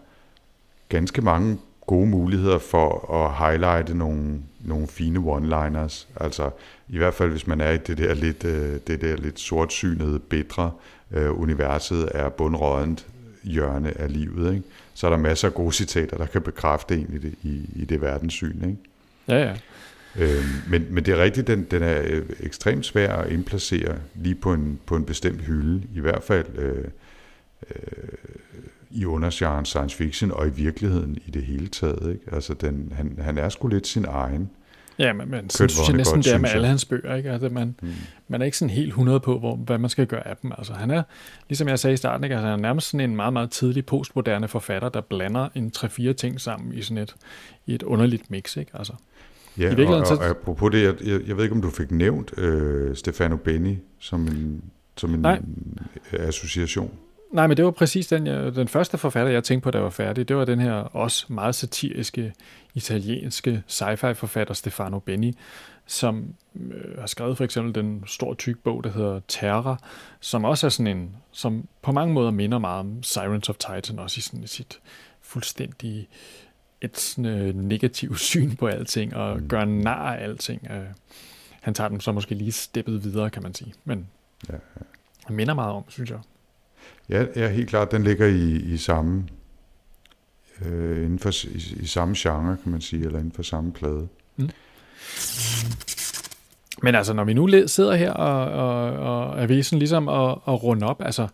ganske 0.89 1.21
mange 1.21 1.57
gode 1.89 2.07
muligheder 2.07 2.57
for 2.57 3.13
at 3.13 3.47
highlighte 3.47 3.97
nogle, 3.97 4.41
nogle 4.59 4.87
fine 4.87 5.19
one-liners. 5.19 6.07
Altså 6.15 6.49
i 6.89 6.97
hvert 6.97 7.13
fald, 7.13 7.31
hvis 7.31 7.47
man 7.47 7.61
er 7.61 7.71
i 7.71 7.77
det 7.77 7.97
der 7.97 8.13
lidt, 8.13 8.43
øh, 8.43 8.79
det 8.87 9.01
der 9.01 9.15
lidt 9.15 9.39
sortsynede, 9.39 10.19
bedre 10.19 10.71
øh, 11.11 11.39
universet 11.39 12.09
er 12.13 12.29
bundrådent 12.29 13.07
hjørne 13.43 13.97
af 13.97 14.13
livet, 14.13 14.53
ikke? 14.53 14.65
så 14.93 15.07
er 15.07 15.11
der 15.11 15.17
masser 15.17 15.47
af 15.47 15.53
gode 15.53 15.71
citater, 15.71 16.17
der 16.17 16.25
kan 16.25 16.41
bekræfte 16.41 16.95
en 16.95 17.13
i 17.13 17.17
det, 17.17 17.35
i, 17.43 17.69
i 17.75 17.85
det 17.85 18.01
verdenssyn. 18.01 18.63
Ikke? 18.63 18.77
Ja, 19.27 19.37
ja. 19.37 19.55
Øhm, 20.15 20.45
men, 20.67 20.85
men 20.89 21.05
det 21.05 21.13
er 21.13 21.23
rigtigt, 21.23 21.47
den, 21.47 21.67
den 21.71 21.83
er 21.83 22.01
øh, 22.03 22.25
ekstremt 22.39 22.85
svær 22.85 23.13
at 23.13 23.31
indplacere 23.31 23.95
lige 24.15 24.35
på 24.35 24.53
en, 24.53 24.79
på 24.85 24.95
en 24.95 25.05
bestemt 25.05 25.41
hylde. 25.41 25.83
I 25.95 25.99
hvert 25.99 26.23
fald 26.23 26.45
øh, 26.57 26.85
øh, 27.69 27.83
i 28.91 29.05
undergenren 29.05 29.65
science 29.65 29.95
fiction, 29.95 30.31
og 30.31 30.47
i 30.47 30.49
virkeligheden 30.49 31.17
i 31.25 31.31
det 31.31 31.43
hele 31.43 31.67
taget. 31.67 32.11
Ikke? 32.11 32.35
Altså, 32.35 32.53
den, 32.53 32.93
han, 32.95 33.19
han 33.21 33.37
er 33.37 33.49
sgu 33.49 33.67
lidt 33.67 33.87
sin 33.87 34.05
egen. 34.05 34.49
Ja, 34.99 35.13
men, 35.13 35.31
men 35.31 35.49
sådan 35.49 35.69
synes 35.69 35.87
jeg 35.87 35.97
næsten, 35.97 36.21
det 36.21 36.33
er 36.33 36.37
med 36.37 36.49
alle 36.49 36.67
hans 36.67 36.85
bøger. 36.85 37.15
Ikke? 37.15 37.31
Altså, 37.31 37.49
man, 37.49 37.75
mm. 37.81 37.89
man 38.27 38.41
er 38.41 38.45
ikke 38.45 38.57
sådan 38.57 38.69
helt 38.69 38.87
100 38.87 39.19
på, 39.19 39.39
hvor, 39.39 39.55
hvad 39.55 39.77
man 39.77 39.89
skal 39.89 40.07
gøre 40.07 40.27
af 40.27 40.37
dem. 40.37 40.51
Altså, 40.57 40.73
han 40.73 40.91
er, 40.91 41.03
ligesom 41.49 41.67
jeg 41.67 41.79
sagde 41.79 41.93
i 41.93 41.97
starten, 41.97 42.23
ikke? 42.23 42.35
Altså, 42.35 42.47
han 42.47 42.59
er 42.59 42.61
nærmest 42.61 42.87
sådan 42.87 43.09
en 43.09 43.15
meget, 43.15 43.33
meget 43.33 43.51
tidlig 43.51 43.85
postmoderne 43.85 44.47
forfatter, 44.47 44.89
der 44.89 45.01
blander 45.01 45.49
en 45.55 45.71
3-4 45.77 46.13
ting 46.13 46.41
sammen 46.41 46.73
i 46.73 46.81
sådan 46.81 46.97
et, 46.97 47.15
i 47.65 47.75
et 47.75 47.83
underligt 47.83 48.31
mix. 48.31 48.57
Ikke? 48.57 48.71
Altså, 48.73 48.93
ja, 49.57 49.71
I 49.71 49.85
og, 49.85 49.95
og, 49.95 50.17
og 50.17 50.25
apropos 50.25 50.71
det, 50.71 50.83
jeg, 50.83 50.95
jeg, 51.05 51.21
jeg 51.27 51.37
ved 51.37 51.43
ikke, 51.43 51.55
om 51.55 51.61
du 51.61 51.69
fik 51.69 51.91
nævnt 51.91 52.37
øh, 52.37 52.95
Stefano 52.95 53.35
Benni 53.35 53.77
som 53.99 54.27
en, 54.27 54.63
som 54.97 55.13
en 55.13 55.19
Nej. 55.19 55.41
association. 56.13 56.91
Nej, 57.31 57.47
men 57.47 57.57
det 57.57 57.65
var 57.65 57.71
præcis 57.71 58.07
den, 58.07 58.27
jeg, 58.27 58.55
den 58.55 58.67
første 58.67 58.97
forfatter, 58.97 59.31
jeg 59.31 59.43
tænkte 59.43 59.63
på, 59.63 59.71
der 59.71 59.79
var 59.79 59.89
færdig. 59.89 60.27
Det 60.27 60.35
var 60.35 60.45
den 60.45 60.59
her 60.59 60.73
også 60.73 61.25
meget 61.33 61.55
satiriske 61.55 62.33
italienske 62.73 63.63
sci-fi 63.67 64.11
forfatter 64.11 64.53
Stefano 64.53 64.99
Benni, 64.99 65.37
som 65.85 66.33
øh, 66.55 66.99
har 66.99 67.07
skrevet 67.07 67.37
for 67.37 67.43
eksempel 67.43 67.75
den 67.75 68.03
store 68.07 68.35
tyk 68.35 68.57
bog, 68.63 68.83
der 68.83 68.91
hedder 68.91 69.19
Terra, 69.27 69.77
som 70.19 70.45
også 70.45 70.67
er 70.67 70.69
sådan 70.69 70.97
en, 70.97 71.15
som 71.31 71.67
på 71.81 71.91
mange 71.91 72.13
måder 72.13 72.31
minder 72.31 72.57
meget 72.57 72.79
om 72.79 73.03
Sirens 73.03 73.49
of 73.49 73.55
Titan, 73.55 73.99
også 73.99 74.17
i 74.17 74.21
sådan 74.21 74.47
sit 74.47 74.79
fuldstændig 75.21 76.07
et 76.81 76.97
sådan, 76.97 77.25
øh, 77.25 77.55
negativt 77.55 78.19
syn 78.29 78.55
på 78.55 78.67
alting, 78.67 79.15
og 79.15 79.37
mm. 79.37 79.47
gør 79.47 79.65
nar 79.65 80.15
af 80.15 80.23
alting. 80.23 80.67
Øh, 80.71 80.85
han 81.61 81.73
tager 81.73 81.87
dem 81.87 81.99
så 81.99 82.11
måske 82.11 82.35
lige 82.35 82.51
steppet 82.51 83.03
videre, 83.03 83.29
kan 83.29 83.43
man 83.43 83.53
sige. 83.53 83.73
Men 83.83 84.07
ja, 84.49 84.53
ja. 84.53 85.33
minder 85.33 85.53
meget 85.53 85.73
om, 85.73 85.83
synes 85.87 86.09
jeg. 86.09 86.19
Ja, 87.09 87.25
ja 87.35 87.47
helt 87.47 87.69
klart. 87.69 87.91
Den 87.91 88.03
ligger 88.03 88.27
i, 88.27 88.51
i 88.55 88.77
samme 88.77 89.23
øh, 90.65 90.97
inden 90.97 91.19
for, 91.19 91.47
i, 91.47 91.75
i 91.81 91.87
samme 91.87 92.15
genre, 92.17 92.57
kan 92.63 92.71
man 92.71 92.81
sige, 92.81 93.05
eller 93.05 93.19
inden 93.19 93.31
for 93.31 93.43
samme 93.43 93.71
plade. 93.71 94.07
Mm. 94.37 94.49
Men 96.83 96.95
altså, 96.95 97.13
når 97.13 97.23
vi 97.23 97.33
nu 97.33 97.67
sidder 97.67 97.95
her 97.95 98.11
og, 98.11 98.45
og, 98.51 98.91
og 98.91 99.41
er 99.41 99.47
ved 99.47 99.63
sådan 99.63 99.79
ligesom 99.79 100.09
at, 100.09 100.31
at 100.47 100.63
runde 100.63 100.85
op, 100.85 101.01
altså, 101.01 101.27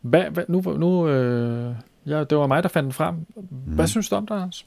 hvad, 0.00 0.24
hvad, 0.30 0.44
nu, 0.48 0.60
nu 0.60 1.08
øh, 1.08 1.74
ja, 2.06 2.24
det 2.24 2.38
var 2.38 2.46
mig, 2.46 2.62
der 2.62 2.68
fandt 2.68 2.84
den 2.84 2.92
frem. 2.92 3.14
Hvad 3.66 3.84
mm. 3.84 3.88
synes 3.88 4.08
du 4.08 4.16
om 4.16 4.26
det, 4.26 4.34
Anders? 4.34 4.66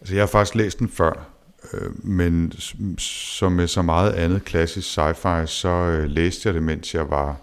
Altså, 0.00 0.14
jeg 0.14 0.22
har 0.22 0.26
faktisk 0.26 0.54
læst 0.54 0.78
den 0.78 0.88
før, 0.88 1.28
øh, 1.72 2.06
men 2.06 2.52
som 2.98 3.52
med 3.52 3.66
så 3.66 3.82
meget 3.82 4.12
andet 4.12 4.44
klassisk 4.44 4.98
sci-fi, 4.98 5.46
så 5.46 5.68
øh, 5.68 6.10
læste 6.10 6.46
jeg 6.46 6.54
det, 6.54 6.62
mens 6.62 6.94
jeg 6.94 7.10
var 7.10 7.36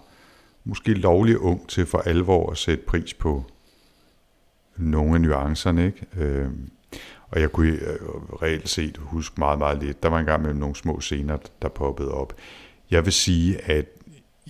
måske 0.68 0.94
lovlig 0.94 1.38
ung 1.38 1.68
til 1.68 1.86
for 1.86 1.98
alvor 1.98 2.50
at 2.50 2.58
sætte 2.58 2.84
pris 2.84 3.14
på 3.14 3.44
nogle 4.76 5.14
af 5.14 5.20
nuancerne. 5.20 5.86
Ikke? 5.86 6.06
Øh, 6.16 6.48
og 7.28 7.40
jeg 7.40 7.52
kunne 7.52 7.68
øh, 7.68 8.00
reelt 8.42 8.68
set 8.68 8.96
huske 8.96 9.34
meget, 9.38 9.58
meget 9.58 9.82
lidt. 9.82 10.02
Der 10.02 10.08
var 10.08 10.18
engang 10.18 10.42
med 10.42 10.54
nogle 10.54 10.76
små 10.76 11.00
scener, 11.00 11.38
der 11.62 11.68
poppede 11.68 12.10
op. 12.10 12.34
Jeg 12.90 13.04
vil 13.04 13.12
sige, 13.12 13.58
at 13.64 13.86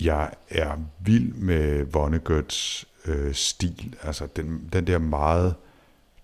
jeg 0.01 0.31
er 0.49 0.77
vild 1.01 1.35
med 1.35 1.87
Vonnegut's 1.97 2.85
øh, 3.11 3.35
stil. 3.35 3.97
Altså 4.03 4.29
den, 4.37 4.69
den 4.73 4.87
der 4.87 4.99
meget 4.99 5.55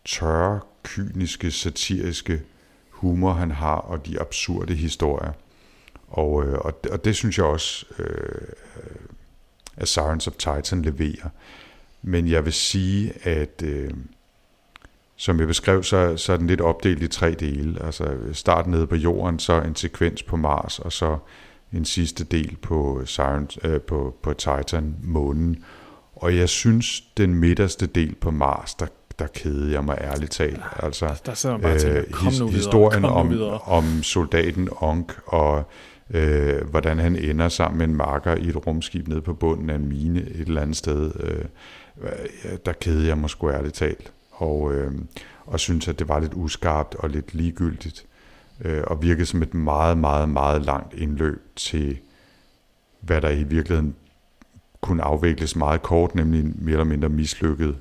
tørre, 0.04 0.60
kyniske, 0.82 1.50
satiriske 1.50 2.42
humor, 2.90 3.32
han 3.32 3.50
har, 3.50 3.76
og 3.76 4.06
de 4.06 4.20
absurde 4.20 4.74
historier. 4.74 5.32
Og, 6.08 6.44
øh, 6.44 6.58
og, 6.58 6.80
og 6.90 7.04
det 7.04 7.16
synes 7.16 7.38
jeg 7.38 7.46
også, 7.46 7.86
øh, 7.98 8.48
at 9.76 9.88
Sirens 9.88 10.26
of 10.26 10.32
Titan 10.32 10.82
leverer. 10.82 11.28
Men 12.02 12.28
jeg 12.28 12.44
vil 12.44 12.52
sige, 12.52 13.12
at 13.22 13.62
øh, 13.64 13.90
som 15.16 15.38
jeg 15.38 15.46
beskrev, 15.46 15.82
så, 15.82 16.16
så 16.16 16.32
er 16.32 16.36
den 16.36 16.46
lidt 16.46 16.60
opdelt 16.60 17.02
i 17.02 17.08
tre 17.08 17.30
dele. 17.30 17.84
Altså 17.84 18.16
start 18.32 18.66
nede 18.66 18.86
på 18.86 18.96
jorden, 18.96 19.38
så 19.38 19.60
en 19.60 19.76
sekvens 19.76 20.22
på 20.22 20.36
Mars, 20.36 20.78
og 20.78 20.92
så 20.92 21.18
en 21.72 21.84
sidste 21.84 22.24
del 22.24 22.56
på, 22.62 23.02
Sirens, 23.04 23.58
øh, 23.64 23.80
på, 23.80 24.16
på 24.22 24.32
Titan, 24.32 24.96
månen. 25.02 25.64
Og 26.16 26.36
jeg 26.36 26.48
synes, 26.48 27.00
den 27.16 27.34
midterste 27.34 27.86
del 27.86 28.14
på 28.14 28.30
Mars, 28.30 28.74
der, 28.74 28.86
der 29.18 29.26
kede 29.26 29.72
jeg 29.72 29.84
mig 29.84 29.98
ærligt 30.00 30.32
talt. 30.32 30.60
Altså, 30.76 31.06
der, 31.06 31.14
der 31.26 31.34
sidder 31.34 31.56
man 31.56 31.62
bare 31.62 31.78
tænker, 31.78 32.02
kom 32.12 32.26
nu 32.26 32.30
videre, 32.32 32.50
historien 32.50 33.02
kom 33.02 33.12
om, 33.12 33.30
videre. 33.30 33.58
om 33.58 34.02
soldaten 34.02 34.68
Onk 34.80 35.18
og 35.26 35.70
øh, 36.10 36.68
hvordan 36.70 36.98
han 36.98 37.16
ender 37.16 37.48
sammen 37.48 37.78
med 37.78 37.86
en 37.86 37.96
marker 37.96 38.36
i 38.36 38.48
et 38.48 38.66
rumskib 38.66 39.08
nede 39.08 39.20
på 39.20 39.34
bunden 39.34 39.70
af 39.70 39.74
en 39.74 39.88
mine 39.88 40.20
et 40.20 40.48
eller 40.48 40.62
andet 40.62 40.76
sted. 40.76 41.12
Øh, 41.20 41.44
øh 42.02 42.58
der 42.66 42.72
kede 42.72 43.06
jeg 43.06 43.18
mig 43.18 43.30
sgu 43.30 43.50
ærligt 43.50 43.74
talt, 43.74 44.12
og, 44.30 44.74
øh, 44.74 44.92
og 45.46 45.60
synes, 45.60 45.88
at 45.88 45.98
det 45.98 46.08
var 46.08 46.20
lidt 46.20 46.34
uskarpt 46.34 46.94
og 46.94 47.10
lidt 47.10 47.34
ligegyldigt, 47.34 48.06
øh, 48.60 48.82
og 48.86 49.02
virkede 49.02 49.26
som 49.26 49.42
et 49.42 49.54
meget, 49.54 49.98
meget, 49.98 50.28
meget 50.28 50.62
langt 50.62 50.94
indløb 50.94 51.42
til, 51.56 51.98
hvad 53.00 53.20
der 53.20 53.30
i 53.30 53.42
virkeligheden 53.42 53.94
kunne 54.80 55.02
afvikles 55.02 55.56
meget 55.56 55.82
kort, 55.82 56.14
nemlig 56.14 56.40
en 56.40 56.56
mere 56.58 56.72
eller 56.72 56.84
mindre 56.84 57.08
mislykket 57.08 57.76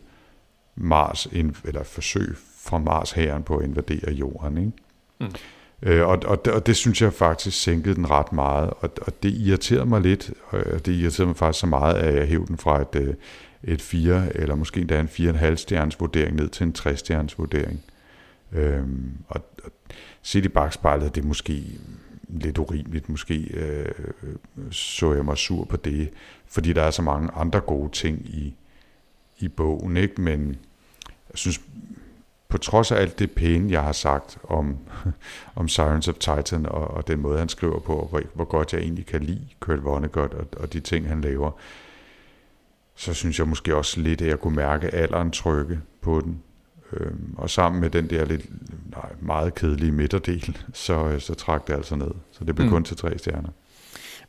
Mars, 0.76 1.26
eller 1.66 1.84
forsøg 1.84 2.36
fra 2.58 2.78
Mars 2.78 3.12
herren 3.12 3.44
på 3.44 3.58
at 3.58 3.66
invadere 3.66 4.12
jorden. 4.12 4.58
Ikke? 4.58 4.72
Mm. 5.20 5.28
Øh, 5.86 6.08
og, 6.08 6.20
og, 6.26 6.40
og 6.54 6.66
det 6.66 6.76
synes 6.76 7.02
jeg 7.02 7.14
faktisk 7.14 7.64
sænkede 7.64 7.96
den 7.96 8.10
ret 8.10 8.34
meget, 8.34 8.70
og, 8.70 8.92
og 9.02 9.24
det 9.24 9.30
irriterede 9.30 9.86
mig 9.86 10.02
lidt, 10.02 10.32
og 10.50 10.86
det 10.86 10.92
irriterede 10.94 11.28
mig 11.28 11.36
faktisk 11.36 11.60
så 11.60 11.68
meget, 11.68 11.96
at 11.96 12.16
jeg 12.16 12.28
hævde 12.28 12.48
den 12.48 12.58
fra 12.58 12.82
et, 12.82 12.96
øh, 12.96 13.14
et 13.64 13.82
4, 13.82 14.38
eller 14.38 14.56
måske 14.56 14.82
endda 14.82 15.00
en 15.00 15.08
4,5 15.08 15.56
stjernes 15.56 16.00
vurdering 16.00 16.36
ned 16.36 16.50
til 16.50 16.64
en 16.64 16.74
3 16.74 16.98
stjernes 16.98 17.40
vurdering. 17.40 17.84
Øhm, 18.52 19.12
og, 19.28 19.42
og 19.64 19.72
set 20.22 20.46
i 20.46 20.50
bagspejlet, 20.50 21.16
det 21.16 21.24
er 21.24 21.28
måske 21.28 21.64
lidt 22.28 22.58
urimeligt. 22.58 23.10
Måske 23.10 23.36
øh, 23.54 23.86
så 24.72 25.14
jeg 25.14 25.26
mig 25.26 25.38
sur 25.38 25.66
på 25.66 25.78
det, 25.78 26.10
fordi 26.48 26.74
der 26.74 26.82
er 26.82 26.92
så 26.92 27.02
mange 27.02 27.30
andre 27.32 27.60
gode 27.60 27.92
ting 27.92 28.26
i, 28.26 28.56
i 29.40 29.48
bogen, 29.48 29.98
ikke? 29.98 30.22
men 30.22 30.48
jeg 31.30 31.38
synes 31.38 31.62
på 32.54 32.58
trods 32.58 32.92
af 32.92 33.02
alt 33.02 33.20
det 33.20 33.32
pæne, 33.32 33.72
jeg 33.72 33.84
har 33.84 33.92
sagt 33.92 34.38
om, 34.44 34.78
om 35.56 35.68
Sirens 35.68 36.08
of 36.08 36.16
Titan 36.16 36.66
og, 36.66 36.88
og 36.88 37.08
den 37.08 37.20
måde, 37.20 37.40
han 37.40 37.50
skriver 37.50 37.80
på, 37.80 37.96
og 37.96 38.08
hvor, 38.08 38.22
hvor 38.34 38.46
godt 38.46 38.74
jeg 38.74 38.82
egentlig 38.82 39.06
kan 39.06 39.24
lide 39.24 39.48
Kurt 39.60 39.84
Vonnegut 39.84 40.34
og, 40.34 40.48
og 40.58 40.74
de 40.74 40.80
ting, 40.80 41.08
han 41.08 41.22
laver, 41.22 41.52
så 42.96 43.14
synes 43.14 43.40
jeg 43.40 43.48
måske 43.48 43.76
også 43.76 44.02
lidt, 44.02 44.22
at 44.22 44.28
jeg 44.28 44.40
kunne 44.40 44.56
mærke 44.56 44.90
alderen 44.96 45.32
trykke 45.32 45.80
på 46.02 46.22
den. 46.22 46.42
Øhm, 46.94 47.34
og 47.38 47.50
sammen 47.50 47.82
med 47.82 47.90
den 47.90 48.10
der 48.10 48.26
lidt 48.26 48.46
nej, 48.92 49.10
meget 49.20 49.56
kedelige 49.56 49.92
midterdel, 49.92 50.58
så, 50.74 51.16
så 51.20 51.34
trak 51.34 51.68
det 51.68 51.74
altså 51.74 51.96
ned. 51.96 52.12
Så 52.32 52.44
det 52.44 52.56
blev 52.56 52.66
mm. 52.66 52.72
kun 52.72 52.84
til 52.84 52.98
tre 52.98 53.18
stjerner. 53.18 53.50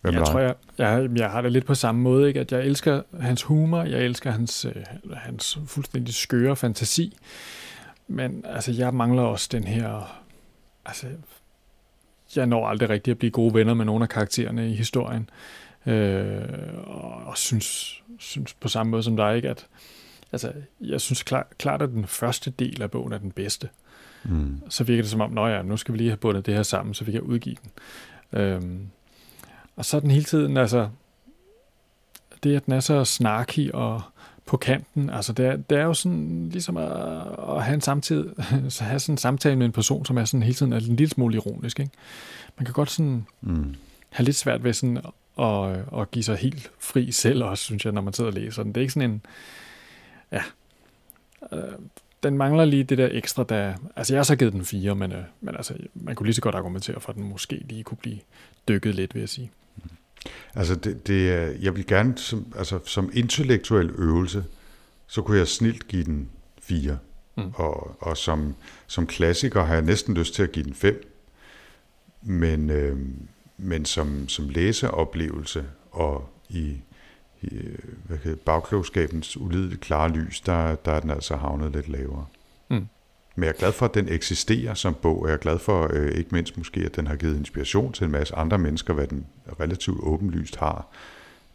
Hvem 0.00 0.14
jeg 0.14 0.26
tror, 0.26 0.40
jeg, 0.40 0.54
jeg, 0.78 1.08
jeg 1.16 1.30
har 1.30 1.42
det 1.42 1.52
lidt 1.52 1.66
på 1.66 1.74
samme 1.74 2.00
måde, 2.00 2.28
ikke? 2.28 2.40
at 2.40 2.52
jeg 2.52 2.60
elsker 2.60 3.02
hans 3.20 3.42
humor, 3.42 3.82
jeg 3.82 4.00
elsker 4.00 4.30
hans, 4.30 4.64
øh, 4.64 4.82
hans 5.14 5.58
fuldstændig 5.66 6.14
skøre 6.14 6.56
fantasi, 6.56 7.16
men 8.08 8.44
altså, 8.48 8.72
jeg 8.72 8.94
mangler 8.94 9.22
også 9.22 9.48
den 9.52 9.64
her... 9.64 10.20
Altså, 10.86 11.06
jeg 12.36 12.46
når 12.46 12.68
aldrig 12.68 12.88
rigtig 12.88 13.10
at 13.10 13.18
blive 13.18 13.30
gode 13.30 13.54
venner 13.54 13.74
med 13.74 13.84
nogle 13.84 14.02
af 14.02 14.08
karaktererne 14.08 14.70
i 14.70 14.74
historien. 14.74 15.30
Øh, 15.86 16.42
og, 16.84 17.14
og 17.14 17.38
synes, 17.38 18.02
synes 18.18 18.54
på 18.54 18.68
samme 18.68 18.90
måde 18.90 19.02
som 19.02 19.16
dig, 19.16 19.36
ikke, 19.36 19.50
at 19.50 19.66
altså, 20.32 20.52
jeg 20.80 21.00
synes 21.00 21.22
klar, 21.22 21.46
klart, 21.58 21.82
at 21.82 21.88
den 21.88 22.06
første 22.06 22.50
del 22.50 22.82
af 22.82 22.90
bogen 22.90 23.12
er 23.12 23.18
den 23.18 23.30
bedste. 23.30 23.68
Mm. 24.24 24.62
Så 24.68 24.84
virker 24.84 25.02
det 25.02 25.10
som 25.10 25.20
om, 25.20 25.30
nå 25.30 25.46
ja, 25.46 25.62
nu 25.62 25.76
skal 25.76 25.92
vi 25.92 25.98
lige 25.98 26.10
have 26.10 26.16
bundet 26.16 26.46
det 26.46 26.54
her 26.54 26.62
sammen, 26.62 26.94
så 26.94 27.04
vi 27.04 27.12
kan 27.12 27.20
udgive 27.20 27.56
den. 27.62 27.70
Øhm, 28.40 28.88
og 29.76 29.84
så 29.84 29.96
er 29.96 30.00
den 30.00 30.10
hele 30.10 30.24
tiden, 30.24 30.56
altså, 30.56 30.88
det 32.42 32.56
at 32.56 32.66
den 32.66 32.74
er 32.74 32.80
så 32.80 33.04
snarky 33.04 33.70
og 33.70 34.02
på 34.46 34.56
kanten. 34.56 35.10
Altså 35.10 35.32
det 35.32 35.46
er, 35.46 35.56
det 35.56 35.78
er 35.78 35.82
jo 35.84 35.94
sådan 35.94 36.48
ligesom 36.52 36.76
at, 36.76 36.90
at 37.48 37.64
have, 37.64 37.74
en 37.74 37.80
samtid, 37.80 38.28
så 38.68 38.84
have 38.84 39.00
sådan 39.00 39.12
en 39.12 39.18
samtale 39.18 39.56
med 39.56 39.66
en 39.66 39.72
person, 39.72 40.04
som 40.04 40.18
er 40.18 40.24
sådan 40.24 40.42
hele 40.42 40.54
tiden 40.54 40.72
er 40.72 40.76
en 40.76 40.96
lille 40.96 41.10
smule 41.10 41.34
ironisk. 41.34 41.80
Ikke? 41.80 41.92
Man 42.58 42.64
kan 42.64 42.74
godt 42.74 42.90
sådan 42.90 43.26
mm. 43.40 43.74
have 44.10 44.24
lidt 44.24 44.36
svært 44.36 44.64
ved 44.64 44.72
sådan 44.72 45.00
at, 45.40 46.00
at 46.00 46.10
give 46.10 46.22
sig 46.22 46.36
helt 46.36 46.70
fri 46.78 47.12
selv 47.12 47.44
også, 47.44 47.64
synes 47.64 47.84
jeg, 47.84 47.92
når 47.92 48.00
man 48.00 48.12
sidder 48.12 48.30
og 48.30 48.34
læser 48.34 48.62
den. 48.62 48.72
Det 48.72 48.76
er 48.76 48.82
ikke 48.82 48.92
sådan 48.92 49.10
en... 49.10 49.22
Ja, 50.32 50.42
øh, 51.52 51.78
den 52.22 52.38
mangler 52.38 52.64
lige 52.64 52.84
det 52.84 52.98
der 52.98 53.08
ekstra, 53.12 53.44
der... 53.48 53.74
Altså, 53.96 54.14
jeg 54.14 54.18
har 54.18 54.24
så 54.24 54.36
givet 54.36 54.52
den 54.52 54.64
fire, 54.64 54.94
men, 54.94 55.12
øh, 55.12 55.24
men 55.40 55.56
altså, 55.56 55.74
man 55.94 56.14
kunne 56.14 56.26
lige 56.26 56.34
så 56.34 56.40
godt 56.40 56.54
argumentere 56.54 57.00
for, 57.00 57.10
at 57.10 57.16
den 57.16 57.28
måske 57.28 57.56
lige 57.68 57.82
kunne 57.82 57.98
blive 57.98 58.18
dykket 58.68 58.94
lidt, 58.94 59.14
vil 59.14 59.20
jeg 59.20 59.28
sige. 59.28 59.50
Altså, 60.54 60.74
det, 60.74 61.06
det, 61.06 61.56
jeg 61.62 61.76
vil 61.76 61.86
gerne, 61.86 62.18
som, 62.18 62.52
altså, 62.56 62.78
som 62.84 63.10
intellektuel 63.12 63.90
øvelse, 63.98 64.44
så 65.06 65.22
kunne 65.22 65.38
jeg 65.38 65.48
snilt 65.48 65.88
give 65.88 66.04
den 66.04 66.30
fire. 66.62 66.98
Mm. 67.36 67.52
Og, 67.54 68.02
og 68.02 68.16
som, 68.16 68.54
som 68.86 69.06
klassiker 69.06 69.64
har 69.64 69.74
jeg 69.74 69.82
næsten 69.82 70.14
lyst 70.14 70.34
til 70.34 70.42
at 70.42 70.52
give 70.52 70.64
den 70.64 70.74
fem. 70.74 71.10
Men, 72.22 72.70
øh, 72.70 72.98
men 73.56 73.84
som, 73.84 74.28
som 74.28 74.48
læseoplevelse 74.48 75.64
og 75.90 76.28
i 76.48 76.76
øh, 77.52 77.78
hvad 78.04 78.18
kan, 78.18 78.36
bagklogskabens 78.36 79.36
ulideligt 79.36 79.80
klare 79.80 80.08
lys, 80.08 80.40
der, 80.40 80.74
der 80.74 80.92
er 80.92 81.00
den 81.00 81.10
altså 81.10 81.36
havnet 81.36 81.72
lidt 81.72 81.88
lavere. 81.88 82.26
Mm. 82.70 82.86
Men 83.34 83.44
jeg 83.44 83.50
er 83.50 83.58
glad 83.58 83.72
for, 83.72 83.86
at 83.86 83.94
den 83.94 84.08
eksisterer 84.08 84.74
som 84.74 84.94
bog, 84.94 85.22
og 85.22 85.28
jeg 85.28 85.34
er 85.34 85.38
glad 85.38 85.58
for, 85.58 85.90
øh, 85.92 86.12
ikke 86.12 86.30
mindst 86.32 86.58
måske, 86.58 86.80
at 86.80 86.96
den 86.96 87.06
har 87.06 87.16
givet 87.16 87.36
inspiration 87.36 87.92
til 87.92 88.04
en 88.04 88.10
masse 88.10 88.34
andre 88.34 88.58
mennesker, 88.58 88.94
hvad 88.94 89.06
den 89.06 89.26
relativt 89.60 90.00
åbenlyst 90.02 90.56
har. 90.56 90.86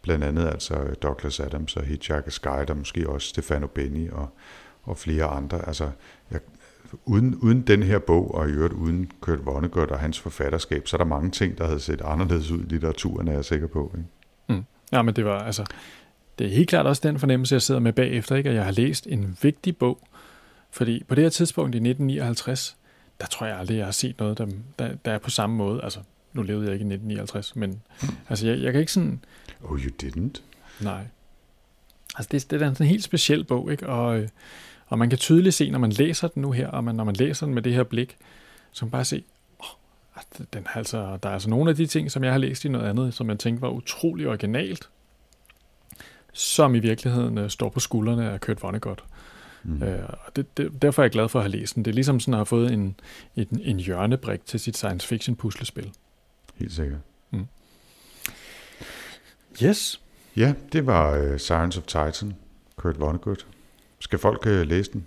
Blandt 0.02 0.24
andet 0.24 0.46
altså 0.46 0.74
Douglas 1.02 1.40
Adams 1.40 1.76
og 1.76 1.82
Hitchhiker's 1.82 2.38
Guide, 2.42 2.70
og 2.70 2.76
måske 2.76 3.08
også 3.08 3.28
Stefano 3.28 3.66
Benni 3.66 4.08
og, 4.08 4.28
og 4.82 4.96
flere 4.96 5.24
andre. 5.24 5.66
Altså, 5.66 5.90
jeg, 6.30 6.40
uden, 7.04 7.34
uden 7.34 7.60
den 7.60 7.82
her 7.82 7.98
bog, 7.98 8.34
og 8.34 8.48
i 8.48 8.52
øvrigt 8.52 8.74
uden 8.74 9.10
Kurt 9.20 9.46
Vonnegut 9.46 9.90
og 9.90 9.98
hans 9.98 10.20
forfatterskab, 10.20 10.88
så 10.88 10.96
er 10.96 10.98
der 10.98 11.04
mange 11.04 11.30
ting, 11.30 11.58
der 11.58 11.66
havde 11.66 11.80
set 11.80 12.00
anderledes 12.00 12.50
ud 12.50 12.60
i 12.60 12.66
litteraturen, 12.68 13.28
er 13.28 13.32
jeg 13.32 13.44
sikker 13.44 13.66
på. 13.66 13.94
Ikke? 13.96 14.08
Mm. 14.48 14.64
Ja, 14.92 15.02
men 15.02 15.16
det 15.16 15.24
var 15.24 15.38
altså, 15.38 15.64
det 16.38 16.46
er 16.46 16.50
helt 16.50 16.68
klart 16.68 16.86
også 16.86 17.08
den 17.08 17.18
fornemmelse, 17.18 17.54
jeg 17.54 17.62
sidder 17.62 17.80
med 17.80 17.92
bagefter, 17.92 18.36
ikke? 18.36 18.50
at 18.50 18.56
jeg 18.56 18.64
har 18.64 18.72
læst 18.72 19.06
en 19.06 19.36
vigtig 19.42 19.76
bog, 19.76 19.98
fordi 20.70 21.04
på 21.08 21.14
det 21.14 21.24
her 21.24 21.30
tidspunkt 21.30 21.74
i 21.74 21.78
1959, 21.78 22.76
der 23.20 23.26
tror 23.26 23.46
jeg 23.46 23.58
aldrig, 23.58 23.76
jeg 23.76 23.84
har 23.84 23.92
set 23.92 24.18
noget, 24.18 24.38
der, 24.38 24.46
der, 24.78 24.94
der 25.04 25.12
er 25.12 25.18
på 25.18 25.30
samme 25.30 25.56
måde. 25.56 25.84
Altså, 25.84 26.00
nu 26.32 26.42
levede 26.42 26.64
jeg 26.64 26.72
ikke 26.72 26.82
i 26.82 26.94
1959, 26.94 27.56
men 27.56 27.82
altså, 28.28 28.46
jeg, 28.46 28.62
jeg 28.62 28.72
kan 28.72 28.80
ikke 28.80 28.92
sådan... 28.92 29.24
Oh, 29.64 29.78
you 29.78 29.90
didn't? 30.02 30.42
Nej. 30.80 31.04
Altså, 32.16 32.28
det, 32.32 32.50
det 32.50 32.62
er 32.62 32.80
en 32.80 32.86
helt 32.86 33.04
speciel 33.04 33.44
bog, 33.44 33.72
ikke? 33.72 33.88
Og, 33.88 34.18
øh, 34.18 34.28
og 34.86 34.98
man 34.98 35.10
kan 35.10 35.18
tydeligt 35.18 35.54
se, 35.54 35.70
når 35.70 35.78
man 35.78 35.92
læser 35.92 36.28
den 36.28 36.42
nu 36.42 36.52
her, 36.52 36.68
og 36.68 36.84
man, 36.84 36.94
når 36.94 37.04
man 37.04 37.16
læser 37.16 37.46
den 37.46 37.54
med 37.54 37.62
det 37.62 37.74
her 37.74 37.82
blik, 37.82 38.16
så 38.72 38.84
man 38.84 38.90
bare 38.90 39.04
se, 39.04 39.24
oh, 39.58 39.66
den 40.52 40.66
har 40.66 40.78
altså, 40.78 41.18
der 41.22 41.28
er 41.28 41.32
altså 41.32 41.50
nogle 41.50 41.70
af 41.70 41.76
de 41.76 41.86
ting, 41.86 42.10
som 42.10 42.24
jeg 42.24 42.32
har 42.32 42.38
læst 42.38 42.64
i 42.64 42.68
noget 42.68 42.88
andet, 42.88 43.14
som 43.14 43.30
jeg 43.30 43.38
tænkte 43.38 43.62
var 43.62 43.68
utrolig 43.68 44.28
originalt, 44.28 44.88
som 46.32 46.74
i 46.74 46.78
virkeligheden 46.78 47.38
øh, 47.38 47.50
står 47.50 47.68
på 47.68 47.80
skuldrene 47.80 48.30
af 48.30 48.40
Kurt 48.40 48.62
Vonnegut. 48.62 49.04
Mm. 49.64 49.82
Øh, 49.82 50.04
og 50.08 50.36
det, 50.36 50.56
det, 50.56 50.82
derfor 50.82 51.02
er 51.02 51.04
jeg 51.04 51.10
glad 51.10 51.28
for 51.28 51.38
at 51.38 51.44
have 51.44 51.52
læst 51.52 51.74
den. 51.74 51.84
Det 51.84 51.90
er 51.90 51.94
ligesom 51.94 52.20
sådan 52.20 52.34
at 52.34 52.38
have 52.38 52.46
fået 52.46 52.72
en, 52.72 53.00
en, 53.36 53.60
en 53.62 53.80
hjørnebrik 53.80 54.46
til 54.46 54.60
sit 54.60 54.76
science 54.76 55.08
fiction 55.08 55.36
puslespil. 55.36 55.90
Helt 56.54 56.72
sikkert. 56.72 57.00
Mm. 57.30 57.46
Yes. 59.62 60.00
Ja, 60.36 60.54
det 60.72 60.86
var 60.86 61.18
uh, 61.18 61.36
Science 61.36 61.78
of 61.78 61.84
Titan, 61.86 62.34
Kurt 62.76 63.00
Vonnegut. 63.00 63.46
Skal 63.98 64.18
folk 64.18 64.46
uh, 64.46 64.60
læse 64.60 64.92
den? 64.92 65.06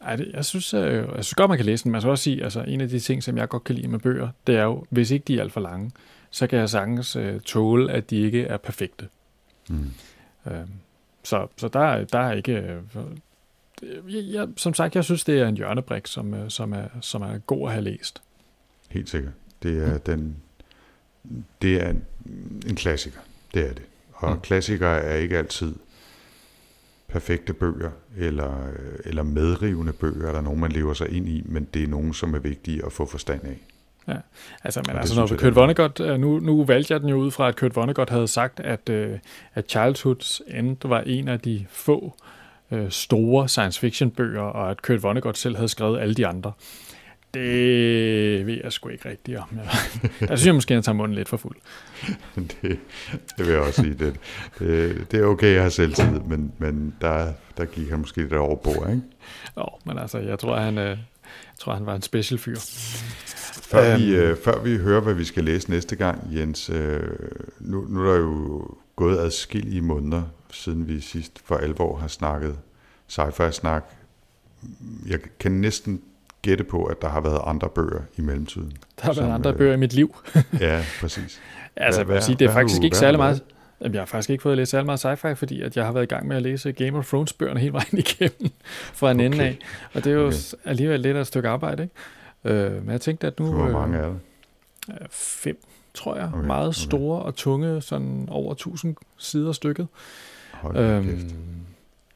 Ej, 0.00 0.16
det, 0.16 0.30
jeg, 0.34 0.44
synes, 0.44 0.74
øh, 0.74 0.94
jeg 0.94 1.06
synes 1.12 1.34
godt, 1.34 1.48
man 1.48 1.58
kan 1.58 1.66
læse 1.66 1.84
den. 1.84 1.92
Man 1.92 2.00
skal 2.00 2.10
også 2.10 2.24
sige, 2.24 2.44
altså 2.44 2.64
en 2.68 2.80
af 2.80 2.88
de 2.88 3.00
ting, 3.00 3.22
som 3.22 3.36
jeg 3.36 3.48
godt 3.48 3.64
kan 3.64 3.74
lide 3.74 3.88
med 3.88 3.98
bøger, 3.98 4.28
det 4.46 4.56
er 4.56 4.62
jo, 4.62 4.84
hvis 4.90 5.10
ikke 5.10 5.24
de 5.24 5.36
er 5.36 5.40
alt 5.40 5.52
for 5.52 5.60
lange, 5.60 5.90
så 6.30 6.46
kan 6.46 6.58
jeg 6.58 6.70
sagtens 6.70 7.16
øh, 7.16 7.40
tåle, 7.40 7.92
at 7.92 8.10
de 8.10 8.16
ikke 8.16 8.44
er 8.44 8.56
perfekte. 8.56 9.08
Mm. 9.68 9.90
Øh, 10.46 10.52
så, 11.22 11.46
så 11.56 11.68
der, 11.68 12.04
der 12.04 12.18
er 12.18 12.32
ikke... 12.32 12.78
Øh, 13.82 14.34
jeg, 14.34 14.48
som 14.56 14.74
sagt, 14.74 14.94
jeg 14.94 15.04
synes, 15.04 15.24
det 15.24 15.40
er 15.40 15.48
en 15.48 15.56
hjørnebrik, 15.56 16.06
som, 16.06 16.34
øh, 16.34 16.50
som, 16.50 16.72
er, 16.72 16.84
som 17.00 17.22
er 17.22 17.38
god 17.38 17.68
at 17.68 17.72
have 17.72 17.84
læst. 17.84 18.22
Helt 18.90 19.10
sikkert. 19.10 19.32
Det 19.62 19.88
er, 19.88 19.98
den, 19.98 20.36
det 21.62 21.82
er 21.82 21.90
en, 21.90 22.04
en 22.66 22.76
klassiker. 22.76 23.20
Det 23.54 23.62
er 23.68 23.72
det. 23.72 23.82
Og 24.12 24.32
mm. 24.32 24.40
klassikere 24.40 25.02
er 25.02 25.16
ikke 25.16 25.38
altid 25.38 25.74
perfekte 27.08 27.52
bøger, 27.52 27.90
eller, 28.16 28.54
eller 29.04 29.22
medrivende 29.22 29.92
bøger, 29.92 30.28
eller 30.28 30.40
nogen, 30.40 30.60
man 30.60 30.72
lever 30.72 30.94
sig 30.94 31.10
ind 31.10 31.28
i, 31.28 31.42
men 31.44 31.68
det 31.74 31.82
er 31.82 31.88
nogen, 31.88 32.14
som 32.14 32.34
er 32.34 32.38
vigtige 32.38 32.86
at 32.86 32.92
få 32.92 33.06
forstand 33.06 33.44
af. 33.44 33.58
Ja, 34.08 34.16
altså, 34.64 34.82
men 34.86 34.96
altså, 34.96 35.20
når 35.20 35.26
Kurt 35.26 35.54
Vonnegut, 35.54 36.00
øh, 36.00 36.20
nu, 36.20 36.38
nu 36.38 36.64
valgte 36.64 36.92
jeg 36.92 37.00
den 37.00 37.08
jo 37.08 37.16
ud 37.16 37.30
fra, 37.30 37.48
at 37.48 37.56
Kurt 37.56 37.76
Vonnegut 37.76 38.10
havde 38.10 38.28
sagt, 38.28 38.60
at, 38.60 38.90
at 39.54 39.76
Childhood's 39.76 40.56
End 40.58 40.88
var 40.88 41.00
en 41.00 41.28
af 41.28 41.40
de 41.40 41.66
få 41.70 42.16
uh, 42.72 42.88
store 42.88 43.48
science 43.48 43.80
fiction 43.80 44.10
bøger, 44.10 44.42
og 44.42 44.70
at 44.70 44.82
Kurt 44.82 45.02
Vonnegut 45.02 45.38
selv 45.38 45.56
havde 45.56 45.68
skrevet 45.68 46.00
alle 46.00 46.14
de 46.14 46.26
andre. 46.26 46.52
Det 47.34 48.46
ved 48.46 48.60
jeg 48.64 48.72
sgu 48.72 48.88
ikke 48.88 49.08
rigtigt 49.08 49.38
om. 49.38 49.48
Der 50.20 50.36
synes 50.36 50.46
jeg 50.46 50.54
måske, 50.54 50.74
at 50.74 50.76
jeg 50.76 50.84
tager 50.84 50.96
munden 50.96 51.14
lidt 51.14 51.28
for 51.28 51.36
fuld. 51.36 51.56
det, 52.36 52.78
det 53.38 53.46
vil 53.46 53.48
jeg 53.48 53.60
også 53.60 53.82
sige. 53.82 53.94
Det, 53.94 54.14
det, 54.58 55.06
det 55.10 55.20
er 55.20 55.24
okay 55.24 55.54
at 55.54 55.60
have 55.60 55.70
selvtid, 55.70 56.20
men, 56.20 56.52
men 56.58 56.94
der, 57.00 57.32
der 57.56 57.64
gik 57.64 57.90
han 57.90 57.98
måske 57.98 58.20
lidt 58.20 58.32
over 58.32 58.56
bord, 58.56 58.90
ikke? 58.90 59.02
Jo, 59.56 59.66
men 59.84 59.98
altså, 59.98 60.18
jeg 60.18 60.38
tror, 60.38 60.56
han, 60.56 60.76
jeg 60.78 60.98
tror, 61.60 61.74
han 61.74 61.86
var 61.86 61.94
en 61.94 62.02
special 62.02 62.38
fyr. 62.38 62.56
Før, 63.62 63.96
vi, 63.96 64.14
øh, 64.14 64.36
før 64.44 64.62
vi 64.62 64.76
hører, 64.76 65.00
hvad 65.00 65.14
vi 65.14 65.24
skal 65.24 65.44
læse 65.44 65.70
næste 65.70 65.96
gang, 65.96 66.28
Jens, 66.34 66.70
øh, 66.70 67.00
nu, 67.60 67.86
nu 67.88 68.00
er 68.00 68.12
der 68.12 68.18
jo 68.18 68.66
gået 68.96 69.18
adskillige 69.18 69.82
måneder, 69.82 70.22
siden 70.52 70.88
vi 70.88 71.00
sidst 71.00 71.40
for 71.44 71.56
alvor 71.56 71.96
har 71.96 72.08
snakket 72.08 72.58
sci-fi-snak. 73.08 73.84
Jeg 75.06 75.18
kan 75.38 75.52
næsten 75.52 76.02
gætte 76.42 76.64
på, 76.64 76.84
at 76.84 77.02
der 77.02 77.08
har 77.08 77.20
været 77.20 77.40
andre 77.44 77.68
bøger 77.68 78.00
i 78.16 78.20
mellemtiden. 78.20 78.72
Der 78.96 79.02
har 79.02 79.12
været 79.12 79.16
som, 79.16 79.30
andre 79.30 79.50
øh, 79.50 79.56
bøger 79.56 79.74
i 79.74 79.76
mit 79.76 79.92
liv. 79.92 80.16
ja, 80.60 80.84
præcis. 81.00 81.40
altså, 81.76 82.04
hvad, 82.04 82.20
sige, 82.20 82.36
det 82.36 82.48
er 82.48 82.52
faktisk 82.52 82.80
du, 82.80 82.84
ikke 82.84 82.96
særlig 82.96 83.18
meget... 83.18 83.42
Jamen, 83.80 83.94
jeg 83.94 84.00
har 84.00 84.06
faktisk 84.06 84.30
ikke 84.30 84.42
fået 84.42 84.52
at 84.52 84.58
læse 84.58 84.70
særlig 84.70 84.86
meget 84.86 85.04
sci-fi, 85.04 85.32
fordi 85.32 85.62
at 85.62 85.76
jeg 85.76 85.84
har 85.84 85.92
været 85.92 86.04
i 86.04 86.06
gang 86.06 86.28
med 86.28 86.36
at 86.36 86.42
læse 86.42 86.72
Game 86.72 86.98
of 86.98 87.06
Thrones-bøgerne 87.06 87.60
hele 87.60 87.72
vejen 87.72 87.98
igennem 88.06 88.50
fra 88.92 89.10
en 89.10 89.16
okay. 89.16 89.26
ende 89.26 89.44
af. 89.44 89.58
Og 89.94 90.04
det 90.04 90.10
er 90.10 90.14
jo 90.14 90.26
okay. 90.26 90.36
alligevel 90.64 91.00
lidt 91.00 91.16
af 91.16 91.20
et 91.20 91.26
stykke 91.26 91.48
arbejde, 91.48 91.82
ikke? 91.82 92.54
Øh, 92.64 92.72
men 92.82 92.90
jeg 92.90 93.00
tænkte, 93.00 93.26
at 93.26 93.40
nu... 93.40 93.52
Hvor 93.52 93.70
mange 93.70 93.98
er 93.98 94.06
det? 94.06 94.18
Øh, 94.88 95.06
fem, 95.10 95.62
tror 95.94 96.16
jeg. 96.16 96.30
Okay. 96.34 96.46
Meget 96.46 96.74
store 96.74 97.18
okay. 97.18 97.26
og 97.26 97.34
tunge, 97.34 97.82
sådan 97.82 98.28
over 98.30 98.52
1000 98.52 98.96
sider 99.18 99.52
stykket. 99.52 99.86
Hold 100.62 100.76
øhm, 100.76 101.30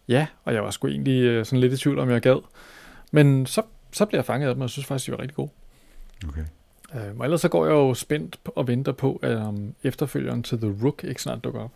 Ja, 0.08 0.26
og 0.44 0.54
jeg 0.54 0.62
var 0.62 0.70
sgu 0.70 0.88
egentlig 0.88 1.22
øh, 1.22 1.44
sådan 1.44 1.60
lidt 1.60 1.72
i 1.72 1.76
tvivl, 1.76 1.98
om 1.98 2.10
jeg 2.10 2.20
gad. 2.20 2.42
Men 3.12 3.46
så, 3.46 3.62
så 3.92 4.06
blev 4.06 4.18
jeg 4.18 4.24
fanget 4.24 4.48
af 4.48 4.54
dem, 4.54 4.60
og 4.60 4.64
jeg 4.64 4.70
synes 4.70 4.86
faktisk, 4.86 5.06
de 5.06 5.12
var 5.12 5.20
rigtig 5.20 5.36
gode. 5.36 5.50
Okay. 6.28 6.44
Øh, 6.94 7.18
og 7.18 7.24
ellers 7.24 7.40
så 7.40 7.48
går 7.48 7.66
jeg 7.66 7.72
jo 7.72 7.94
spændt 7.94 8.38
og 8.44 8.68
venter 8.68 8.92
på, 8.92 9.20
at 9.22 9.36
um, 9.36 9.74
efterfølgeren 9.82 10.42
til 10.42 10.58
The 10.58 10.74
Rook 10.84 11.04
ikke 11.04 11.22
snart 11.22 11.44
dukker 11.44 11.60
op. 11.60 11.72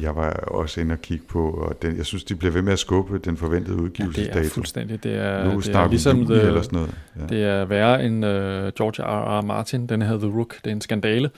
Jeg 0.00 0.16
var 0.16 0.30
også 0.32 0.80
inde 0.80 0.92
og 0.92 1.02
kigge 1.02 1.24
på, 1.28 1.50
og 1.50 1.82
den, 1.82 1.96
jeg 1.96 2.06
synes, 2.06 2.24
de 2.24 2.34
bliver 2.34 2.52
ved 2.52 2.62
med 2.62 2.72
at 2.72 2.78
skubbe 2.78 3.18
den 3.18 3.36
forventede 3.36 3.76
udgivelsesdato. 3.76 4.38
Ja, 4.38 4.42
det 4.42 4.50
er 4.50 4.54
fuldstændig. 4.54 5.04
Det 5.04 5.14
er, 5.14 5.44
nu 5.44 5.60
det 5.60 5.74
er 5.74 5.88
ligesom 5.88 6.26
the, 6.26 6.40
eller 6.40 6.62
sådan 6.62 6.76
noget. 6.76 6.94
Ja. 7.16 7.26
Det 7.26 7.44
er 7.44 7.64
værre 7.64 8.04
end 8.04 8.24
uh, 8.24 8.30
George 8.30 9.02
R. 9.02 9.38
R. 9.38 9.42
Martin. 9.42 9.86
Den 9.86 10.02
her 10.02 10.18
The 10.18 10.28
Rook. 10.28 10.56
Det 10.64 10.70
er 10.70 10.74
en 10.74 10.80
skandale. 10.80 11.30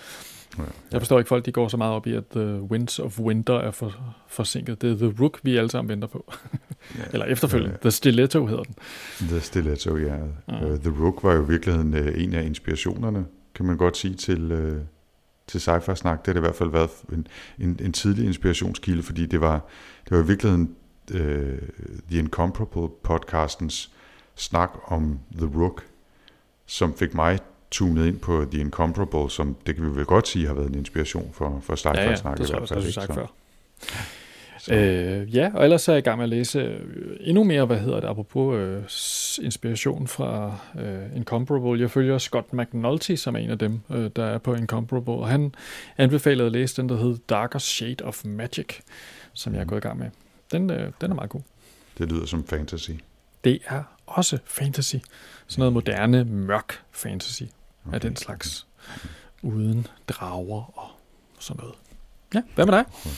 Ja, 0.58 0.62
ja. 0.62 0.68
Jeg 0.92 1.00
forstår 1.00 1.18
ikke 1.18 1.28
folk, 1.28 1.46
de 1.46 1.52
går 1.52 1.68
så 1.68 1.76
meget 1.76 1.92
op 1.92 2.06
i, 2.06 2.14
at 2.14 2.24
The 2.26 2.62
Winds 2.62 2.98
of 2.98 3.20
Winter 3.20 3.54
er 3.54 3.70
for, 3.70 4.14
forsinket. 4.28 4.82
Det 4.82 4.90
er 4.90 4.96
The 4.96 5.22
Rook, 5.22 5.40
vi 5.42 5.56
alle 5.56 5.70
sammen 5.70 5.88
venter 5.88 6.08
på. 6.08 6.32
ja, 6.98 7.04
Eller 7.12 7.26
efterfølgende. 7.26 7.70
Ja, 7.70 7.76
ja. 7.76 7.82
The 7.82 7.90
Stiletto 7.90 8.46
hedder 8.46 8.62
den. 8.62 8.74
The 9.20 9.40
Stiletto, 9.40 9.96
ja. 9.96 10.16
ja. 10.48 10.72
Uh, 10.72 10.78
The 10.78 11.04
Rook 11.04 11.22
var 11.22 11.34
jo 11.34 11.42
i 11.44 11.46
virkeligheden 11.46 11.94
uh, 11.94 12.22
en 12.22 12.34
af 12.34 12.44
inspirationerne, 12.44 13.26
kan 13.54 13.66
man 13.66 13.76
godt 13.76 13.96
sige, 13.96 14.14
til... 14.14 14.52
Uh, 14.52 14.82
til 15.46 15.58
sci-fi 15.58 15.94
snak, 15.94 16.18
det 16.18 16.26
har 16.26 16.32
det 16.32 16.36
i 16.36 16.40
hvert 16.40 16.54
fald 16.54 16.70
været 16.70 16.90
en, 17.12 17.26
en, 17.58 17.78
en 17.82 17.92
tidlig 17.92 18.26
inspirationskilde, 18.26 19.02
fordi 19.02 19.26
det 19.26 19.40
var, 19.40 19.66
det 20.04 20.16
var 20.16 20.24
i 20.24 20.26
virkeligheden 20.26 20.76
uh, 21.14 21.18
The 22.10 22.18
Incomparable 22.18 22.88
podcastens 23.02 23.90
snak 24.34 24.70
om 24.84 25.18
The 25.36 25.46
Rook, 25.46 25.86
som 26.66 26.94
fik 26.94 27.14
mig 27.14 27.38
tunet 27.70 28.06
ind 28.06 28.18
på 28.18 28.46
The 28.50 28.60
Incomparable, 28.60 29.30
som 29.30 29.56
det 29.66 29.74
kan 29.74 29.84
vi 29.84 29.96
vel 29.96 30.04
godt 30.04 30.28
sige 30.28 30.46
har 30.46 30.54
været 30.54 30.68
en 30.68 30.74
inspiration 30.74 31.30
for, 31.32 31.60
for 31.62 31.74
sci-fi 31.74 32.00
ja, 32.00 32.10
ja, 32.10 32.16
snak. 32.16 32.38
det 32.38 32.46
tror 32.46 32.58
jeg, 32.58 32.68
det 32.68 32.76
har 32.76 32.80
du 32.80 32.92
sagt 32.92 33.14
før. 33.14 33.26
Øh, 34.70 35.36
ja, 35.36 35.50
og 35.54 35.64
ellers 35.64 35.88
er 35.88 35.92
jeg 35.92 35.98
i 35.98 36.02
gang 36.02 36.18
med 36.18 36.24
at 36.24 36.28
læse 36.28 36.58
øh, 36.58 37.16
endnu 37.20 37.44
mere, 37.44 37.66
hvad 37.66 37.78
hedder 37.78 38.00
det, 38.00 38.08
apropos 38.08 38.56
øh, 38.56 38.82
inspiration 39.44 40.06
fra 40.06 40.56
øh, 40.80 41.16
Incomparable. 41.16 41.80
Jeg 41.80 41.90
følger 41.90 42.18
Scott 42.18 42.52
McNulty, 42.52 43.14
som 43.14 43.34
er 43.34 43.38
en 43.38 43.50
af 43.50 43.58
dem, 43.58 43.80
øh, 43.90 44.10
der 44.16 44.24
er 44.24 44.38
på 44.38 44.54
Incomparable, 44.54 45.12
og 45.12 45.28
han 45.28 45.54
anbefalede 45.98 46.46
at 46.46 46.52
læse 46.52 46.82
den, 46.82 46.88
der 46.88 46.96
hedder 46.96 47.16
Darker 47.28 47.58
Shade 47.58 48.04
of 48.04 48.24
Magic, 48.24 48.78
som 49.32 49.50
mm. 49.50 49.54
jeg 49.54 49.60
er 49.60 49.64
mm. 49.64 49.68
gået 49.68 49.78
i 49.78 49.82
gang 49.82 49.98
med. 49.98 50.10
Den, 50.52 50.70
øh, 50.70 50.92
den 51.00 51.10
er 51.10 51.14
meget 51.14 51.30
god. 51.30 51.40
Det 51.98 52.12
lyder 52.12 52.26
som 52.26 52.44
fantasy. 52.44 52.90
Det 53.44 53.58
er 53.66 53.82
også 54.06 54.38
fantasy. 54.44 54.96
Sådan 55.46 55.60
noget 55.60 55.72
moderne, 55.72 56.24
mørk 56.24 56.80
fantasy 56.90 57.42
okay. 57.86 57.94
af 57.94 58.00
den 58.00 58.16
slags. 58.16 58.66
Uden 59.42 59.86
drager 60.08 60.78
og 60.78 60.90
sådan 61.38 61.60
noget. 61.60 61.74
Ja, 62.34 62.42
hvad 62.54 62.66
med 62.66 62.74
dig? 62.74 62.84
Okay. 62.88 63.10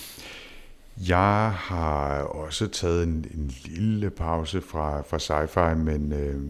Jeg 1.09 1.53
har 1.57 2.23
også 2.23 2.67
taget 2.67 3.03
en, 3.03 3.27
en 3.35 3.55
lille 3.65 4.11
pause 4.11 4.61
fra, 4.61 5.03
fra 5.03 5.19
sci-fi, 5.19 5.75
men, 5.75 6.13
øh, 6.13 6.41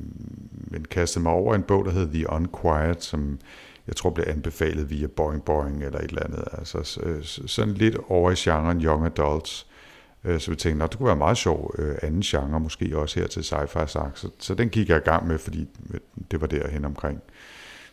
men 0.51 0.85
kastet 0.85 1.23
mig 1.23 1.33
over 1.33 1.55
en 1.55 1.63
bog, 1.63 1.85
der 1.85 1.91
hedder 1.91 2.13
The 2.13 2.31
Unquiet, 2.31 3.05
som 3.05 3.39
jeg 3.87 3.97
tror 3.97 4.11
blev 4.11 4.25
anbefalet 4.29 4.91
via 4.91 5.07
Boing 5.07 5.45
Boing 5.45 5.85
eller 5.85 5.99
et 5.99 6.05
eller 6.05 6.25
andet. 6.25 6.45
Altså 6.53 7.01
sådan 7.47 7.75
lidt 7.75 7.97
over 8.09 8.31
i 8.31 8.35
genren 8.35 8.81
Young 8.81 9.07
Adults. 9.07 9.67
Øh, 10.25 10.41
så 10.41 10.51
vi 10.51 10.57
tænkte, 10.57 10.85
at 10.85 10.91
det 10.91 10.99
kunne 10.99 11.07
være 11.07 11.17
meget 11.17 11.37
sjov 11.37 11.75
øh, 11.79 11.97
anden 12.03 12.21
genre, 12.21 12.61
måske 12.61 12.99
også 12.99 13.21
her 13.21 13.27
til 13.27 13.41
sci-fi 13.41 13.87
sagt. 13.87 14.19
Så, 14.19 14.31
så 14.39 14.55
den 14.55 14.69
gik 14.69 14.89
jeg 14.89 14.97
i 14.97 15.01
gang 15.01 15.27
med, 15.27 15.39
fordi 15.39 15.69
det 16.31 16.41
var 16.41 16.47
derhen 16.47 16.85
omkring 16.85 17.23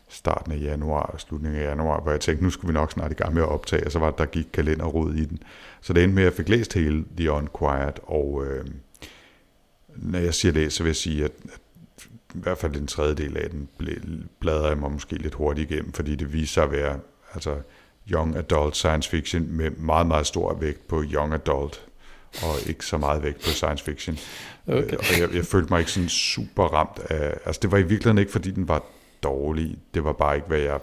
starten 0.10 0.52
af 0.52 0.60
januar 0.62 1.02
og 1.02 1.22
slutningen 1.22 1.62
af 1.62 1.66
januar, 1.70 2.02
hvor 2.02 2.12
jeg 2.12 2.20
tænkte, 2.20 2.44
nu 2.44 2.50
skulle 2.50 2.74
vi 2.74 2.74
nok 2.74 2.92
snart 2.92 3.12
i 3.12 3.16
gang 3.16 3.34
med 3.34 3.42
at 3.42 3.50
optage, 3.50 3.86
og 3.86 3.92
så 3.92 4.00
var 4.00 4.12
der 4.12 4.26
gik 4.26 4.48
kalenderrod 4.54 5.14
i 5.14 5.26
den. 5.26 5.40
Så 5.82 5.94
det 5.94 6.04
endte 6.04 6.16
med, 6.16 6.24
at 6.24 6.26
jeg 6.26 6.34
fik 6.34 6.50
læst 6.50 6.74
hele 6.74 7.06
The 7.18 7.32
Unquiet, 7.32 8.00
og 8.04 8.46
øh, 8.46 8.66
når 9.96 10.20
jeg 10.20 10.34
siger 10.34 10.52
læs, 10.52 10.74
så 10.74 10.84
vil 10.84 10.90
jeg 10.90 10.96
sige, 10.96 11.26
at, 11.26 11.32
at 11.54 11.60
i 12.36 12.40
hvert 12.40 12.58
fald 12.58 12.74
den 12.74 12.88
tredje 12.88 13.16
del 13.16 13.38
af 13.38 13.50
den 13.50 13.70
bladrer 14.40 14.68
jeg 14.68 14.78
mig 14.78 14.92
måske 14.92 15.16
lidt 15.16 15.34
hurtigt 15.34 15.72
igennem, 15.72 15.94
fordi 15.94 16.16
det 16.16 16.34
viser 16.34 16.54
sig 16.54 16.64
at 16.64 16.72
være 16.72 17.00
altså, 17.34 17.56
young 18.12 18.38
adult 18.38 18.76
science 18.76 19.10
fiction 19.10 19.48
med 19.50 19.72
meget, 19.72 20.08
meget 20.08 20.28
stor 20.28 20.54
vægt 20.54 20.88
på 20.88 21.04
young 21.14 21.34
adult, 21.34 21.86
og 22.44 22.68
ikke 22.70 22.86
så 22.86 22.98
meget 22.98 23.24
vægt 23.24 23.38
på 23.44 23.50
science 23.50 23.84
fiction. 23.84 24.18
Okay. 24.68 24.98
Og 24.98 25.20
jeg, 25.20 25.36
jeg 25.36 25.46
følte 25.46 25.70
mig 25.70 25.80
ikke 25.80 25.92
sådan 25.92 26.10
super 26.10 26.64
ramt 26.64 27.00
af... 27.10 27.38
Altså 27.46 27.60
det 27.62 27.72
var 27.72 27.78
i 27.78 27.82
virkeligheden 27.82 28.18
ikke, 28.18 28.32
fordi 28.32 28.52
den 28.52 28.68
var 28.68 28.84
dårlig. 29.24 29.78
Det 29.94 30.04
var 30.04 30.14
bare 30.14 30.36
ikke, 30.36 30.48
hvad 30.48 30.60
jeg 30.60 30.80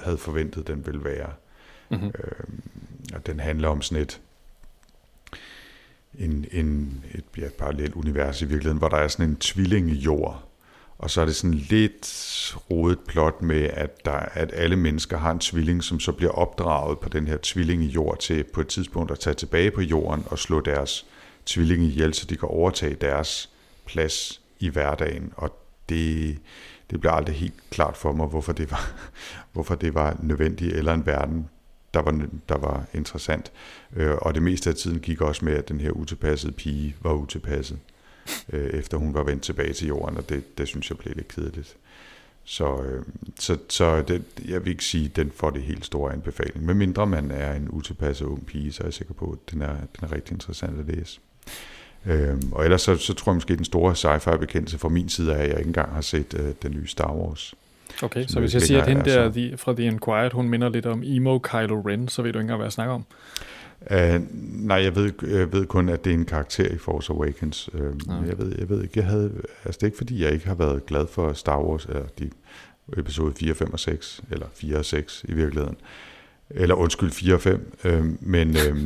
havde 0.00 0.18
forventet, 0.18 0.66
den 0.66 0.86
ville 0.86 1.04
være. 1.04 1.32
Mm-hmm. 1.88 2.06
Øhm, 2.06 2.62
og 3.14 3.26
den 3.26 3.40
handler 3.40 3.68
om 3.68 3.82
sådan 3.82 4.02
et 4.02 4.20
en, 6.18 6.46
en, 6.52 7.04
et 7.14 7.24
ja, 7.38 7.48
parallelt 7.58 7.94
univers 7.94 8.42
i 8.42 8.44
virkeligheden, 8.44 8.78
hvor 8.78 8.88
der 8.88 8.96
er 8.96 9.08
sådan 9.08 9.28
en 9.28 9.36
tvilling 9.36 9.90
i 9.90 9.94
jord, 9.94 10.44
og 10.98 11.10
så 11.10 11.20
er 11.20 11.24
det 11.24 11.36
sådan 11.36 11.54
lidt 11.54 12.06
rodet 12.70 12.98
plot 13.08 13.42
med, 13.42 13.62
at, 13.62 14.04
der, 14.04 14.12
at 14.12 14.50
alle 14.54 14.76
mennesker 14.76 15.18
har 15.18 15.30
en 15.30 15.38
tvilling, 15.38 15.84
som 15.84 16.00
så 16.00 16.12
bliver 16.12 16.32
opdraget 16.32 16.98
på 16.98 17.08
den 17.08 17.26
her 17.26 17.38
tvilling 17.42 17.84
i 17.84 17.86
jord 17.86 18.18
til 18.18 18.44
på 18.44 18.60
et 18.60 18.68
tidspunkt 18.68 19.10
at 19.10 19.18
tage 19.18 19.34
tilbage 19.34 19.70
på 19.70 19.80
jorden 19.80 20.24
og 20.26 20.38
slå 20.38 20.60
deres 20.60 21.06
tvilling 21.46 21.82
ihjel, 21.82 22.14
så 22.14 22.26
de 22.26 22.36
kan 22.36 22.48
overtage 22.48 22.94
deres 22.94 23.50
plads 23.86 24.40
i 24.58 24.68
hverdagen. 24.68 25.32
Og 25.36 25.58
det, 25.88 26.38
det 26.90 27.00
blev 27.00 27.12
aldrig 27.12 27.34
helt 27.34 27.70
klart 27.70 27.96
for 27.96 28.12
mig, 28.12 28.26
hvorfor 28.26 28.52
det 28.52 28.70
var, 28.70 28.92
hvorfor 29.52 29.74
det 29.74 29.94
var 29.94 30.16
nødvendigt, 30.22 30.74
eller 30.74 30.94
en 30.94 31.06
verden, 31.06 31.48
der 31.94 32.02
var, 32.02 32.26
der 32.48 32.58
var 32.58 32.84
interessant. 32.94 33.52
Øh, 33.96 34.14
og 34.14 34.34
det 34.34 34.42
meste 34.42 34.70
af 34.70 34.76
tiden 34.76 35.00
gik 35.00 35.20
også 35.20 35.44
med, 35.44 35.54
at 35.54 35.68
den 35.68 35.80
her 35.80 35.90
utilpassede 35.90 36.52
pige 36.52 36.96
var 37.00 37.12
utilpasset 37.12 37.78
øh, 38.52 38.70
efter 38.70 38.96
hun 38.96 39.14
var 39.14 39.22
vendt 39.22 39.42
tilbage 39.42 39.72
til 39.72 39.88
jorden, 39.88 40.16
og 40.16 40.28
det, 40.28 40.58
det 40.58 40.68
synes 40.68 40.90
jeg 40.90 40.98
blev 40.98 41.14
lidt 41.16 41.28
kedeligt. 41.28 41.76
Så, 42.44 42.82
øh, 42.82 43.02
så, 43.38 43.58
så 43.68 44.02
det, 44.02 44.22
jeg 44.48 44.64
vil 44.64 44.70
ikke 44.70 44.84
sige, 44.84 45.04
at 45.04 45.16
den 45.16 45.30
får 45.30 45.50
det 45.50 45.62
helt 45.62 45.84
store 45.84 46.12
anbefaling. 46.12 46.66
Men 46.66 46.78
mindre 46.78 47.06
man 47.06 47.30
er 47.30 47.54
en 47.54 47.68
utilpasset 47.68 48.26
ung 48.26 48.46
pige, 48.46 48.72
så 48.72 48.82
er 48.82 48.86
jeg 48.86 48.94
sikker 48.94 49.14
på, 49.14 49.30
at 49.30 49.52
den 49.52 49.62
er, 49.62 49.76
den 49.76 50.08
er 50.08 50.12
rigtig 50.12 50.32
interessant 50.32 50.80
at 50.80 50.96
læse. 50.96 51.20
Øh, 52.06 52.36
og 52.52 52.64
ellers 52.64 52.82
så, 52.82 52.96
så 52.96 53.14
tror 53.14 53.32
jeg 53.32 53.34
måske, 53.34 53.52
at 53.52 53.58
den 53.58 53.64
store 53.64 53.92
sci-fi 53.92 54.36
bekendelse 54.36 54.78
fra 54.78 54.88
min 54.88 55.08
side 55.08 55.32
er, 55.32 55.36
at 55.36 55.48
jeg 55.48 55.58
ikke 55.58 55.68
engang 55.68 55.92
har 55.94 56.00
set 56.00 56.34
øh, 56.38 56.54
den 56.62 56.72
nye 56.72 56.86
Star 56.86 57.12
Wars. 57.12 57.54
Okay, 58.02 58.26
så 58.26 58.40
hvis 58.40 58.54
jeg 58.54 58.62
siger, 58.62 58.82
at 58.82 58.88
hende 58.88 59.04
der 59.04 59.24
altså, 59.24 59.56
fra 59.56 59.72
The 59.72 59.84
Inquired, 59.84 60.32
hun 60.32 60.48
minder 60.48 60.68
lidt 60.68 60.86
om 60.86 61.02
emo 61.04 61.38
Kylo 61.38 61.80
Ren, 61.80 62.08
så 62.08 62.22
ved 62.22 62.32
du 62.32 62.38
ikke 62.38 62.44
engang, 62.44 62.58
hvad 62.58 62.66
jeg 62.66 62.72
snakker 62.72 62.94
om. 62.94 63.04
Uh, 63.80 64.22
nej, 64.66 64.76
jeg 64.76 64.96
ved, 64.96 65.12
jeg 65.22 65.52
ved 65.52 65.66
kun, 65.66 65.88
at 65.88 66.04
det 66.04 66.10
er 66.10 66.14
en 66.14 66.24
karakter 66.24 66.68
i 66.68 66.78
Force 66.78 67.12
Awakens. 67.12 67.70
Uh, 67.74 67.80
okay. 67.80 68.28
jeg, 68.28 68.38
ved, 68.38 68.54
jeg 68.58 68.68
ved 68.68 68.82
ikke, 68.82 68.92
jeg 68.96 69.06
havde, 69.06 69.32
altså 69.64 69.78
det 69.78 69.82
er 69.82 69.86
ikke 69.86 69.98
fordi, 69.98 70.22
jeg 70.22 70.32
ikke 70.32 70.46
har 70.46 70.54
været 70.54 70.86
glad 70.86 71.06
for 71.06 71.32
Star 71.32 71.62
Wars, 71.62 71.84
eller 71.84 72.02
de 72.18 72.30
episode 72.96 73.32
4, 73.38 73.54
5 73.54 73.72
og 73.72 73.80
6, 73.80 74.20
eller 74.30 74.46
4 74.54 74.76
og 74.76 74.84
6 74.84 75.24
i 75.28 75.32
virkeligheden. 75.32 75.76
Eller 76.50 76.74
undskyld, 76.74 77.10
4 77.10 77.34
og 77.34 77.40
5. 77.40 77.72
Uh, 77.84 77.90
men 78.20 78.50
uh, 78.50 78.78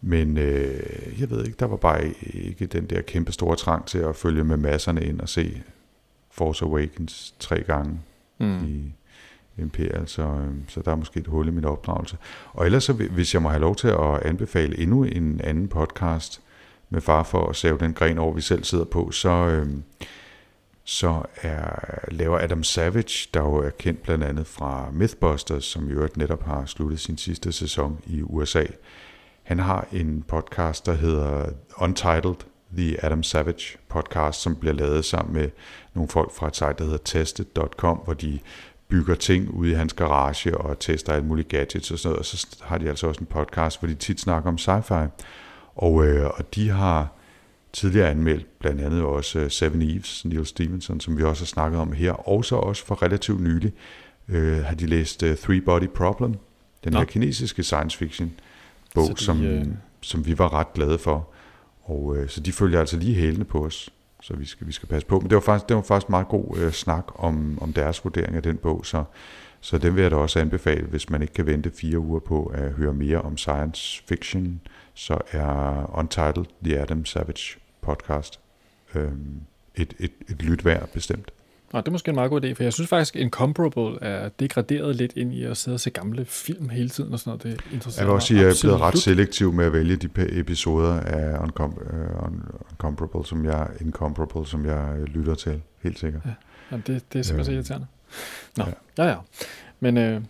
men 0.00 0.36
uh, 0.36 1.20
jeg 1.20 1.30
ved 1.30 1.44
ikke, 1.44 1.56
der 1.60 1.66
var 1.66 1.76
bare 1.76 2.14
ikke 2.32 2.66
den 2.66 2.86
der 2.86 3.00
kæmpe 3.02 3.32
store 3.32 3.56
trang 3.56 3.86
til 3.86 3.98
at 3.98 4.16
følge 4.16 4.44
med 4.44 4.56
masserne 4.56 5.04
ind 5.04 5.20
og 5.20 5.28
se 5.28 5.62
Force 6.30 6.64
Awakens 6.64 7.34
tre 7.38 7.62
gange 7.62 8.00
mm. 8.38 8.64
i, 8.64 8.92
Imperial, 9.58 10.08
så, 10.08 10.22
øhm, 10.22 10.68
så 10.68 10.82
der 10.84 10.90
er 10.90 10.96
måske 10.96 11.20
et 11.20 11.26
hul 11.26 11.48
i 11.48 11.50
min 11.50 11.64
opdragelse. 11.64 12.16
Og 12.52 12.66
ellers, 12.66 12.84
så, 12.84 12.92
hvis 12.92 13.34
jeg 13.34 13.42
må 13.42 13.48
have 13.48 13.60
lov 13.60 13.76
til 13.76 13.88
at 13.88 14.22
anbefale 14.22 14.78
endnu 14.78 15.04
en 15.04 15.40
anden 15.44 15.68
podcast 15.68 16.40
med 16.90 17.00
far 17.00 17.22
for 17.22 17.46
at 17.46 17.56
save 17.56 17.78
den 17.78 17.94
gren 17.94 18.18
over, 18.18 18.34
vi 18.34 18.40
selv 18.40 18.64
sidder 18.64 18.84
på, 18.84 19.10
så, 19.10 19.28
øhm, 19.28 19.82
så 20.84 21.22
er, 21.42 21.68
laver 22.10 22.38
Adam 22.38 22.62
Savage, 22.62 23.28
der 23.34 23.40
jo 23.40 23.54
er 23.54 23.70
kendt 23.70 24.02
blandt 24.02 24.24
andet 24.24 24.46
fra 24.46 24.90
Mythbusters, 24.92 25.64
som 25.64 25.88
jo 25.88 26.08
netop 26.16 26.42
har 26.42 26.64
sluttet 26.66 27.00
sin 27.00 27.18
sidste 27.18 27.52
sæson 27.52 27.98
i 28.06 28.22
USA. 28.22 28.64
Han 29.48 29.58
har 29.58 29.88
en 29.92 30.24
podcast, 30.28 30.86
der 30.86 30.92
hedder 30.92 31.46
Untitled, 31.78 32.34
The 32.76 33.04
Adam 33.04 33.22
Savage 33.22 33.78
podcast, 33.88 34.40
som 34.40 34.56
bliver 34.56 34.74
lavet 34.74 35.04
sammen 35.04 35.34
med 35.34 35.50
nogle 35.94 36.08
folk 36.08 36.32
fra 36.32 36.48
et 36.48 36.56
site, 36.56 36.74
der 36.78 36.84
hedder 36.84 36.98
tested.com, 37.04 37.96
hvor 38.04 38.14
de 38.14 38.38
bygger 38.88 39.14
ting 39.14 39.50
ude 39.50 39.70
i 39.70 39.74
hans 39.74 39.92
garage 39.92 40.58
og 40.58 40.78
tester 40.78 41.12
alle 41.12 41.26
mulige 41.26 41.48
gadgets 41.48 41.90
og 41.90 41.98
sådan 41.98 42.08
noget. 42.12 42.18
Og 42.18 42.24
så 42.24 42.56
har 42.62 42.78
de 42.78 42.88
altså 42.88 43.06
også 43.06 43.20
en 43.20 43.26
podcast, 43.26 43.80
hvor 43.80 43.88
de 43.88 43.94
tit 43.94 44.20
snakker 44.20 44.48
om 44.48 44.56
sci-fi. 44.56 45.08
Og, 45.74 46.06
øh, 46.06 46.26
og 46.26 46.54
de 46.54 46.70
har 46.70 47.08
tidligere 47.72 48.10
anmeldt 48.10 48.58
blandt 48.58 48.80
andet 48.80 49.02
også 49.02 49.40
uh, 49.40 49.50
Seven 49.50 49.82
Eves, 49.82 50.24
Neil 50.24 50.46
Stevenson, 50.46 51.00
som 51.00 51.18
vi 51.18 51.22
også 51.22 51.42
har 51.42 51.46
snakket 51.46 51.80
om 51.80 51.92
her. 51.92 52.12
Og 52.12 52.44
så 52.44 52.56
også 52.56 52.86
for 52.86 53.02
relativt 53.02 53.40
nylig 53.40 53.72
øh, 54.28 54.64
har 54.64 54.74
de 54.74 54.86
læst 54.86 55.22
uh, 55.22 55.34
Three 55.34 55.60
Body 55.60 55.88
Problem, 55.88 56.34
den 56.84 56.92
Nå. 56.92 56.98
her 56.98 57.06
kinesiske 57.06 57.62
science 57.62 57.98
fiction 57.98 58.32
bog, 58.94 59.18
de, 59.18 59.24
som, 59.24 59.44
øh... 59.44 59.66
som 60.00 60.26
vi 60.26 60.38
var 60.38 60.52
ret 60.52 60.72
glade 60.72 60.98
for. 60.98 61.28
Og 61.82 62.16
øh, 62.16 62.28
så 62.28 62.40
de 62.40 62.52
følger 62.52 62.80
altså 62.80 62.96
lige 62.96 63.14
hælene 63.14 63.44
på 63.44 63.64
os 63.64 63.90
så 64.22 64.36
vi 64.36 64.44
skal, 64.44 64.66
vi 64.66 64.72
skal 64.72 64.88
passe 64.88 65.06
på. 65.06 65.20
Men 65.20 65.30
det 65.30 65.34
var 65.34 65.40
faktisk, 65.40 65.68
det 65.68 65.76
var 65.76 65.82
faktisk 65.82 66.10
meget 66.10 66.28
god 66.28 66.56
øh, 66.58 66.72
snak 66.72 67.04
om, 67.14 67.58
om 67.60 67.72
deres 67.72 68.04
vurdering 68.04 68.36
af 68.36 68.42
den 68.42 68.56
bog, 68.56 68.86
så, 68.86 69.04
så 69.60 69.78
den 69.78 69.94
vil 69.94 70.02
jeg 70.02 70.10
da 70.10 70.16
også 70.16 70.40
anbefale, 70.40 70.86
hvis 70.86 71.10
man 71.10 71.22
ikke 71.22 71.34
kan 71.34 71.46
vente 71.46 71.70
fire 71.70 71.98
uger 71.98 72.20
på 72.20 72.46
at 72.46 72.72
høre 72.72 72.94
mere 72.94 73.22
om 73.22 73.36
science 73.36 74.02
fiction, 74.06 74.60
så 74.94 75.18
er 75.30 75.98
Untitled 75.98 76.46
The 76.64 76.80
Adam 76.80 77.04
Savage 77.04 77.58
podcast 77.80 78.40
øh, 78.94 79.12
et, 79.74 79.94
et, 79.98 80.12
et 80.28 80.42
lyt 80.42 80.64
værd 80.64 80.88
bestemt. 80.88 81.32
Og 81.72 81.82
det 81.82 81.88
er 81.88 81.92
måske 81.92 82.08
en 82.08 82.14
meget 82.14 82.30
god 82.30 82.44
idé, 82.44 82.52
for 82.52 82.62
jeg 82.62 82.72
synes 82.72 82.88
faktisk, 82.88 83.16
en 83.16 83.30
Comparable 83.30 84.02
er 84.02 84.28
degraderet 84.28 84.96
lidt 84.96 85.12
ind 85.16 85.34
i 85.34 85.44
at 85.44 85.56
sidde 85.56 85.74
og 85.74 85.80
se 85.80 85.90
gamle 85.90 86.24
film 86.24 86.68
hele 86.68 86.88
tiden 86.88 87.12
og 87.12 87.18
sådan 87.18 87.30
noget. 87.30 87.42
Det 87.42 87.52
er 87.52 87.74
interessant. 87.74 88.00
Jeg 88.00 88.06
vil 88.06 88.14
også 88.14 88.28
sige, 88.28 88.40
at 88.40 88.46
jeg 88.46 88.50
er 88.50 88.58
blevet 88.62 88.80
ret 88.80 88.98
selektiv 88.98 89.52
med 89.52 89.64
at 89.64 89.72
vælge 89.72 89.96
de 89.96 90.08
episoder 90.16 91.00
af 91.00 91.38
Uncom- 91.38 91.94
uh, 91.94 92.32
Uncomparable, 92.70 93.26
som 93.26 93.44
jeg, 93.44 93.68
Incomparable, 93.80 94.46
som 94.46 94.66
jeg 94.66 94.96
øh, 94.98 95.04
lytter 95.04 95.34
til, 95.34 95.60
helt 95.82 95.98
sikkert. 95.98 96.22
Ja, 96.24 96.30
Jamen, 96.70 96.84
det, 96.86 97.02
det 97.12 97.18
er 97.18 97.22
simpelthen 97.22 97.54
øh, 97.54 97.56
irriterende. 97.56 97.86
Nå, 98.56 98.64
ja, 98.98 99.04
ja. 99.04 99.10
ja. 99.10 99.16
Men 99.80 99.96
øh, 99.96 100.22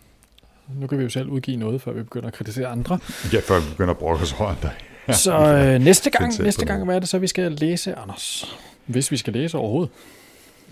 nu 0.75 0.87
kan 0.87 0.97
vi 0.97 1.03
jo 1.03 1.09
selv 1.09 1.29
udgive 1.29 1.57
noget, 1.57 1.81
før 1.81 1.91
vi 1.91 2.03
begynder 2.03 2.27
at 2.27 2.33
kritisere 2.33 2.67
andre. 2.67 2.99
Ja, 3.33 3.39
før 3.39 3.59
vi 3.59 3.69
begynder 3.69 3.91
at 3.91 3.97
brokke 3.97 4.23
os 4.23 4.35
over 4.39 4.49
andre. 4.49 4.69
Ja. 5.07 5.13
Så 5.25 5.37
øh, 5.37 5.81
næste 5.81 6.09
gang, 6.09 6.43
næste 6.43 6.65
gang, 6.65 6.85
hvad 6.85 6.95
er 6.95 6.99
det 6.99 7.09
så, 7.09 7.19
vi 7.19 7.27
skal 7.27 7.51
læse, 7.51 7.95
Anders? 7.95 8.57
Hvis 8.85 9.11
vi 9.11 9.17
skal 9.17 9.33
læse 9.33 9.57
overhovedet. 9.57 9.91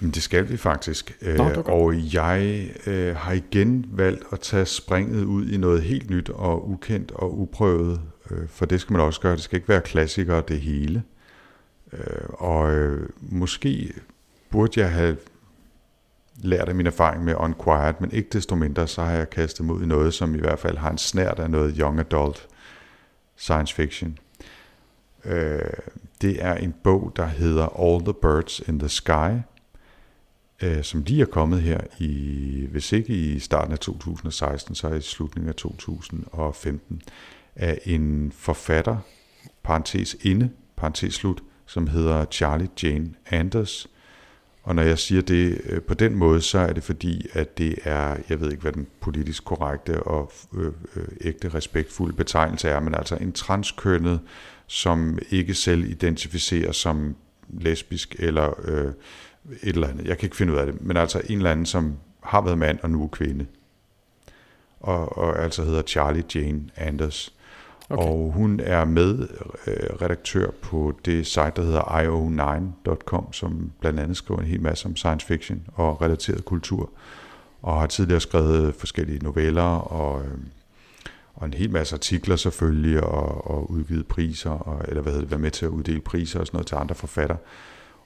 Det 0.01 0.23
skal 0.23 0.49
vi 0.49 0.57
faktisk. 0.57 1.17
Nå, 1.37 1.43
og 1.65 2.13
jeg 2.13 2.69
øh, 2.87 3.15
har 3.15 3.33
igen 3.33 3.85
valgt 3.91 4.23
at 4.31 4.39
tage 4.39 4.65
springet 4.65 5.23
ud 5.23 5.47
i 5.49 5.57
noget 5.57 5.81
helt 5.81 6.09
nyt 6.09 6.29
og 6.29 6.69
ukendt 6.69 7.11
og 7.11 7.39
uprøvet. 7.39 8.01
Øh, 8.31 8.47
for 8.47 8.65
det 8.65 8.81
skal 8.81 8.93
man 8.93 9.01
også 9.01 9.21
gøre. 9.21 9.35
Det 9.35 9.41
skal 9.41 9.55
ikke 9.55 9.69
være 9.69 9.81
klassikere 9.81 10.43
det 10.47 10.61
hele. 10.61 11.03
Øh, 11.93 12.29
og 12.29 12.75
øh, 12.75 13.09
måske 13.19 13.93
burde 14.49 14.79
jeg 14.79 14.91
have 14.91 15.17
lært 16.37 16.69
af 16.69 16.75
min 16.75 16.87
erfaring 16.87 17.23
med 17.23 17.35
Unquiet, 17.37 18.01
men 18.01 18.11
ikke 18.11 18.29
desto 18.33 18.55
mindre, 18.55 18.87
så 18.87 19.03
har 19.03 19.11
jeg 19.11 19.29
kastet 19.29 19.65
mod 19.65 19.81
i 19.81 19.85
noget, 19.85 20.13
som 20.13 20.35
i 20.35 20.39
hvert 20.39 20.59
fald 20.59 20.77
har 20.77 20.91
en 20.91 20.97
snært 20.97 21.39
af 21.39 21.49
noget 21.49 21.75
young 21.79 21.99
adult 21.99 22.47
science 23.35 23.75
fiction. 23.75 24.17
Øh, 25.25 25.59
det 26.21 26.43
er 26.43 26.55
en 26.55 26.73
bog, 26.83 27.13
der 27.15 27.25
hedder 27.25 27.81
All 27.81 28.03
the 28.03 28.13
Birds 28.21 28.59
in 28.59 28.79
the 28.79 28.89
Sky, 28.89 29.31
øh, 30.61 30.83
som 30.83 31.03
lige 31.03 31.21
er 31.21 31.25
kommet 31.25 31.61
her 31.61 31.79
i, 31.99 32.67
hvis 32.71 32.91
ikke 32.91 33.13
i 33.13 33.39
starten 33.39 33.73
af 33.73 33.79
2016, 33.79 34.75
så 34.75 34.89
i 34.89 35.01
slutningen 35.01 35.49
af 35.49 35.55
2015, 35.55 37.01
af 37.55 37.79
en 37.85 38.31
forfatter, 38.35 38.97
parentes 39.63 40.15
inde, 40.21 40.49
parentes 40.75 41.13
slut, 41.13 41.43
som 41.65 41.87
hedder 41.87 42.25
Charlie 42.31 42.69
Jane 42.83 43.09
Anders. 43.31 43.87
Og 44.63 44.75
når 44.75 44.83
jeg 44.83 44.99
siger 44.99 45.21
det 45.21 45.61
øh, 45.63 45.81
på 45.81 45.93
den 45.93 46.15
måde, 46.15 46.41
så 46.41 46.59
er 46.59 46.73
det 46.73 46.83
fordi, 46.83 47.27
at 47.33 47.57
det 47.57 47.75
er, 47.83 48.17
jeg 48.29 48.41
ved 48.41 48.51
ikke, 48.51 48.61
hvad 48.61 48.71
den 48.71 48.87
politisk 49.01 49.45
korrekte 49.45 50.03
og 50.03 50.31
øh, 50.57 50.71
øh, 50.95 51.07
ægte 51.21 51.49
respektfulde 51.49 52.13
betegnelse 52.15 52.69
er, 52.69 52.79
men 52.79 52.95
altså 52.95 53.15
en 53.15 53.31
transkønnet, 53.31 54.19
som 54.67 55.19
ikke 55.29 55.53
selv 55.53 55.83
identificerer 55.83 56.71
som 56.71 57.15
lesbisk 57.49 58.15
eller 58.19 58.53
øh, 58.63 58.93
et 59.63 59.75
eller 59.75 59.87
andet. 59.87 60.07
Jeg 60.07 60.17
kan 60.17 60.25
ikke 60.25 60.35
finde 60.35 60.53
ud 60.53 60.57
af 60.57 60.65
det. 60.65 60.81
Men 60.81 60.97
altså 60.97 61.21
en 61.29 61.37
eller 61.37 61.51
anden, 61.51 61.65
som 61.65 61.97
har 62.23 62.41
været 62.41 62.57
mand 62.57 62.79
og 62.83 62.89
nu 62.89 63.03
er 63.03 63.07
kvinde. 63.07 63.45
Og, 64.79 65.17
og 65.17 65.43
altså 65.43 65.63
hedder 65.63 65.81
Charlie 65.81 66.23
Jane 66.35 66.61
Anders. 66.75 67.33
Okay. 67.89 68.03
Og 68.03 68.31
hun 68.31 68.59
er 68.59 68.85
med 68.85 69.27
øh, 69.67 70.01
redaktør 70.01 70.51
på 70.61 70.99
det 71.05 71.27
site, 71.27 71.51
der 71.55 71.61
hedder 71.61 71.81
io9.com, 71.81 73.33
som 73.33 73.71
blandt 73.79 73.99
andet 73.99 74.17
skriver 74.17 74.39
en 74.39 74.47
hel 74.47 74.61
masse 74.61 74.85
om 74.85 74.95
science 74.95 75.27
fiction 75.27 75.67
og 75.73 76.01
relateret 76.01 76.45
kultur. 76.45 76.89
og 77.61 77.79
har 77.79 77.87
tidligere 77.87 78.21
skrevet 78.21 78.75
forskellige 78.75 79.19
noveller 79.23 79.63
og, 79.63 80.25
øh, 80.25 80.37
og 81.35 81.45
en 81.45 81.53
hel 81.53 81.71
masse 81.71 81.95
artikler 81.95 82.35
selvfølgelig, 82.35 83.03
og, 83.03 83.51
og 83.51 83.71
udgivet 83.71 84.07
priser, 84.07 84.49
og, 84.49 84.85
eller 84.87 85.01
hvad 85.01 85.11
hedder 85.11 85.23
det, 85.23 85.31
været 85.31 85.41
med 85.41 85.51
til 85.51 85.65
at 85.65 85.69
uddele 85.69 86.01
priser 86.01 86.39
og 86.39 86.47
sådan 86.47 86.57
noget 86.57 86.67
til 86.67 86.75
andre 86.75 86.95
forfattere. 86.95 87.37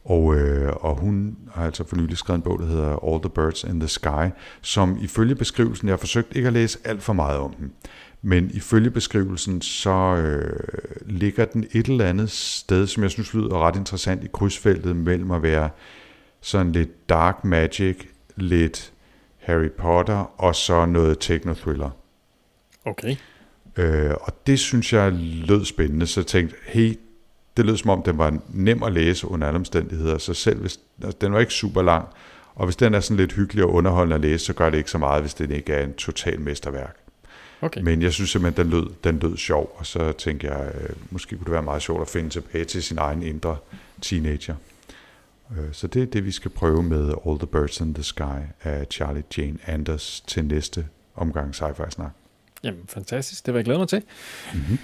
Og, 0.03 0.35
øh, 0.35 0.73
og 0.75 0.95
hun 0.95 1.37
har 1.51 1.65
altså 1.65 1.83
for 1.87 1.95
nylig 1.95 2.17
skrevet 2.17 2.37
en 2.37 2.43
bog, 2.43 2.59
der 2.59 2.65
hedder 2.65 3.07
All 3.07 3.21
the 3.21 3.29
Birds 3.29 3.63
in 3.63 3.79
the 3.79 3.89
Sky, 3.89 4.29
som 4.61 4.97
ifølge 5.01 5.35
beskrivelsen, 5.35 5.87
jeg 5.87 5.93
har 5.93 5.97
forsøgt 5.97 6.35
ikke 6.35 6.47
at 6.47 6.53
læse 6.53 6.79
alt 6.83 7.03
for 7.03 7.13
meget 7.13 7.37
om 7.39 7.53
den, 7.53 7.73
men 8.21 8.51
ifølge 8.53 8.91
beskrivelsen, 8.91 9.61
så 9.61 10.15
øh, 10.15 10.59
ligger 11.05 11.45
den 11.45 11.65
et 11.71 11.85
eller 11.85 12.05
andet 12.05 12.31
sted, 12.31 12.87
som 12.87 13.03
jeg 13.03 13.11
synes 13.11 13.33
lyder 13.33 13.67
ret 13.67 13.75
interessant 13.75 14.23
i 14.23 14.27
krydsfeltet 14.33 14.95
mellem 14.95 15.31
at 15.31 15.43
være 15.43 15.69
sådan 16.41 16.71
lidt 16.71 17.09
dark 17.09 17.45
magic, 17.45 17.97
lidt 18.35 18.93
Harry 19.37 19.69
Potter 19.69 20.41
og 20.41 20.55
så 20.55 20.85
noget 20.85 21.19
techno-thriller. 21.19 21.89
Okay. 22.85 23.15
Øh, 23.77 24.13
og 24.21 24.47
det 24.47 24.59
synes 24.59 24.93
jeg 24.93 25.11
lød 25.47 25.65
spændende, 25.65 26.07
så 26.07 26.19
jeg 26.19 26.27
tænkte, 26.27 26.55
hey, 26.67 26.93
det 27.57 27.65
lød 27.65 27.77
som 27.77 27.89
om, 27.89 28.03
den 28.03 28.17
var 28.17 28.37
nem 28.49 28.83
at 28.83 28.91
læse 28.91 29.27
under 29.27 29.47
alle 29.47 29.57
omstændigheder, 29.57 30.17
så 30.17 30.33
selv 30.33 30.59
hvis, 30.59 30.79
altså, 31.03 31.17
den 31.21 31.33
var 31.33 31.39
ikke 31.39 31.53
super 31.53 31.81
lang, 31.81 32.07
og 32.55 32.65
hvis 32.65 32.75
den 32.75 32.93
er 32.93 32.99
sådan 32.99 33.17
lidt 33.17 33.33
hyggelig 33.33 33.63
og 33.63 33.73
underholdende 33.73 34.15
at 34.15 34.21
læse, 34.21 34.45
så 34.45 34.53
gør 34.53 34.69
det 34.69 34.77
ikke 34.77 34.91
så 34.91 34.97
meget, 34.97 35.21
hvis 35.21 35.33
den 35.33 35.51
ikke 35.51 35.73
er 35.73 35.83
en 35.83 35.93
total 35.93 36.39
mesterværk. 36.39 36.97
Okay. 37.61 37.81
Men 37.81 38.01
jeg 38.01 38.13
synes 38.13 38.29
simpelthen, 38.29 38.65
den 38.65 38.73
lød, 38.73 38.87
den 39.03 39.19
lød 39.19 39.37
sjov, 39.37 39.75
og 39.77 39.85
så 39.85 40.11
tænker 40.11 40.57
jeg, 40.57 40.71
øh, 40.81 40.89
måske 41.09 41.35
kunne 41.35 41.45
det 41.45 41.53
være 41.53 41.63
meget 41.63 41.81
sjovt 41.81 42.01
at 42.01 42.07
finde 42.07 42.29
tilbage 42.29 42.65
til 42.65 42.83
sin 42.83 42.97
egen 42.97 43.23
indre 43.23 43.57
teenager. 44.01 44.55
Øh, 45.57 45.65
så 45.71 45.87
det 45.87 46.01
er 46.01 46.05
det, 46.05 46.25
vi 46.25 46.31
skal 46.31 46.51
prøve 46.51 46.83
med 46.83 47.13
All 47.27 47.39
the 47.39 47.47
Birds 47.47 47.79
in 47.79 47.93
the 47.93 48.03
Sky 48.03 48.41
af 48.63 48.87
Charlie 48.91 49.23
Jane 49.37 49.57
Anders 49.67 50.23
til 50.27 50.45
næste 50.45 50.87
omgang 51.15 51.55
sci-fi 51.55 51.89
snak. 51.89 52.11
Jamen, 52.63 52.81
fantastisk. 52.87 53.45
Det 53.45 53.53
vil 53.53 53.59
jeg 53.59 53.65
glæde 53.65 53.79
mig 53.79 53.87
til. 53.87 54.03
Mm-hmm. 54.53 54.77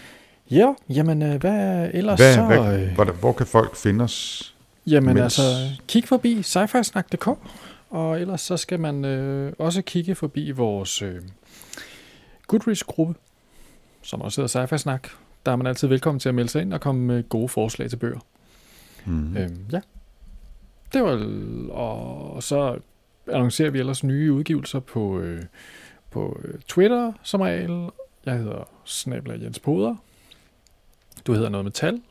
Ja, 0.51 0.73
jamen, 0.89 1.21
øh, 1.21 1.39
hvad 1.39 1.89
ellers 1.93 2.19
Hvad, 2.19 2.33
så... 2.33 2.45
hvad, 2.45 2.79
øh, 2.79 2.93
hvor, 2.95 3.05
hvor 3.05 3.33
kan 3.33 3.45
folk 3.45 3.75
finde 3.75 4.03
os? 4.03 4.55
Jamen 4.87 5.13
mens- 5.17 5.23
altså, 5.23 5.41
kig 5.87 6.07
forbi 6.07 6.41
sci 6.41 6.59
og 7.89 8.21
ellers 8.21 8.41
så 8.41 8.57
skal 8.57 8.79
man 8.79 9.05
øh, 9.05 9.53
også 9.59 9.81
kigge 9.81 10.15
forbi 10.15 10.51
vores 10.51 11.01
øh, 11.01 11.21
Goodreads-gruppe, 12.47 13.15
som 14.01 14.21
også 14.21 14.41
hedder 14.41 14.67
sci 14.67 14.77
snak 14.77 15.07
Der 15.45 15.51
er 15.51 15.55
man 15.55 15.67
altid 15.67 15.87
velkommen 15.87 16.19
til 16.19 16.29
at 16.29 16.35
melde 16.35 16.49
sig 16.49 16.61
ind 16.61 16.73
og 16.73 16.81
komme 16.81 17.01
med 17.01 17.29
gode 17.29 17.49
forslag 17.49 17.89
til 17.89 17.97
bøger. 17.97 18.19
Mm. 19.05 19.37
Øhm, 19.37 19.65
ja. 19.71 19.79
Det 20.93 21.03
var, 21.03 21.25
og 21.73 22.43
så 22.43 22.79
annoncerer 23.27 23.69
vi 23.69 23.79
ellers 23.79 24.03
nye 24.03 24.33
udgivelser 24.33 24.79
på, 24.79 25.19
øh, 25.19 25.43
på 26.11 26.41
øh, 26.43 26.59
Twitter 26.67 27.11
som 27.23 27.41
regel. 27.41 27.89
Jeg 28.25 28.37
hedder 28.37 28.69
Snabla 28.83 29.33
Jens 29.33 29.59
Poder. 29.59 29.95
Du 31.27 31.33
hedder 31.33 31.49
noget 31.49 31.65
med 31.65 31.71
tal. 31.71 32.01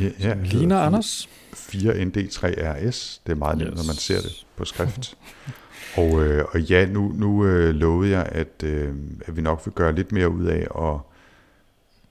Ja, 0.00 0.10
ja, 0.20 0.34
Ligner 0.44 0.78
Anders. 0.78 1.28
4ND3RS. 1.52 3.20
Det 3.26 3.32
er 3.32 3.34
meget 3.34 3.58
nemt, 3.58 3.70
Yes. 3.70 3.76
når 3.76 3.86
man 3.86 3.96
ser 3.96 4.20
det 4.20 4.46
på 4.56 4.64
skrift. 4.64 5.16
og, 5.96 6.22
øh, 6.24 6.44
og 6.52 6.60
ja, 6.60 6.86
nu, 6.86 7.12
nu 7.14 7.46
øh, 7.46 7.74
lovede 7.74 8.10
jeg, 8.10 8.26
at, 8.32 8.62
øh, 8.64 8.94
at 9.26 9.36
vi 9.36 9.42
nok 9.42 9.62
vil 9.64 9.74
gøre 9.74 9.94
lidt 9.94 10.12
mere 10.12 10.28
ud 10.28 10.44
af 10.44 10.66
at 10.84 11.00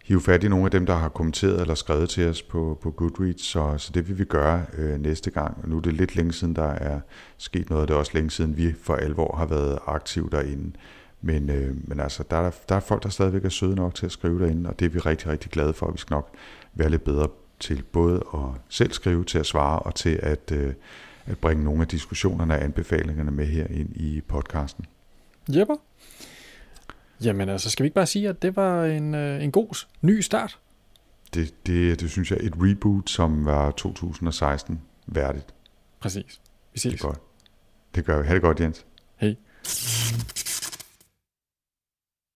hive 0.04 0.22
fat 0.22 0.44
i 0.44 0.48
nogle 0.48 0.66
af 0.66 0.72
dem, 0.72 0.86
der 0.86 0.96
har 0.96 1.10
kommenteret 1.10 1.62
eller 1.62 1.76
skrevet 1.76 2.10
til 2.10 2.28
os 2.30 2.42
på, 2.42 2.80
på 2.82 2.92
Goodreads. 2.92 3.42
Så, 3.42 3.76
så 3.78 3.92
det 3.94 4.08
vil 4.08 4.18
vi 4.20 4.24
gøre 4.24 4.66
øh, 4.78 5.02
næste 5.02 5.32
gang. 5.32 5.70
Nu 5.70 5.78
er 5.78 5.82
det 5.82 5.94
lidt 5.94 6.16
længe 6.16 6.34
siden, 6.34 6.56
der 6.56 6.68
er 6.70 7.00
sket 7.38 7.70
noget. 7.70 7.88
Det 7.88 7.94
er 7.94 7.98
også 7.98 8.12
længe 8.14 8.32
siden, 8.32 8.58
vi 8.58 8.74
for 8.84 8.96
alvor 8.96 9.36
har 9.38 9.46
været 9.46 9.80
aktive 9.88 10.30
derinde. 10.32 10.72
Men, 11.26 11.50
øh, 11.50 11.90
men 11.90 12.00
altså, 12.00 12.24
der 12.32 12.38
er, 12.38 12.52
der 12.70 12.76
er 12.76 12.80
folk, 12.80 13.04
der 13.04 13.10
stadigvæk 13.10 13.46
er 13.46 13.50
søde 13.50 13.76
nok 13.76 13.96
til 13.96 14.06
at 14.06 14.12
skrive 14.12 14.40
derinde, 14.40 14.70
og 14.70 14.80
det 14.80 14.86
er 14.86 14.90
vi 14.90 15.00
rigtig, 15.00 15.28
rigtig 15.28 15.52
glade 15.52 15.74
for. 15.74 15.92
Vi 15.92 15.98
skal 15.98 16.14
nok 16.14 16.34
være 16.74 16.90
lidt 16.90 17.04
bedre 17.04 17.28
til 17.60 17.84
både 17.84 18.24
at 18.34 18.40
selv 18.70 18.92
skrive, 18.94 19.24
til 19.26 19.40
at 19.40 19.46
svare 19.46 19.80
og 19.80 19.96
til 19.96 20.20
at, 20.24 20.52
øh, 20.52 20.74
at 21.26 21.38
bringe 21.38 21.64
nogle 21.64 21.82
af 21.82 21.88
diskussionerne 21.88 22.54
og 22.54 22.64
anbefalingerne 22.64 23.32
med 23.32 23.46
her 23.46 23.68
ind 23.68 23.96
i 23.96 24.22
podcasten. 24.28 24.86
Jepper. 25.50 25.76
Jamen 27.24 27.50
altså, 27.50 27.70
skal 27.70 27.84
vi 27.84 27.88
ikke 27.88 27.96
bare 27.96 28.06
sige, 28.06 28.30
at 28.30 28.42
det 28.42 28.56
var 28.56 28.86
en, 28.86 29.16
øh, 29.16 29.44
en 29.44 29.52
god 29.52 29.86
ny 30.02 30.20
start? 30.22 30.60
Det, 31.34 31.54
det, 31.68 32.00
det 32.00 32.12
synes 32.12 32.32
jeg 32.32 32.40
er 32.42 32.48
et 32.48 32.54
reboot, 32.58 33.10
som 33.10 33.46
var 33.46 33.72
2016 33.72 34.82
værdigt. 35.08 35.54
Præcis. 36.00 36.24
Vi 36.74 36.80
Det 36.80 36.86
er 36.86 36.90
ses. 36.92 37.02
godt. 37.02 37.20
Det 37.96 38.06
gør 38.06 38.22
vi. 38.22 38.28
Ha' 38.28 38.34
det 38.34 38.42
godt, 38.42 38.60
Jens. 38.60 38.86
Hej. 39.18 39.36